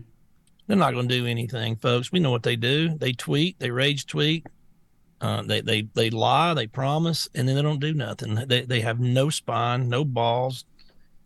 They're 0.68 0.78
not 0.78 0.93
going 0.93 1.07
to 1.07 1.18
do 1.18 1.26
anything, 1.26 1.78
folks. 1.78 2.11
We 2.11 2.20
know 2.20 2.32
what 2.32 2.43
they 2.43 2.57
do. 2.57 2.89
They 2.97 3.13
tweet, 3.13 3.57
they 3.59 3.72
rage 3.72 4.05
tweet, 4.05 4.45
uh, 5.20 5.41
they 5.41 5.61
they 5.61 5.82
they 5.93 6.09
lie, 6.09 6.53
they 6.53 6.68
promise, 6.68 7.28
and 7.34 7.47
then 7.47 7.55
they 7.55 7.61
don't 7.61 7.80
do 7.80 7.93
nothing. 7.93 8.36
They 8.36 8.61
they 8.61 8.82
have 8.82 8.99
no 8.99 9.30
spine, 9.30 9.89
no 9.89 10.05
balls, 10.05 10.65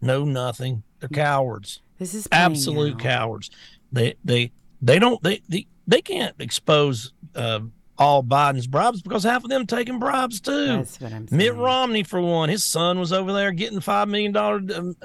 no 0.02 0.24
nothing. 0.24 0.84
They're 1.00 1.10
cowards, 1.10 1.82
This 1.98 2.14
is 2.14 2.28
absolute 2.32 3.00
cowards. 3.00 3.50
They 3.92 4.16
they 4.24 4.52
they 4.82 5.00
don't 5.00 5.22
they 5.24 5.42
they, 5.50 5.68
they 5.88 6.02
can't 6.02 6.36
expose 6.39 7.12
uh, 7.36 7.62
all 7.98 8.24
Biden's 8.24 8.68
bribes 8.68 9.02
because 9.02 9.24
half 9.24 9.44
of 9.44 9.50
them 9.50 9.68
taking 9.68 10.00
bribes 10.00 10.39
too. 10.39 10.68
That's 10.68 11.02
what 11.02 11.12
I'm 11.12 11.28
saying. 11.28 11.38
Mitt 11.38 11.56
Romney, 11.56 12.04
for 12.04 12.22
one, 12.22 12.50
his 12.50 12.64
son 12.64 13.00
was 13.00 13.12
over 13.12 13.34
there 13.34 13.52
getting 13.52 13.80
five 13.80 14.08
million 14.08 14.32
dollar, 14.32 14.62
um, 14.74 14.96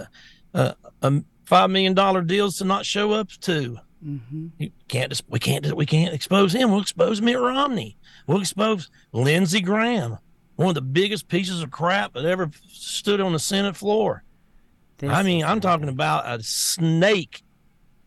uh, 0.54 0.72
um, 1.02 1.24
five 1.44 1.70
million 1.70 1.94
dollar 1.94 2.22
deals 2.22 2.58
to 2.58 2.64
not 2.64 2.86
show 2.86 3.12
up 3.12 3.30
to. 3.42 3.78
Mm-hmm. 4.04 4.48
You 4.58 4.70
can't 4.88 5.10
just 5.10 5.24
we 5.28 5.38
can't 5.38 5.74
we 5.74 5.86
can't 5.86 6.14
expose 6.14 6.52
him. 6.52 6.70
We'll 6.70 6.80
expose 6.80 7.20
Mitt 7.20 7.38
Romney. 7.38 7.96
We'll 8.26 8.40
expose 8.40 8.90
Lindsey 9.12 9.60
Graham, 9.60 10.18
one 10.56 10.68
of 10.68 10.74
the 10.74 10.82
biggest 10.82 11.28
pieces 11.28 11.62
of 11.62 11.70
crap 11.70 12.14
that 12.14 12.24
ever 12.24 12.50
stood 12.68 13.20
on 13.20 13.32
the 13.32 13.38
Senate 13.38 13.76
floor. 13.76 14.24
This 14.98 15.10
I 15.10 15.22
mean, 15.22 15.44
I'm 15.44 15.60
talking 15.60 15.88
about 15.88 16.24
a 16.26 16.42
snake. 16.42 17.42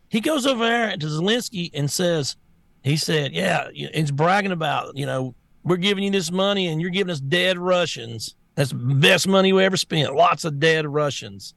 He 0.09 0.21
goes 0.21 0.45
over 0.45 0.65
there 0.65 0.97
to 0.97 1.05
Zelensky 1.05 1.69
and 1.73 1.89
says, 1.89 2.35
he 2.83 2.97
said, 2.97 3.31
yeah, 3.33 3.69
he's 3.73 4.11
bragging 4.11 4.51
about, 4.51 4.97
you 4.97 5.05
know, 5.05 5.35
we're 5.63 5.77
giving 5.77 6.03
you 6.03 6.11
this 6.11 6.31
money 6.31 6.67
and 6.67 6.81
you're 6.81 6.89
giving 6.89 7.11
us 7.11 7.19
dead 7.19 7.57
Russians. 7.57 8.35
That's 8.55 8.71
the 8.71 8.77
best 8.77 9.27
money 9.27 9.53
we 9.53 9.63
ever 9.63 9.77
spent. 9.77 10.15
Lots 10.15 10.45
of 10.45 10.59
dead 10.59 10.87
Russians. 10.87 11.53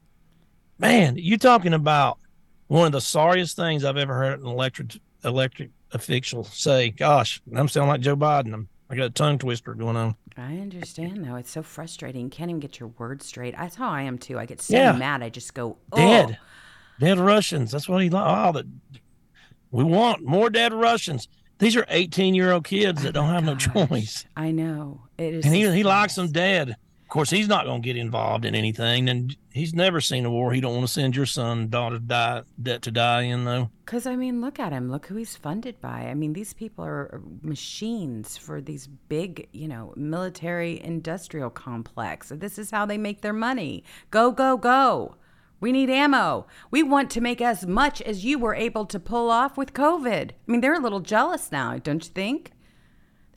Man, 0.79 1.17
you 1.17 1.39
talking 1.39 1.75
about 1.75 2.19
one 2.67 2.87
of 2.87 2.93
the 2.93 3.01
sorriest 3.01 3.57
things 3.57 3.85
I've 3.85 3.97
ever 3.97 4.15
heard 4.15 4.41
an 4.41 4.47
electric 4.47 4.99
electric 5.25 5.71
official 5.93 6.45
say. 6.45 6.91
Gosh, 6.91 7.41
I'm 7.55 7.69
sounding 7.69 7.91
like 7.91 8.01
Joe 8.01 8.17
Biden. 8.17 8.53
I'm, 8.55 8.69
I 8.91 8.97
got 8.97 9.07
a 9.07 9.11
tongue 9.11 9.39
twister 9.39 9.75
going 9.75 9.97
on. 9.97 10.17
I 10.37 10.59
understand 10.59 11.25
though. 11.25 11.37
It's 11.37 11.51
so 11.51 11.63
frustrating. 11.63 12.25
You 12.25 12.31
can't 12.31 12.51
even 12.51 12.61
get 12.61 12.81
your 12.81 12.89
words 12.99 13.27
straight. 13.27 13.55
That's 13.57 13.77
how 13.77 13.89
I 13.89 14.03
am 14.03 14.19
too. 14.19 14.39
I 14.39 14.47
get 14.47 14.61
so 14.63 14.75
Yeah. 14.77 14.93
mad. 14.93 15.23
I 15.23 15.29
just 15.29 15.53
go 15.55 15.77
oh. 15.93 15.97
Dead. 15.97 16.39
Dead 16.99 17.19
Russians. 17.19 17.71
That's 17.71 17.89
what 17.89 18.03
he 18.03 18.11
like. 18.11 18.25
Oh, 18.27 18.53
the, 18.53 18.69
we 19.71 19.85
want 19.85 20.23
more 20.23 20.51
dead 20.51 20.73
Russians. 20.73 21.29
These 21.59 21.77
are 21.77 21.87
18 21.89 22.35
year 22.35 22.53
old 22.53 22.65
kids 22.65 23.03
that 23.03 23.11
oh 23.11 23.13
don't 23.13 23.29
have 23.29 23.45
no 23.45 23.55
choice. 23.57 24.27
I 24.37 24.51
know 24.51 25.03
it 25.19 25.35
is. 25.35 25.45
And 25.45 25.55
he, 25.55 25.71
he 25.71 25.83
likes 25.83 26.15
them 26.15 26.31
dead. 26.33 26.77
Course, 27.13 27.29
he's 27.29 27.47
not 27.47 27.67
going 27.67 27.83
to 27.83 27.87
get 27.87 27.99
involved 27.99 28.47
in 28.47 28.55
anything. 28.55 29.11
And 29.11 29.37
he's 29.51 29.75
never 29.75 30.01
seen 30.01 30.25
a 30.25 30.31
war. 30.31 30.51
He 30.51 30.63
don't 30.63 30.75
want 30.75 30.87
to 30.87 30.93
send 30.95 31.15
your 31.15 31.27
son 31.27 31.69
daughter 31.69 31.99
to 31.99 32.01
die, 32.01 32.43
to 32.65 32.91
die 32.91 33.23
in, 33.25 33.45
though. 33.45 33.69
Because 33.85 34.07
I 34.07 34.17
mean, 34.17 34.41
look 34.41 34.59
at 34.59 34.73
him. 34.73 34.91
Look 34.91 35.09
who 35.09 35.17
he's 35.17 35.37
funded 35.37 35.79
by. 35.79 36.07
I 36.09 36.15
mean, 36.15 36.33
these 36.33 36.55
people 36.55 36.87
are 36.87 37.15
uh, 37.15 37.19
machines 37.43 38.39
for 38.39 38.63
these 38.63 38.87
big, 38.87 39.47
you 39.53 39.69
know, 39.69 39.93
military 39.95 40.83
industrial 40.83 41.51
complex. 41.51 42.33
This 42.35 42.59
is 42.59 42.71
how 42.71 42.87
they 42.87 42.97
make 42.97 43.21
their 43.21 43.35
money. 43.35 43.85
Go, 44.11 44.31
go, 44.31 44.57
go. 44.57 45.17
We 45.61 45.71
need 45.71 45.91
ammo. 45.91 46.47
We 46.71 46.83
want 46.83 47.11
to 47.11 47.21
make 47.21 47.43
as 47.43 47.67
much 47.67 48.01
as 48.01 48.25
you 48.25 48.39
were 48.39 48.55
able 48.55 48.87
to 48.87 48.99
pull 48.99 49.31
off 49.31 49.59
with 49.59 49.75
COVID. 49.75 50.31
I 50.31 50.35
mean, 50.47 50.63
they're 50.63 50.73
a 50.73 50.81
little 50.81 51.01
jealous 51.01 51.53
now, 51.53 51.77
don't 51.77 52.03
you 52.03 52.11
think? 52.11 52.53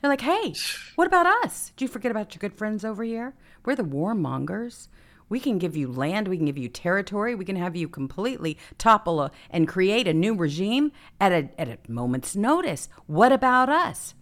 They're 0.00 0.08
like, 0.08 0.22
hey, 0.22 0.54
what 0.94 1.06
about 1.06 1.26
us? 1.44 1.72
Do 1.76 1.84
you 1.84 1.90
forget 1.90 2.10
about 2.10 2.34
your 2.34 2.40
good 2.40 2.56
friends 2.56 2.82
over 2.82 3.04
here? 3.04 3.34
We're 3.66 3.74
the 3.74 3.84
warmongers. 3.84 4.88
We 5.28 5.40
can 5.40 5.58
give 5.58 5.76
you 5.76 5.90
land, 5.90 6.28
we 6.28 6.36
can 6.36 6.46
give 6.46 6.56
you 6.56 6.68
territory, 6.68 7.34
we 7.34 7.44
can 7.44 7.56
have 7.56 7.74
you 7.74 7.88
completely 7.88 8.56
topple 8.78 9.20
a, 9.20 9.32
and 9.50 9.66
create 9.66 10.06
a 10.06 10.14
new 10.14 10.34
regime 10.36 10.92
at 11.20 11.32
a, 11.32 11.48
at 11.60 11.68
a 11.68 11.78
moment's 11.88 12.36
notice. 12.36 12.88
What 13.06 13.32
about 13.32 13.68
us? 13.68 14.14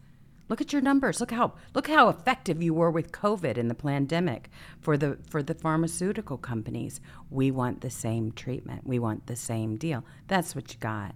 Look 0.48 0.62
at 0.62 0.72
your 0.72 0.80
numbers. 0.80 1.20
Look 1.20 1.30
how 1.30 1.54
look 1.74 1.88
how 1.88 2.08
effective 2.08 2.62
you 2.62 2.74
were 2.74 2.90
with 2.90 3.12
COVID 3.12 3.56
and 3.58 3.70
the 3.70 3.74
pandemic 3.74 4.50
for 4.80 4.96
the 4.96 5.18
for 5.28 5.42
the 5.42 5.54
pharmaceutical 5.54 6.36
companies. 6.36 7.00
We 7.30 7.50
want 7.50 7.80
the 7.80 7.90
same 7.90 8.32
treatment. 8.32 8.86
We 8.86 8.98
want 8.98 9.26
the 9.26 9.36
same 9.36 9.76
deal. 9.76 10.04
That's 10.28 10.54
what 10.54 10.72
you 10.72 10.78
got. 10.80 11.14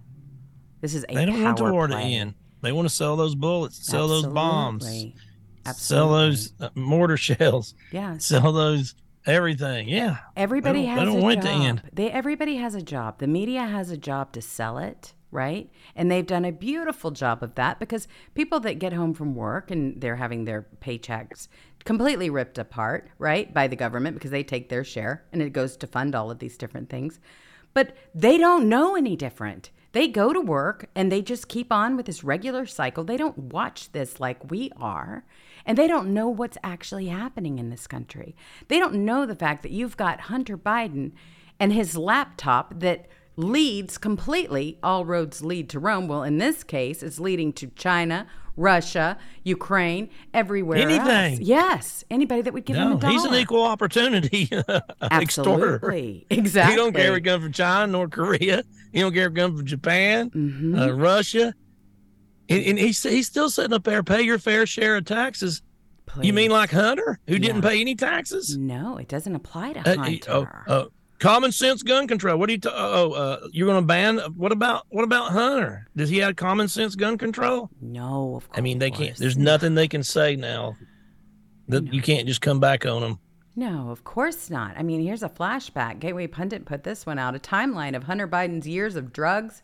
This 0.81 0.95
is 0.95 1.05
a 1.09 1.13
They 1.13 1.25
don't 1.25 1.43
want 1.43 1.57
the 1.57 1.71
war 1.71 1.87
play. 1.87 2.01
to 2.01 2.15
end. 2.15 2.33
They 2.61 2.71
want 2.71 2.87
to 2.89 2.93
sell 2.93 3.15
those 3.15 3.35
bullets, 3.35 3.85
sell 3.85 4.07
those 4.07 4.25
bombs, 4.25 4.85
Absolutely. 5.65 5.75
sell 5.97 6.09
those 6.11 6.53
uh, 6.59 6.69
mortar 6.75 7.17
shells, 7.27 7.73
Yeah. 7.91 8.17
sell 8.17 8.51
those 8.51 8.95
everything. 9.25 9.87
Yeah. 9.89 10.17
Everybody 10.35 10.85
has 10.85 11.07
a 11.07 11.13
want 11.13 11.35
job. 11.41 11.43
to 11.43 11.49
end. 11.51 11.81
They 11.93 12.09
everybody 12.11 12.55
has 12.57 12.75
a 12.75 12.81
job. 12.81 13.19
The 13.19 13.27
media 13.27 13.63
has 13.63 13.91
a 13.91 13.97
job 13.97 14.31
to 14.33 14.41
sell 14.41 14.77
it, 14.77 15.13
right? 15.31 15.69
And 15.95 16.09
they've 16.09 16.25
done 16.25 16.45
a 16.45 16.51
beautiful 16.51 17.11
job 17.11 17.43
of 17.43 17.55
that 17.55 17.79
because 17.79 18.07
people 18.33 18.59
that 18.61 18.79
get 18.79 18.93
home 18.93 19.13
from 19.13 19.35
work 19.35 19.69
and 19.71 19.99
they're 20.01 20.15
having 20.15 20.45
their 20.45 20.67
paychecks 20.81 21.47
completely 21.85 22.29
ripped 22.29 22.57
apart, 22.57 23.09
right, 23.19 23.53
by 23.53 23.67
the 23.67 23.75
government 23.75 24.15
because 24.15 24.31
they 24.31 24.43
take 24.43 24.69
their 24.69 24.83
share 24.83 25.23
and 25.31 25.41
it 25.41 25.51
goes 25.53 25.77
to 25.77 25.87
fund 25.87 26.15
all 26.15 26.31
of 26.31 26.39
these 26.39 26.57
different 26.57 26.89
things. 26.89 27.19
But 27.73 27.95
they 28.15 28.37
don't 28.37 28.67
know 28.67 28.95
any 28.95 29.15
different. 29.15 29.69
They 29.91 30.07
go 30.07 30.33
to 30.33 30.41
work 30.41 30.87
and 30.95 31.11
they 31.11 31.21
just 31.21 31.47
keep 31.47 31.71
on 31.71 31.95
with 31.95 32.05
this 32.05 32.23
regular 32.23 32.65
cycle. 32.65 33.03
They 33.03 33.17
don't 33.17 33.37
watch 33.37 33.91
this 33.91 34.19
like 34.19 34.49
we 34.51 34.71
are. 34.77 35.23
And 35.65 35.77
they 35.77 35.87
don't 35.87 36.13
know 36.13 36.27
what's 36.29 36.57
actually 36.63 37.07
happening 37.07 37.59
in 37.59 37.69
this 37.69 37.87
country. 37.87 38.35
They 38.67 38.79
don't 38.79 39.05
know 39.05 39.25
the 39.25 39.35
fact 39.35 39.63
that 39.63 39.71
you've 39.71 39.97
got 39.97 40.21
Hunter 40.21 40.57
Biden 40.57 41.11
and 41.59 41.73
his 41.73 41.95
laptop 41.97 42.79
that 42.79 43.07
leads 43.35 43.97
completely, 43.97 44.77
all 44.83 45.05
roads 45.05 45.41
lead 45.43 45.69
to 45.69 45.79
Rome. 45.79 46.07
Well, 46.07 46.23
in 46.23 46.37
this 46.39 46.63
case, 46.63 47.01
it's 47.03 47.19
leading 47.19 47.53
to 47.53 47.67
China, 47.67 48.27
Russia, 48.57 49.17
Ukraine, 49.43 50.09
everywhere 50.33 50.79
else. 50.79 50.91
Anything. 50.91 51.45
Yes, 51.45 52.03
anybody 52.11 52.41
that 52.41 52.53
would 52.53 52.65
give 52.65 52.75
him 52.75 52.87
a 52.87 52.89
No, 52.95 52.97
dollar. 52.97 53.13
he's 53.13 53.23
an 53.23 53.35
equal 53.35 53.63
opportunity 53.63 54.49
extorter. 54.51 54.83
Absolutely. 55.11 56.25
Exactly. 56.29 56.73
He 56.73 56.77
don't 56.77 56.93
care 56.93 57.11
if 57.13 57.17
it 57.19 57.21
comes 57.21 57.43
from 57.43 57.53
China, 57.53 57.87
North 57.87 58.11
Korea. 58.11 58.63
He 58.91 58.99
don't 58.99 59.13
care 59.13 59.27
if 59.27 59.31
it 59.31 59.35
comes 59.35 59.59
from 59.59 59.65
Japan, 59.67 60.29
Mm-hmm. 60.31 60.77
uh, 60.79 60.87
Russia. 60.91 61.53
And, 62.49 62.63
and 62.65 62.79
he's 62.79 63.01
he's 63.03 63.27
still 63.27 63.49
sitting 63.49 63.73
up 63.73 63.83
there. 63.83 64.01
Pay 64.03 64.23
your 64.23 64.39
fair 64.39 64.65
share 64.65 64.97
of 64.97 65.05
taxes. 65.05 65.61
You 66.21 66.33
mean 66.33 66.49
like 66.49 66.71
Hunter, 66.71 67.19
who 67.27 67.37
didn't 67.37 67.61
pay 67.61 67.79
any 67.79 67.93
taxes? 67.95 68.57
No, 68.57 68.97
it 68.97 69.07
doesn't 69.07 69.35
apply 69.35 69.73
to 69.73 69.79
Uh, 69.81 69.95
Hunter. 69.95 70.31
oh, 70.31 70.47
oh, 70.67 70.87
common 71.19 71.51
sense 71.51 71.83
gun 71.83 72.07
control. 72.07 72.39
What 72.39 72.47
do 72.47 72.53
you? 72.53 72.59
Ta- 72.59 72.71
oh, 72.73 73.11
uh, 73.11 73.47
you're 73.51 73.67
going 73.67 73.79
to 73.83 73.85
ban? 73.85 74.17
What 74.35 74.51
about 74.51 74.87
what 74.89 75.03
about 75.03 75.31
Hunter? 75.31 75.87
Does 75.95 76.09
he 76.09 76.17
have 76.17 76.35
common 76.35 76.67
sense 76.67 76.95
gun 76.95 77.17
control? 77.19 77.69
no, 77.79 78.35
of 78.37 78.47
course. 78.49 78.57
I 78.57 78.61
mean, 78.61 78.79
they 78.79 78.89
can't. 78.89 79.15
There's 79.17 79.37
nothing 79.37 79.75
they 79.75 79.87
can 79.87 80.01
say 80.03 80.35
now. 80.35 80.75
That 81.67 81.93
you 81.93 82.01
can't 82.01 82.25
just 82.27 82.41
come 82.41 82.59
back 82.59 82.87
on 82.87 83.01
them. 83.01 83.19
No, 83.55 83.91
of 83.91 84.03
course 84.03 84.49
not. 84.49 84.75
I 84.77 84.81
mean, 84.81 85.01
here's 85.03 85.21
a 85.21 85.29
flashback. 85.29 85.99
Gateway 85.99 86.25
Pundit 86.25 86.65
put 86.65 86.83
this 86.83 87.05
one 87.05 87.19
out 87.19 87.35
a 87.35 87.39
timeline 87.39 87.95
of 87.95 88.03
Hunter 88.05 88.27
Biden's 88.27 88.67
years 88.67 88.95
of 88.95 89.13
drugs, 89.13 89.61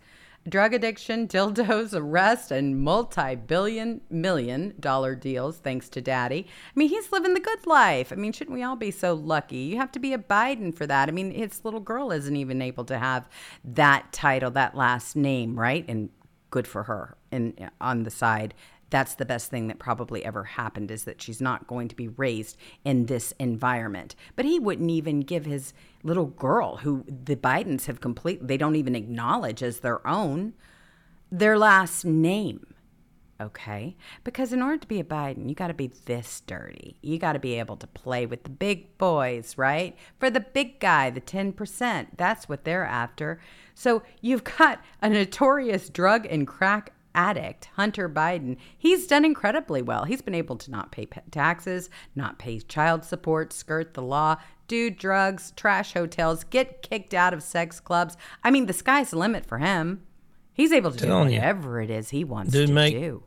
drug 0.48 0.74
addiction, 0.74 1.28
dildos, 1.30 1.94
arrest, 1.94 2.52
and 2.52 2.80
multi 2.82 3.36
billion, 3.36 4.02
million 4.10 4.74
dollar 4.80 5.16
deals 5.16 5.58
thanks 5.58 5.90
to 5.90 6.02
daddy. 6.02 6.48
I 6.48 6.72
mean, 6.80 6.90
he's 6.90 7.12
living 7.12 7.34
the 7.34 7.40
good 7.40 7.66
life. 7.66 8.12
I 8.12 8.16
mean, 8.16 8.32
shouldn't 8.32 8.56
we 8.56 8.64
all 8.64 8.76
be 8.76 8.92
so 8.92 9.14
lucky? 9.14 9.58
You 9.58 9.78
have 9.78 9.92
to 9.94 10.00
be 10.00 10.14
a 10.14 10.18
Biden 10.18 10.76
for 10.76 10.88
that. 10.88 11.10
I 11.10 11.12
mean, 11.12 11.32
his 11.32 11.64
little 11.64 11.80
girl 11.80 12.12
isn't 12.12 12.36
even 12.36 12.62
able 12.62 12.86
to 12.86 12.98
have 12.98 13.30
that 13.64 14.12
title, 14.12 14.52
that 14.52 14.76
last 14.76 15.16
name, 15.16 15.60
right? 15.60 15.86
And 15.88 16.10
good 16.50 16.68
for 16.68 16.84
her. 16.84 17.18
And 17.32 17.70
on 17.82 18.04
the 18.04 18.12
side, 18.12 18.54
that's 18.90 19.16
the 19.16 19.26
best 19.26 19.50
thing 19.50 19.68
that 19.68 19.80
probably 19.80 20.24
ever 20.24 20.44
happened 20.44 20.92
is 20.92 21.06
that 21.06 21.22
she's 21.22 21.42
not 21.42 21.68
going 21.68 21.88
to 21.88 21.96
be 21.96 22.08
raised 22.08 22.58
in 22.84 23.08
this 23.08 23.34
environment. 23.40 24.16
But 24.36 24.46
he 24.46 24.60
wouldn't 24.60 24.92
even 24.92 25.22
give 25.22 25.46
his 25.46 25.74
little 26.04 26.28
girl, 26.28 26.78
who 26.78 27.04
the 27.08 27.36
Bidens 27.36 27.86
have 27.86 28.00
complete, 28.00 28.48
they 28.48 28.58
don't 28.58 28.76
even 28.76 28.96
acknowledge 28.96 29.64
as 29.64 29.80
their 29.80 30.06
own, 30.08 30.54
their 31.32 31.58
last 31.58 32.06
name. 32.06 32.68
Okay? 33.42 33.98
Because 34.24 34.54
in 34.54 34.62
order 34.62 34.78
to 34.78 34.88
be 34.88 35.02
a 35.02 35.04
Biden, 35.04 35.50
you 35.50 35.56
got 35.56 35.68
to 35.68 35.74
be 35.74 35.92
this 36.06 36.42
dirty. 36.48 36.98
You 37.02 37.18
got 37.18 37.34
to 37.34 37.40
be 37.40 37.60
able 37.60 37.76
to 37.78 37.88
play 37.88 38.26
with 38.26 38.44
the 38.44 38.50
big 38.50 38.98
boys, 38.98 39.58
right? 39.58 39.98
For 40.20 40.30
the 40.30 40.40
big 40.40 40.80
guy, 40.80 41.10
the 41.10 41.20
10%. 41.20 42.08
That's 42.16 42.48
what 42.48 42.64
they're 42.64 42.86
after. 42.86 43.42
So 43.74 44.04
you've 44.22 44.46
got 44.46 44.82
a 45.02 45.10
notorious 45.10 45.90
drug 45.90 46.26
and 46.28 46.48
crack 46.48 46.94
addict, 47.16 47.70
Hunter 47.76 48.08
Biden. 48.08 48.58
He's 48.78 49.08
done 49.08 49.26
incredibly 49.26 49.82
well. 49.82 50.04
He's 50.04 50.22
been 50.22 50.36
able 50.36 50.58
to 50.58 50.70
not 50.70 50.92
pay 50.92 51.08
taxes, 51.32 51.90
not 52.16 52.38
pay 52.38 52.60
child 52.60 53.04
support, 53.04 53.52
skirt 53.54 53.94
the 53.96 54.04
law, 54.04 54.36
do 54.68 54.90
drugs, 54.92 55.52
trash 55.56 55.94
hotels, 55.94 56.44
get 56.44 56.82
kicked 56.82 57.14
out 57.14 57.34
of 57.34 57.42
sex 57.42 57.80
clubs. 57.80 58.18
I 58.44 58.52
mean, 58.52 58.66
the 58.68 58.74
sky's 58.74 59.12
the 59.12 59.18
limit 59.18 59.46
for 59.46 59.58
him. 59.60 60.04
He's 60.54 60.72
able 60.72 60.92
to 60.92 60.98
do 60.98 61.06
Telling 61.06 61.30
you. 61.32 61.40
whatever 61.40 61.82
it 61.82 61.90
is 61.90 62.10
he 62.12 62.24
wants 62.24 62.52
Dude, 62.52 62.68
to 62.68 62.74
make- 62.74 62.94
do. 62.94 63.24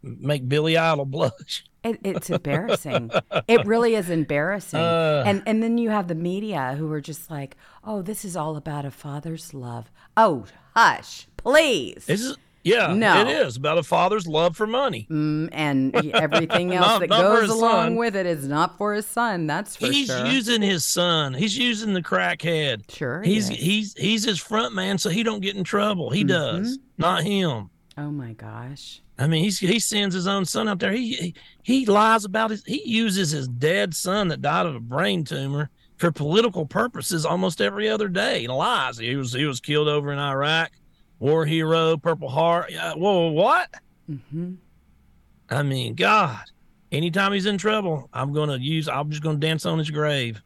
Make 0.00 0.48
Billy 0.48 0.76
Idol 0.76 1.06
blush. 1.06 1.64
It, 1.82 1.98
it's 2.04 2.30
embarrassing. 2.30 3.10
it 3.48 3.66
really 3.66 3.96
is 3.96 4.10
embarrassing. 4.10 4.78
Uh. 4.78 5.24
and 5.26 5.42
and 5.44 5.60
then 5.60 5.76
you 5.76 5.90
have 5.90 6.06
the 6.06 6.14
media 6.14 6.76
who 6.78 6.90
are 6.92 7.00
just 7.00 7.28
like, 7.32 7.56
"Oh, 7.82 8.00
this 8.00 8.24
is 8.24 8.36
all 8.36 8.56
about 8.56 8.84
a 8.84 8.92
father's 8.92 9.52
love." 9.54 9.90
Oh, 10.16 10.44
hush, 10.76 11.26
please. 11.36 12.04
This 12.06 12.20
is 12.22 12.36
yeah. 12.64 12.92
No. 12.94 13.20
it 13.22 13.28
is 13.28 13.56
about 13.56 13.78
a 13.78 13.82
father's 13.82 14.26
love 14.26 14.56
for 14.56 14.66
money. 14.66 15.06
Mm, 15.10 15.48
and 15.52 15.94
everything 16.14 16.72
else 16.74 16.86
Not- 16.86 17.00
that 17.00 17.08
not 17.10 17.22
goes 17.22 17.48
along 17.50 17.86
son. 17.86 17.96
with 17.96 18.16
it 18.16 18.26
is 18.26 18.46
not 18.48 18.76
for 18.78 18.94
his 18.94 19.06
son. 19.06 19.46
That's 19.46 19.76
for 19.76 19.86
he's 19.86 20.06
sure. 20.08 20.26
using 20.26 20.62
his 20.62 20.84
son. 20.84 21.34
He's 21.34 21.56
using 21.56 21.92
the 21.94 22.02
crackhead. 22.02 22.90
Sure 22.90 23.22
he 23.22 23.34
He's 23.34 23.50
is. 23.50 23.56
he's 23.56 23.94
he's 23.96 24.24
his 24.24 24.38
front 24.38 24.74
man, 24.74 24.98
so 24.98 25.08
he 25.10 25.22
don't 25.22 25.40
get 25.40 25.56
in 25.56 25.64
trouble. 25.64 26.10
He 26.10 26.20
Mm-hmm. 26.24 26.62
does, 26.62 26.78
not 26.98 27.22
him. 27.24 27.70
oh 27.96 28.10
my 28.10 28.32
gosh. 28.34 29.00
I 29.20 29.26
mean, 29.26 29.42
he's 29.42 29.58
he 29.58 29.80
sends 29.80 30.14
his 30.14 30.26
own 30.28 30.44
son 30.44 30.68
out 30.68 30.78
there. 30.78 30.92
He 30.92 31.12
he, 31.14 31.34
he 31.62 31.86
lies 31.86 32.24
about 32.24 32.50
his. 32.50 32.64
He 32.64 32.82
uses 32.88 33.30
his 33.32 33.48
dead 33.48 33.92
son 33.94 34.28
that 34.28 34.40
died 34.42 34.66
of 34.66 34.76
a 34.76 34.80
brain 34.80 35.24
tumor 35.24 35.70
for 35.96 36.12
political 36.12 36.64
purposes 36.64 37.26
almost 37.26 37.60
every 37.60 37.88
other 37.88 38.06
day. 38.08 38.42
He 38.42 38.46
lies. 38.48 38.96
He 38.98 39.16
was 39.16 39.32
he 39.32 39.44
was 39.44 39.58
killed 39.60 39.88
over 39.88 40.12
in 40.12 40.20
Iraq, 40.20 40.70
war 41.18 41.44
hero, 41.46 41.96
Purple 41.96 42.28
Heart. 42.28 42.72
Whoa, 42.96 43.28
what? 43.30 43.68
hmm 44.06 44.54
I 45.50 45.62
mean, 45.62 45.94
God. 45.94 46.44
Anytime 46.92 47.32
he's 47.32 47.46
in 47.46 47.58
trouble, 47.58 48.08
I'm 48.12 48.32
gonna 48.32 48.56
use. 48.58 48.88
I'm 48.88 49.10
just 49.10 49.22
gonna 49.22 49.38
dance 49.38 49.66
on 49.66 49.78
his 49.78 49.90
grave. 49.90 50.42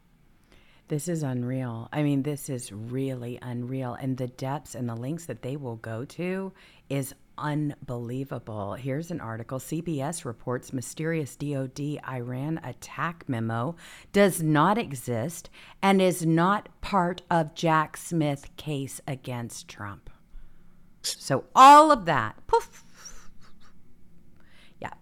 This 0.89 1.09
is 1.09 1.23
unreal. 1.23 1.89
I 1.93 2.03
mean, 2.03 2.23
this 2.23 2.49
is 2.49 2.71
really 2.71 3.39
unreal. 3.41 3.95
And 3.95 4.17
the 4.17 4.27
depths 4.27 4.75
and 4.75 4.89
the 4.89 4.95
links 4.95 5.25
that 5.27 5.43
they 5.43 5.57
will 5.57 5.77
go 5.77 6.05
to 6.05 6.53
is 6.91 7.15
unbelievable. 7.39 8.75
Here's 8.75 9.11
an 9.11 9.21
article 9.21 9.59
CBS 9.59 10.25
reports 10.25 10.73
mysterious 10.73 11.35
DoD 11.37 11.99
Iran 12.09 12.61
attack 12.63 13.25
memo 13.27 13.75
does 14.13 14.43
not 14.43 14.77
exist 14.77 15.49
and 15.83 16.03
is 16.03 16.27
not 16.27 16.69
part 16.81 17.23
of 17.31 17.55
Jack 17.55 17.97
Smith 17.97 18.55
case 18.57 19.01
against 19.07 19.69
Trump. 19.69 20.11
So 21.03 21.45
all 21.55 21.91
of 21.91 22.05
that, 22.07 22.37
poof, 22.47 22.85
yeah. 24.81 24.93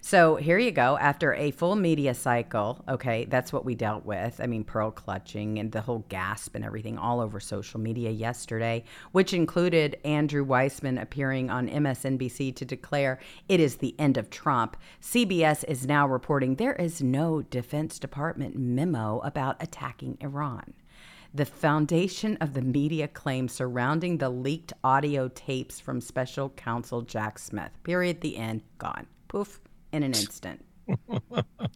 So 0.00 0.36
here 0.36 0.58
you 0.58 0.70
go. 0.70 0.96
After 0.98 1.34
a 1.34 1.50
full 1.50 1.76
media 1.76 2.14
cycle, 2.14 2.84
okay, 2.88 3.24
that's 3.26 3.52
what 3.52 3.64
we 3.64 3.74
dealt 3.74 4.04
with. 4.04 4.40
I 4.40 4.46
mean, 4.46 4.64
pearl 4.64 4.90
clutching 4.90 5.58
and 5.58 5.72
the 5.72 5.80
whole 5.80 6.04
gasp 6.08 6.54
and 6.54 6.64
everything 6.64 6.98
all 6.98 7.20
over 7.20 7.40
social 7.40 7.80
media 7.80 8.10
yesterday, 8.10 8.84
which 9.12 9.32
included 9.32 9.98
Andrew 10.04 10.44
Weissmann 10.44 11.00
appearing 11.00 11.50
on 11.50 11.68
MSNBC 11.68 12.54
to 12.56 12.64
declare 12.64 13.18
it 13.48 13.60
is 13.60 13.76
the 13.76 13.94
end 13.98 14.16
of 14.16 14.30
Trump. 14.30 14.76
CBS 15.00 15.64
is 15.64 15.86
now 15.86 16.06
reporting 16.06 16.56
there 16.56 16.74
is 16.74 17.02
no 17.02 17.42
Defense 17.42 17.98
Department 17.98 18.56
memo 18.56 19.20
about 19.20 19.62
attacking 19.62 20.18
Iran. 20.20 20.74
The 21.36 21.44
foundation 21.44 22.38
of 22.40 22.54
the 22.54 22.62
media 22.62 23.08
claims 23.08 23.52
surrounding 23.52 24.16
the 24.16 24.30
leaked 24.30 24.72
audio 24.82 25.28
tapes 25.28 25.78
from 25.78 26.00
special 26.00 26.48
counsel 26.48 27.02
Jack 27.02 27.38
Smith. 27.38 27.72
Period. 27.82 28.22
The 28.22 28.38
end. 28.38 28.62
Gone. 28.78 29.06
Poof. 29.28 29.60
In 29.92 30.02
an 30.02 30.14
instant. 30.14 30.64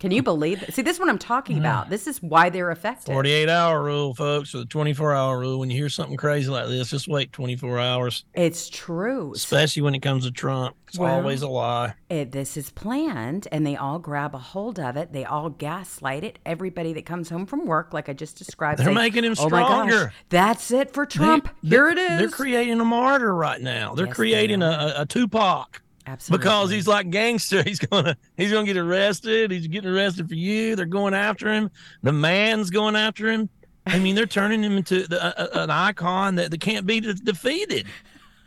Can 0.00 0.11
you 0.11 0.22
believe 0.22 0.62
it? 0.62 0.72
See, 0.72 0.82
this 0.82 0.96
is 0.96 1.00
what 1.00 1.08
I'm 1.08 1.18
talking 1.18 1.56
hmm. 1.56 1.62
about. 1.62 1.90
This 1.90 2.06
is 2.06 2.22
why 2.22 2.48
they're 2.48 2.70
effective. 2.70 3.12
48 3.12 3.48
hour 3.48 3.82
rule, 3.82 4.14
folks, 4.14 4.54
or 4.54 4.58
the 4.58 4.64
24 4.64 5.14
hour 5.14 5.38
rule. 5.38 5.58
When 5.58 5.70
you 5.70 5.76
hear 5.76 5.88
something 5.88 6.16
crazy 6.16 6.48
like 6.48 6.68
this, 6.68 6.90
just 6.90 7.08
wait 7.08 7.32
24 7.32 7.78
hours, 7.78 8.24
It's 8.34 8.68
true. 8.70 9.32
especially 9.34 9.82
when 9.82 9.94
it 9.94 10.00
comes 10.00 10.24
to 10.24 10.30
Trump. 10.30 10.76
It's 10.88 10.98
Well- 10.98 11.14
always 11.14 11.42
a 11.42 11.48
lie. 11.48 11.94
It, 12.08 12.32
this 12.32 12.56
is 12.56 12.70
planned, 12.70 13.46
and 13.52 13.64
they 13.66 13.76
all 13.76 13.98
grab 13.98 14.34
a 14.34 14.38
hold 14.38 14.80
of 14.80 14.96
it. 14.96 15.12
They 15.12 15.24
all 15.24 15.50
gaslight 15.50 16.24
it. 16.24 16.38
Everybody 16.44 16.92
that 16.94 17.06
comes 17.06 17.28
home 17.28 17.46
from 17.46 17.66
work, 17.66 17.92
like 17.92 18.08
I 18.08 18.12
just 18.12 18.36
described, 18.38 18.78
They're 18.80 18.86
say, 18.86 18.94
making 18.94 19.24
him 19.24 19.34
"Oh 19.38 19.48
my 19.48 19.61
gosh, 19.61 19.88
stronger." 19.90 20.12
that's 20.28 20.70
it 20.70 20.92
for 20.92 21.06
Trump. 21.06 21.48
They- 21.62 21.68
Here 21.68 21.90
it 21.90 21.96
they're- 21.96 22.18
They're 22.18 22.28
creating 22.30 22.80
a 22.80 22.84
martyr 22.84 23.34
right 23.34 23.61
now. 23.61 23.94
They're 23.94 24.06
Yes, 24.06 24.16
creating 24.16 24.62
a, 24.62 24.94
a, 24.96 25.02
a 25.02 25.06
Tupac. 25.06 25.82
Absolutely. 26.12 26.42
because 26.44 26.70
he's 26.70 26.86
like 26.88 27.11
gangster. 27.11 27.62
He's 27.66 27.78
gonna 27.78 28.16
he's 28.36 28.50
gonna 28.52 28.66
get 28.66 28.76
arrested. 28.76 29.50
He's 29.50 29.66
getting 29.66 29.90
arrested 29.90 30.28
for 30.28 30.34
you. 30.34 30.74
They're 30.76 30.86
going 30.86 31.14
after 31.14 31.52
him. 31.52 31.70
The 32.02 32.12
man's 32.12 32.70
going 32.70 32.96
after 32.96 33.30
him. 33.30 33.48
I 33.86 33.98
mean, 33.98 34.14
they're 34.14 34.26
turning 34.26 34.62
him 34.62 34.76
into 34.76 35.06
the, 35.06 35.18
a- 35.58 35.62
an 35.62 35.70
icon 35.70 36.34
that, 36.36 36.50
that 36.50 36.61
can't 36.61 36.86
be 36.86 37.00
de- 37.00 37.14
defeated. 37.14 37.86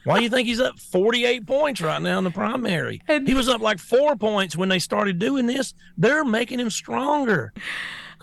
Why 0.05 0.18
do 0.18 0.24
you 0.24 0.30
think 0.30 0.47
he's 0.47 0.59
up 0.59 0.78
48 0.80 1.47
points 1.47 1.80
right 1.82 2.01
now 2.01 2.18
in 2.18 2.24
the 2.26 2.32
primary? 2.32 3.01
And- 3.07 3.28
he 3.28 3.34
was 3.34 3.47
up 3.49 3.61
like 3.61 3.80
four 3.80 4.16
points 4.16 4.55
when 4.57 4.68
they 4.70 4.80
started 4.80 5.18
doing 5.20 5.45
this. 5.45 5.74
They're 5.97 6.26
making 6.26 6.59
him 6.59 6.70
stronger. 6.70 7.53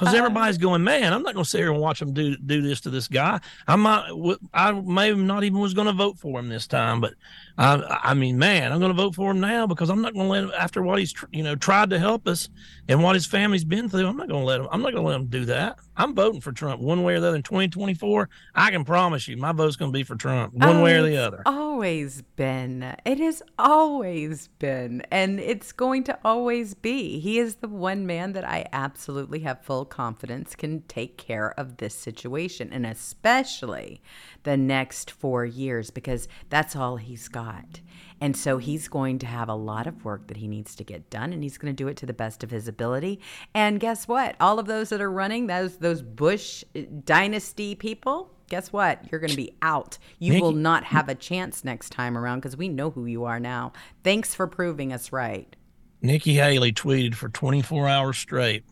Because 0.01 0.15
everybody's 0.15 0.57
going, 0.57 0.83
man, 0.83 1.13
I'm 1.13 1.23
not 1.23 1.35
going 1.35 1.45
to 1.45 1.51
sit 1.51 1.59
here 1.59 1.71
and 1.71 1.81
watch 1.81 2.01
him 2.01 2.15
do 2.15 2.37
do 2.37 2.63
this 2.63 2.81
to 2.83 2.91
this 2.91 3.07
guy. 3.07 3.39
I 3.69 3.77
might, 3.77 4.11
I 4.55 4.73
may 4.73 5.13
not 5.13 5.45
even 5.45 5.59
was 5.59 5.75
going 5.75 5.89
to 5.89 5.93
vote 5.93 6.19
for 6.19 6.41
him 6.41 6.49
this 6.49 6.67
time, 6.67 7.01
but 7.01 7.15
I, 7.59 8.01
I 8.05 8.15
mean, 8.15 8.39
man, 8.39 8.73
I'm 8.73 8.79
going 8.79 8.95
to 8.95 9.01
vote 9.01 9.15
for 9.15 9.31
him 9.31 9.41
now 9.41 9.67
because 9.67 9.91
I'm 9.91 10.01
not 10.01 10.15
going 10.15 10.27
to 10.27 10.31
let 10.31 10.45
him 10.45 10.53
after 10.59 10.83
what 10.83 10.99
he's, 10.99 11.15
you 11.31 11.43
know, 11.43 11.55
tried 11.55 11.91
to 11.91 11.99
help 11.99 12.27
us 12.27 12.49
and 12.89 13.03
what 13.03 13.15
his 13.15 13.27
family's 13.27 13.65
been 13.65 13.91
through. 13.91 14.07
I'm 14.07 14.17
not 14.17 14.29
going 14.29 14.41
to 14.41 14.47
let 14.47 14.61
him. 14.61 14.69
I'm 14.73 14.81
not 14.81 14.93
going 14.93 15.05
to 15.05 15.09
let 15.11 15.21
him 15.21 15.27
do 15.27 15.45
that. 15.45 15.79
I'm 15.97 16.15
voting 16.15 16.41
for 16.41 16.53
Trump 16.53 16.81
one 16.81 17.03
way 17.03 17.17
or 17.17 17.21
the 17.21 17.29
other 17.29 17.37
in 17.37 17.43
2024. 17.43 18.31
I 18.55 18.71
can 18.71 18.85
promise 18.85 19.29
you, 19.29 19.37
my 19.37 19.53
vote's 19.53 19.77
going 19.77 19.93
to 19.93 19.97
be 19.97 20.03
for 20.03 20.17
Trump 20.17 20.55
one 20.55 20.79
Oh, 20.79 20.83
way 20.83 20.95
or 20.95 21.03
the 21.03 21.19
oh, 21.19 21.27
other. 21.27 21.43
Always 21.45 22.23
been. 22.37 22.97
It 23.05 23.19
has 23.19 23.43
always 23.59 24.49
been. 24.59 25.03
And 25.11 25.39
it's 25.39 25.73
going 25.73 26.05
to 26.05 26.19
always 26.25 26.73
be. 26.73 27.21
He 27.21 27.39
is 27.39 27.57
the 27.57 27.69
one 27.69 28.07
man 28.07 28.33
that 28.33 28.49
I 28.49 28.67
absolutely 28.73 29.41
have 29.41 29.63
full 29.63 29.85
confidence 29.91 30.55
can 30.55 30.83
take 30.83 31.19
care 31.19 31.53
of 31.59 31.77
this 31.77 31.95
situation 31.95 32.71
and 32.73 32.87
especially 32.87 34.01
the 34.45 34.57
next 34.57 35.11
four 35.11 35.45
years 35.45 35.91
because 35.91 36.29
that's 36.49 36.75
all 36.75 36.97
he's 36.97 37.29
got. 37.29 37.81
And 38.21 38.37
so 38.37 38.59
he's 38.59 38.89
going 38.89 39.19
to 39.21 39.27
have 39.27 39.49
a 39.49 39.55
lot 39.55 39.87
of 39.87 40.05
work 40.05 40.29
that 40.29 40.37
he 40.37 40.47
needs 40.47 40.75
to 40.77 40.85
get 40.85 41.11
done 41.11 41.33
and 41.33 41.43
he's 41.43 41.59
going 41.59 41.75
to 41.75 41.77
do 41.77 41.89
it 41.89 41.97
to 41.99 42.07
the 42.07 42.13
best 42.13 42.43
of 42.43 42.51
his 42.51 42.69
ability. 42.69 43.21
And 43.55 43.81
guess 43.81 44.07
what? 44.07 44.37
All 44.41 44.59
of 44.59 44.67
those 44.67 44.91
that 44.91 45.01
are 45.01 45.11
running, 45.11 45.47
those 45.47 45.79
those 45.79 46.03
Bush 46.03 46.65
uh, 46.77 46.83
dynasty 47.05 47.75
people, 47.75 48.31
guess 48.51 48.73
what? 48.73 49.11
You're 49.11 49.21
going 49.21 49.31
to 49.31 49.37
be 49.37 49.57
out. 49.63 49.97
You 50.19 50.33
Nikki- 50.35 50.43
will 50.43 50.53
not 50.53 50.85
have 50.85 51.09
a 51.09 51.15
chance 51.15 51.65
next 51.65 51.91
time 51.91 52.19
around 52.19 52.41
because 52.41 52.57
we 52.57 52.69
know 52.69 52.91
who 52.91 53.07
you 53.07 53.25
are 53.25 53.41
now. 53.41 53.73
Thanks 54.05 54.35
for 54.35 54.47
proving 54.47 54.93
us 54.93 55.13
right. 55.13 55.57
Nikki 56.03 56.35
Haley 56.35 56.73
tweeted 56.73 57.15
for 57.15 57.29
24 57.29 57.89
hours 57.89 58.19
straight, 58.19 58.65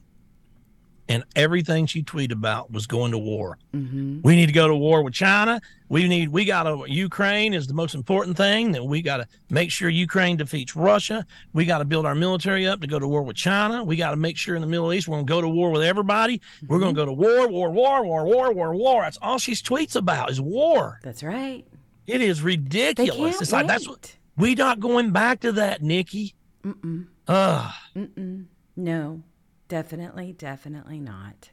and 1.09 1.24
everything 1.34 1.86
she 1.86 2.02
tweeted 2.02 2.32
about 2.32 2.70
was 2.70 2.86
going 2.86 3.12
to 3.12 3.18
war. 3.18 3.59
Mm-hmm. 3.74 4.20
We 4.22 4.36
need 4.36 4.46
to 4.46 4.52
go 4.52 4.68
to 4.68 4.74
war 4.74 5.02
with 5.02 5.14
China. 5.14 5.61
We 5.88 6.06
need, 6.06 6.28
we 6.28 6.44
got 6.44 6.64
to, 6.64 6.84
Ukraine 6.86 7.54
is 7.54 7.66
the 7.66 7.72
most 7.74 7.94
important 7.94 8.36
thing 8.36 8.72
that 8.72 8.84
we 8.84 9.00
got 9.00 9.18
to 9.18 9.26
make 9.48 9.70
sure 9.70 9.88
Ukraine 9.88 10.36
defeats 10.36 10.76
Russia. 10.76 11.24
We 11.54 11.64
got 11.64 11.78
to 11.78 11.86
build 11.86 12.04
our 12.04 12.14
military 12.14 12.66
up 12.66 12.80
to 12.82 12.86
go 12.86 12.98
to 12.98 13.09
war 13.09 13.22
with 13.22 13.36
China. 13.36 13.82
We 13.82 13.96
got 13.96 14.11
to 14.11 14.16
make 14.16 14.36
sure 14.36 14.54
in 14.54 14.61
the 14.61 14.68
Middle 14.68 14.92
East 14.92 15.09
we're 15.09 15.16
going 15.16 15.26
to 15.26 15.32
go 15.32 15.40
to 15.40 15.48
war 15.48 15.70
with 15.70 15.82
everybody. 15.82 16.42
We're 16.66 16.78
going 16.78 16.94
to 16.94 17.00
go 17.00 17.06
to 17.06 17.12
war, 17.12 17.48
war, 17.48 17.70
war, 17.70 18.04
war, 18.04 18.24
war, 18.26 18.52
war, 18.52 18.74
war. 18.74 19.02
That's 19.02 19.18
all 19.22 19.38
she 19.38 19.52
tweets 19.52 19.96
about 19.96 20.30
is 20.30 20.40
war. 20.40 21.00
That's 21.02 21.22
right. 21.22 21.64
It 22.06 22.20
is 22.20 22.40
They 22.40 22.46
ridiculous. 22.46 23.16
can't 23.16 23.42
It's 23.42 23.52
like, 23.52 23.66
that's 23.66 23.88
what, 23.88 24.14
we 24.36 24.54
not 24.54 24.80
going 24.80 25.11
back 25.11 25.40
to 25.40 25.52
that, 25.52 25.82
Nikki. 25.82 26.34
Mm-mm. 26.64 27.06
Ugh. 27.28 27.72
Mm-mm. 27.96 28.44
No, 28.76 29.22
definitely, 29.68 30.32
definitely 30.32 31.00
not. 31.00 31.50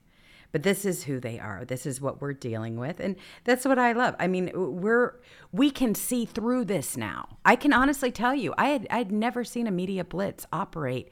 But 0.52 0.64
this 0.64 0.86
is 0.86 1.04
who 1.04 1.20
they 1.20 1.38
are. 1.38 1.66
This 1.66 1.86
is 1.86 2.00
what 2.00 2.22
we're 2.22 2.34
dealing 2.34 2.78
with, 2.78 3.02
and 3.02 3.18
that's 3.44 3.66
what 3.66 3.78
I 3.78 3.92
love. 3.92 4.16
I 4.20 4.28
mean, 4.28 4.52
we're 4.56 5.20
we 5.52 5.70
can 5.70 5.94
see 5.94 6.26
through 6.26 6.66
this 6.66 6.96
now. 6.96 7.38
I 7.44 7.58
can 7.58 7.74
honestly 7.74 8.10
tell 8.10 8.34
you, 8.34 8.54
I 8.58 8.70
had 8.70 8.88
I'd 8.90 9.12
never 9.12 9.44
seen 9.44 9.68
a 9.68 9.72
media 9.72 10.06
blitz 10.06 10.48
operate 10.54 11.10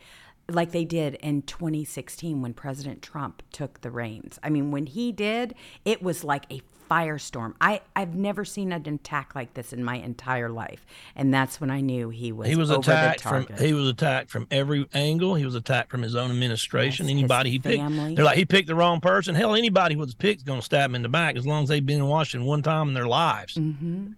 like 0.49 0.71
they 0.71 0.85
did 0.85 1.15
in 1.15 1.41
2016 1.41 2.41
when 2.41 2.53
President 2.53 3.01
Trump 3.01 3.43
took 3.51 3.81
the 3.81 3.91
reins. 3.91 4.39
I 4.43 4.49
mean, 4.49 4.71
when 4.71 4.85
he 4.85 5.11
did, 5.11 5.55
it 5.85 6.01
was 6.01 6.23
like 6.23 6.45
a 6.51 6.61
firestorm. 6.93 7.53
I 7.59 7.81
I've 7.95 8.15
never 8.15 8.45
seen 8.45 8.71
an 8.71 8.87
attack 8.87 9.33
like 9.35 9.53
this 9.53 9.73
in 9.73 9.83
my 9.83 9.95
entire 9.95 10.49
life, 10.49 10.85
and 11.15 11.33
that's 11.33 11.59
when 11.59 11.69
I 11.69 11.81
knew 11.81 12.09
he 12.09 12.31
was 12.31 12.47
he 12.47 12.55
was 12.55 12.69
attacked 12.69 13.21
from 13.21 13.47
he 13.57 13.73
was 13.73 13.87
attacked 13.87 14.29
from 14.29 14.47
every 14.51 14.87
angle. 14.93 15.35
He 15.35 15.45
was 15.45 15.55
attacked 15.55 15.91
from 15.91 16.01
his 16.01 16.15
own 16.15 16.31
administration. 16.31 17.07
Yes, 17.07 17.11
anybody 17.11 17.49
he 17.51 17.59
picked, 17.59 17.81
family. 17.81 18.15
they're 18.15 18.25
like 18.25 18.37
he 18.37 18.45
picked 18.45 18.67
the 18.67 18.75
wrong 18.75 19.01
person. 19.01 19.35
Hell, 19.35 19.55
anybody 19.55 19.95
who 19.95 20.01
was 20.01 20.13
picked 20.13 20.41
is 20.41 20.43
going 20.43 20.59
to 20.59 20.65
stab 20.65 20.89
him 20.89 20.95
in 20.95 21.01
the 21.01 21.09
back 21.09 21.35
as 21.35 21.47
long 21.47 21.63
as 21.63 21.69
they've 21.69 21.85
been 21.85 21.99
in 21.99 22.07
Washington 22.07 22.47
one 22.47 22.61
time 22.61 22.89
in 22.89 22.93
their 22.93 23.07
lives. 23.07 23.55
mm-hmm. 23.55 24.11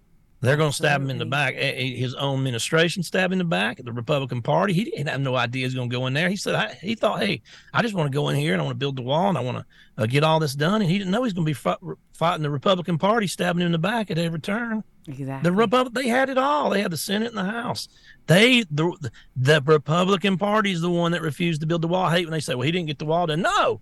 They're 0.46 0.56
going 0.56 0.70
to 0.70 0.76
stab 0.76 1.02
him 1.02 1.10
in 1.10 1.18
the 1.18 1.26
back. 1.26 1.54
His 1.56 2.14
own 2.14 2.38
administration 2.38 3.02
stabbed 3.02 3.32
him 3.32 3.40
in 3.40 3.46
the 3.46 3.50
back. 3.50 3.82
The 3.82 3.92
Republican 3.92 4.42
Party, 4.42 4.72
he 4.72 4.84
didn't 4.84 5.08
have 5.08 5.20
no 5.20 5.34
idea 5.34 5.64
he's 5.64 5.74
going 5.74 5.90
to 5.90 5.96
go 5.96 6.06
in 6.06 6.12
there. 6.12 6.28
He 6.28 6.36
said 6.36 6.54
I, 6.54 6.74
he 6.80 6.94
thought, 6.94 7.20
hey, 7.20 7.42
I 7.74 7.82
just 7.82 7.94
want 7.94 8.10
to 8.10 8.16
go 8.16 8.28
in 8.28 8.36
here 8.36 8.52
and 8.52 8.62
I 8.62 8.64
want 8.64 8.76
to 8.76 8.78
build 8.78 8.94
the 8.94 9.02
wall 9.02 9.28
and 9.28 9.36
I 9.36 9.40
want 9.40 9.58
to 9.58 9.64
uh, 10.02 10.06
get 10.06 10.22
all 10.22 10.38
this 10.38 10.54
done. 10.54 10.82
And 10.82 10.90
he 10.90 10.98
didn't 10.98 11.10
know 11.10 11.24
he's 11.24 11.32
going 11.32 11.44
to 11.44 11.50
be 11.50 11.54
fight, 11.54 11.78
fighting 12.12 12.44
the 12.44 12.50
Republican 12.50 12.96
Party, 12.96 13.26
stabbing 13.26 13.60
him 13.60 13.66
in 13.66 13.72
the 13.72 13.78
back 13.78 14.10
at 14.10 14.18
every 14.18 14.38
turn. 14.38 14.84
Exactly. 15.08 15.50
The 15.50 15.56
Republic 15.56 15.94
they 15.94 16.08
had 16.08 16.28
it 16.28 16.38
all. 16.38 16.70
They 16.70 16.80
had 16.80 16.92
the 16.92 16.96
Senate 16.96 17.28
and 17.28 17.38
the 17.38 17.44
House. 17.44 17.88
They 18.26 18.64
the 18.70 19.10
the 19.36 19.62
Republican 19.64 20.38
Party 20.38 20.70
is 20.70 20.80
the 20.80 20.90
one 20.90 21.12
that 21.12 21.22
refused 21.22 21.60
to 21.62 21.66
build 21.66 21.82
the 21.82 21.88
wall. 21.88 22.04
I 22.04 22.16
hate 22.16 22.26
when 22.26 22.32
they 22.32 22.40
say, 22.40 22.54
"Well, 22.54 22.66
he 22.66 22.72
didn't 22.72 22.88
get 22.88 22.98
the 22.98 23.04
wall 23.04 23.26
done." 23.26 23.42
No, 23.42 23.80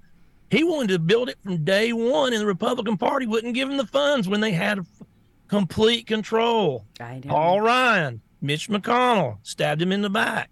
he 0.50 0.64
wanted 0.64 0.92
to 0.92 0.98
build 0.98 1.30
it 1.30 1.38
from 1.42 1.64
day 1.64 1.92
one, 1.92 2.32
and 2.32 2.42
the 2.42 2.46
Republican 2.46 2.98
Party 2.98 3.26
wouldn't 3.26 3.54
give 3.54 3.70
him 3.70 3.78
the 3.78 3.86
funds 3.86 4.28
when 4.28 4.40
they 4.40 4.52
had 4.52 4.84
complete 5.54 6.06
control. 6.06 6.84
I 7.00 7.20
know. 7.24 7.30
Paul 7.30 7.60
Ryan, 7.60 8.20
Mitch 8.40 8.68
McConnell 8.68 9.38
stabbed 9.42 9.80
him 9.80 9.92
in 9.92 10.02
the 10.02 10.10
back. 10.10 10.50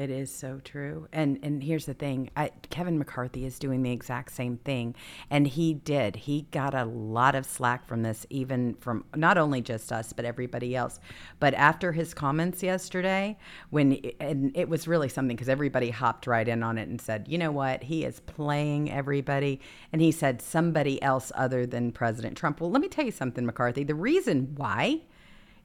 It 0.00 0.08
is 0.08 0.34
so 0.34 0.62
true. 0.64 1.08
And 1.12 1.38
and 1.42 1.62
here's 1.62 1.84
the 1.84 1.92
thing. 1.92 2.30
I, 2.34 2.52
Kevin 2.70 2.98
McCarthy 2.98 3.44
is 3.44 3.58
doing 3.58 3.82
the 3.82 3.92
exact 3.92 4.32
same 4.32 4.56
thing. 4.56 4.94
And 5.28 5.46
he 5.46 5.74
did. 5.74 6.16
He 6.16 6.46
got 6.52 6.72
a 6.72 6.86
lot 6.86 7.34
of 7.34 7.44
slack 7.44 7.86
from 7.86 8.02
this, 8.02 8.24
even 8.30 8.76
from 8.76 9.04
not 9.14 9.36
only 9.36 9.60
just 9.60 9.92
us, 9.92 10.14
but 10.14 10.24
everybody 10.24 10.74
else. 10.74 11.00
But 11.38 11.52
after 11.52 11.92
his 11.92 12.14
comments 12.14 12.62
yesterday, 12.62 13.36
when 13.68 14.00
and 14.20 14.56
it 14.56 14.70
was 14.70 14.88
really 14.88 15.10
something 15.10 15.36
because 15.36 15.50
everybody 15.50 15.90
hopped 15.90 16.26
right 16.26 16.48
in 16.48 16.62
on 16.62 16.78
it 16.78 16.88
and 16.88 16.98
said, 16.98 17.26
you 17.28 17.36
know 17.36 17.52
what, 17.52 17.82
he 17.82 18.06
is 18.06 18.20
playing 18.20 18.90
everybody. 18.90 19.60
And 19.92 20.00
he 20.00 20.12
said 20.12 20.40
somebody 20.40 21.02
else 21.02 21.30
other 21.34 21.66
than 21.66 21.92
President 21.92 22.38
Trump. 22.38 22.62
Well, 22.62 22.70
let 22.70 22.80
me 22.80 22.88
tell 22.88 23.04
you 23.04 23.12
something, 23.12 23.44
McCarthy. 23.44 23.84
The 23.84 23.94
reason 23.94 24.54
why 24.56 25.02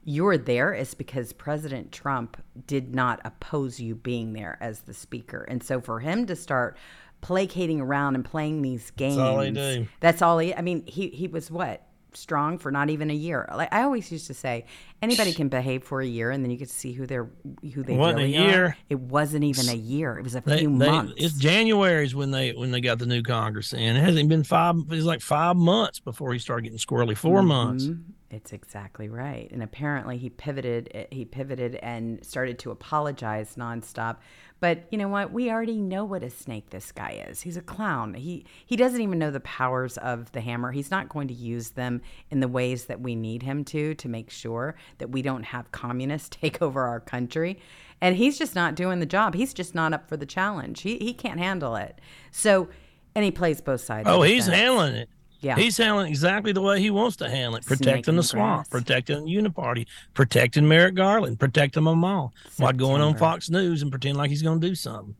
you're 0.08 0.38
there 0.38 0.72
is 0.72 0.94
because 0.94 1.32
President 1.32 1.90
Trump 1.90 2.40
did 2.68 2.94
not 2.94 3.20
oppose 3.24 3.80
you 3.80 3.96
being 3.96 4.32
there 4.34 4.56
as 4.60 4.80
the 4.82 4.94
speaker. 4.94 5.42
And 5.42 5.62
so 5.62 5.80
for 5.80 5.98
him 5.98 6.26
to 6.26 6.36
start 6.36 6.76
placating 7.22 7.80
around 7.80 8.14
and 8.14 8.24
playing 8.24 8.62
these 8.62 8.92
games, 8.92 9.18
all 9.18 9.40
he 9.40 9.50
do. 9.50 9.88
that's 9.98 10.22
all 10.22 10.38
he, 10.38 10.54
I 10.54 10.60
mean, 10.62 10.86
he, 10.86 11.08
he 11.08 11.26
was 11.26 11.50
what? 11.50 11.82
Strong 12.12 12.58
for 12.58 12.70
not 12.70 12.88
even 12.88 13.10
a 13.10 13.14
year. 13.14 13.48
Like 13.52 13.74
I 13.74 13.82
always 13.82 14.10
used 14.12 14.28
to 14.28 14.34
say, 14.34 14.64
anybody 15.02 15.34
can 15.34 15.48
behave 15.48 15.82
for 15.82 16.00
a 16.00 16.06
year, 16.06 16.30
and 16.30 16.42
then 16.42 16.50
you 16.50 16.56
get 16.56 16.68
to 16.68 16.74
see 16.74 16.92
who 16.92 17.04
they're 17.04 17.28
who 17.74 17.82
they 17.82 17.94
Wasn't 17.94 18.20
a 18.20 18.26
year. 18.26 18.64
are. 18.64 18.76
It 18.88 19.00
wasn't 19.00 19.44
even 19.44 19.68
a 19.68 19.74
year. 19.74 20.16
It 20.16 20.22
was 20.22 20.34
a 20.34 20.40
They, 20.40 20.60
few 20.60 20.78
they- 20.78 20.86
months. 20.86 21.12
it's 21.18 21.34
January's 21.34 22.14
when 22.14 22.30
they 22.30 22.52
when 22.52 22.70
they 22.70 22.80
got 22.80 23.00
the 23.00 23.04
new 23.06 23.22
Congress 23.22 23.74
in. 23.74 23.96
It 23.96 24.00
hasn't 24.02 24.30
been 24.30 24.44
five. 24.44 24.76
It's 24.92 25.04
like 25.04 25.20
five 25.20 25.56
months 25.56 25.98
before 26.00 26.32
he 26.32 26.38
started 26.38 26.62
getting 26.62 26.78
squirrely. 26.78 27.14
4 27.14 27.40
mm-hmm. 27.40 27.48
months. 27.48 27.88
It's 28.28 28.52
exactly 28.52 29.08
right. 29.08 29.48
And 29.52 29.62
apparently 29.62 30.18
he 30.18 30.30
pivoted 30.30 30.90
eh, 30.92 31.04
he 31.10 31.24
pivoted 31.24 31.76
and 31.76 32.24
started 32.24 32.58
to 32.60 32.72
apologize 32.72 33.54
nonstop. 33.56 34.16
But 34.58 34.84
you 34.90 34.98
know 34.98 35.08
what? 35.08 35.32
We 35.32 35.50
already 35.50 35.80
know 35.80 36.04
what 36.04 36.24
a 36.24 36.30
snake 36.30 36.70
this 36.70 36.90
guy 36.90 37.24
is. 37.28 37.42
He's 37.42 37.56
a 37.56 37.62
clown. 37.62 38.14
He 38.14 38.44
he 38.64 38.74
doesn't 38.74 39.00
even 39.00 39.20
know 39.20 39.30
the 39.30 39.40
powers 39.40 39.96
of 39.98 40.32
the 40.32 40.40
hammer. 40.40 40.72
He's 40.72 40.90
not 40.90 41.08
going 41.08 41.28
to 41.28 41.34
use 41.34 41.70
them 41.70 42.00
in 42.30 42.40
the 42.40 42.48
ways 42.48 42.86
that 42.86 43.00
we 43.00 43.14
need 43.14 43.44
him 43.44 43.64
to 43.66 43.94
to 43.94 44.08
make 44.08 44.30
sure 44.30 44.74
that 44.98 45.10
we 45.10 45.22
don't 45.22 45.44
have 45.44 45.70
communists 45.70 46.28
take 46.40 46.60
over 46.60 46.84
our 46.84 47.00
country. 47.00 47.60
And 48.00 48.16
he's 48.16 48.38
just 48.38 48.54
not 48.54 48.74
doing 48.74 48.98
the 48.98 49.06
job. 49.06 49.34
He's 49.34 49.54
just 49.54 49.74
not 49.74 49.92
up 49.92 50.08
for 50.08 50.16
the 50.16 50.26
challenge. 50.26 50.82
He 50.82 50.98
he 50.98 51.14
can't 51.14 51.38
handle 51.38 51.76
it. 51.76 52.00
So 52.32 52.68
and 53.14 53.24
he 53.24 53.30
plays 53.30 53.60
both 53.60 53.82
sides. 53.82 54.08
Oh, 54.08 54.22
he's 54.22 54.46
handling 54.46 54.94
it. 54.94 55.08
Yeah. 55.40 55.56
He's 55.56 55.76
handling 55.76 56.08
exactly 56.08 56.52
the 56.52 56.62
way 56.62 56.80
he 56.80 56.90
wants 56.90 57.16
to 57.16 57.28
handle 57.28 57.56
it, 57.56 57.66
protecting 57.66 58.12
in 58.12 58.16
the 58.16 58.22
swamp, 58.22 58.68
grass. 58.68 58.68
protecting 58.68 59.26
Uniparty, 59.26 59.86
protecting 60.14 60.66
Merrick 60.66 60.94
Garland, 60.94 61.38
protecting 61.38 61.84
them 61.84 62.04
all, 62.04 62.32
while 62.56 62.72
going 62.72 63.02
on 63.02 63.16
Fox 63.16 63.50
News 63.50 63.82
and 63.82 63.90
pretend 63.90 64.16
like 64.16 64.30
he's 64.30 64.42
going 64.42 64.60
to 64.60 64.68
do 64.68 64.74
something. 64.74 65.14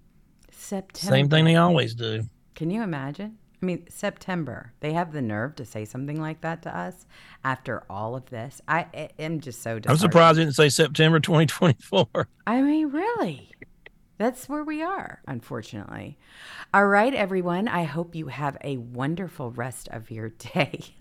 September. 0.50 1.14
Same 1.14 1.28
thing 1.28 1.44
they 1.44 1.56
always 1.56 1.94
do. 1.94 2.24
Can 2.54 2.70
you 2.70 2.82
imagine? 2.82 3.38
I 3.62 3.66
mean, 3.66 3.86
September. 3.88 4.72
They 4.80 4.92
have 4.92 5.12
the 5.12 5.22
nerve 5.22 5.56
to 5.56 5.64
say 5.64 5.84
something 5.84 6.20
like 6.20 6.42
that 6.42 6.62
to 6.62 6.76
us 6.76 7.06
after 7.44 7.84
all 7.88 8.14
of 8.14 8.26
this. 8.26 8.60
I, 8.68 8.86
I 8.92 9.08
am 9.18 9.40
just 9.40 9.62
so. 9.62 9.80
I'm 9.86 9.96
surprised 9.96 10.38
they 10.38 10.42
didn't 10.42 10.56
say 10.56 10.68
September 10.68 11.20
2024. 11.20 12.28
I 12.46 12.60
mean, 12.62 12.88
really. 12.88 13.50
That's 14.18 14.48
where 14.48 14.64
we 14.64 14.82
are, 14.82 15.20
unfortunately. 15.26 16.18
All 16.72 16.86
right, 16.86 17.14
everyone. 17.14 17.68
I 17.68 17.84
hope 17.84 18.14
you 18.14 18.28
have 18.28 18.56
a 18.62 18.78
wonderful 18.78 19.50
rest 19.50 19.88
of 19.88 20.10
your 20.10 20.30
day. 20.30 20.80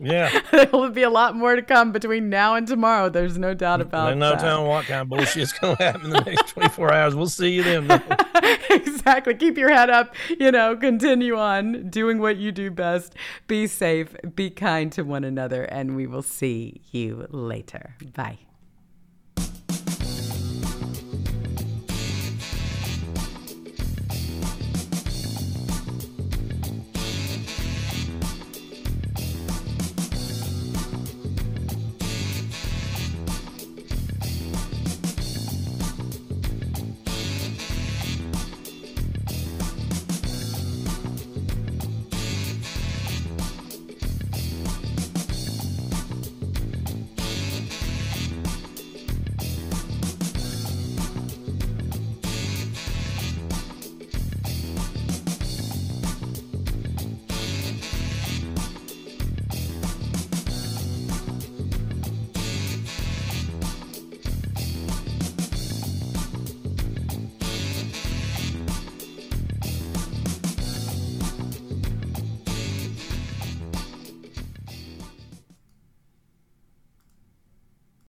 Yeah. 0.00 0.42
there 0.52 0.68
will 0.72 0.90
be 0.90 1.02
a 1.02 1.10
lot 1.10 1.34
more 1.34 1.56
to 1.56 1.62
come 1.62 1.92
between 1.92 2.30
now 2.30 2.54
and 2.54 2.66
tomorrow. 2.66 3.08
There's 3.08 3.36
no 3.36 3.52
doubt 3.54 3.80
about 3.80 4.16
no 4.16 4.30
that. 4.30 4.40
telling 4.40 4.68
what 4.68 4.86
kind 4.86 5.00
of 5.00 5.08
bullshit 5.08 5.42
is 5.42 5.52
going 5.52 5.76
to 5.76 5.82
happen 5.82 6.02
in 6.04 6.10
the 6.10 6.20
next 6.20 6.48
24 6.48 6.92
hours. 6.92 7.14
We'll 7.14 7.26
see 7.26 7.50
you 7.50 7.64
then. 7.64 7.90
exactly. 8.70 9.34
Keep 9.34 9.58
your 9.58 9.70
head 9.70 9.90
up. 9.90 10.14
You 10.38 10.52
know, 10.52 10.76
continue 10.76 11.36
on 11.36 11.90
doing 11.90 12.20
what 12.20 12.36
you 12.36 12.52
do 12.52 12.70
best. 12.70 13.14
Be 13.48 13.66
safe, 13.66 14.14
be 14.34 14.50
kind 14.50 14.92
to 14.92 15.02
one 15.02 15.24
another, 15.24 15.64
and 15.64 15.96
we 15.96 16.06
will 16.06 16.22
see 16.22 16.80
you 16.92 17.26
later. 17.30 17.96
Bye. 18.14 18.38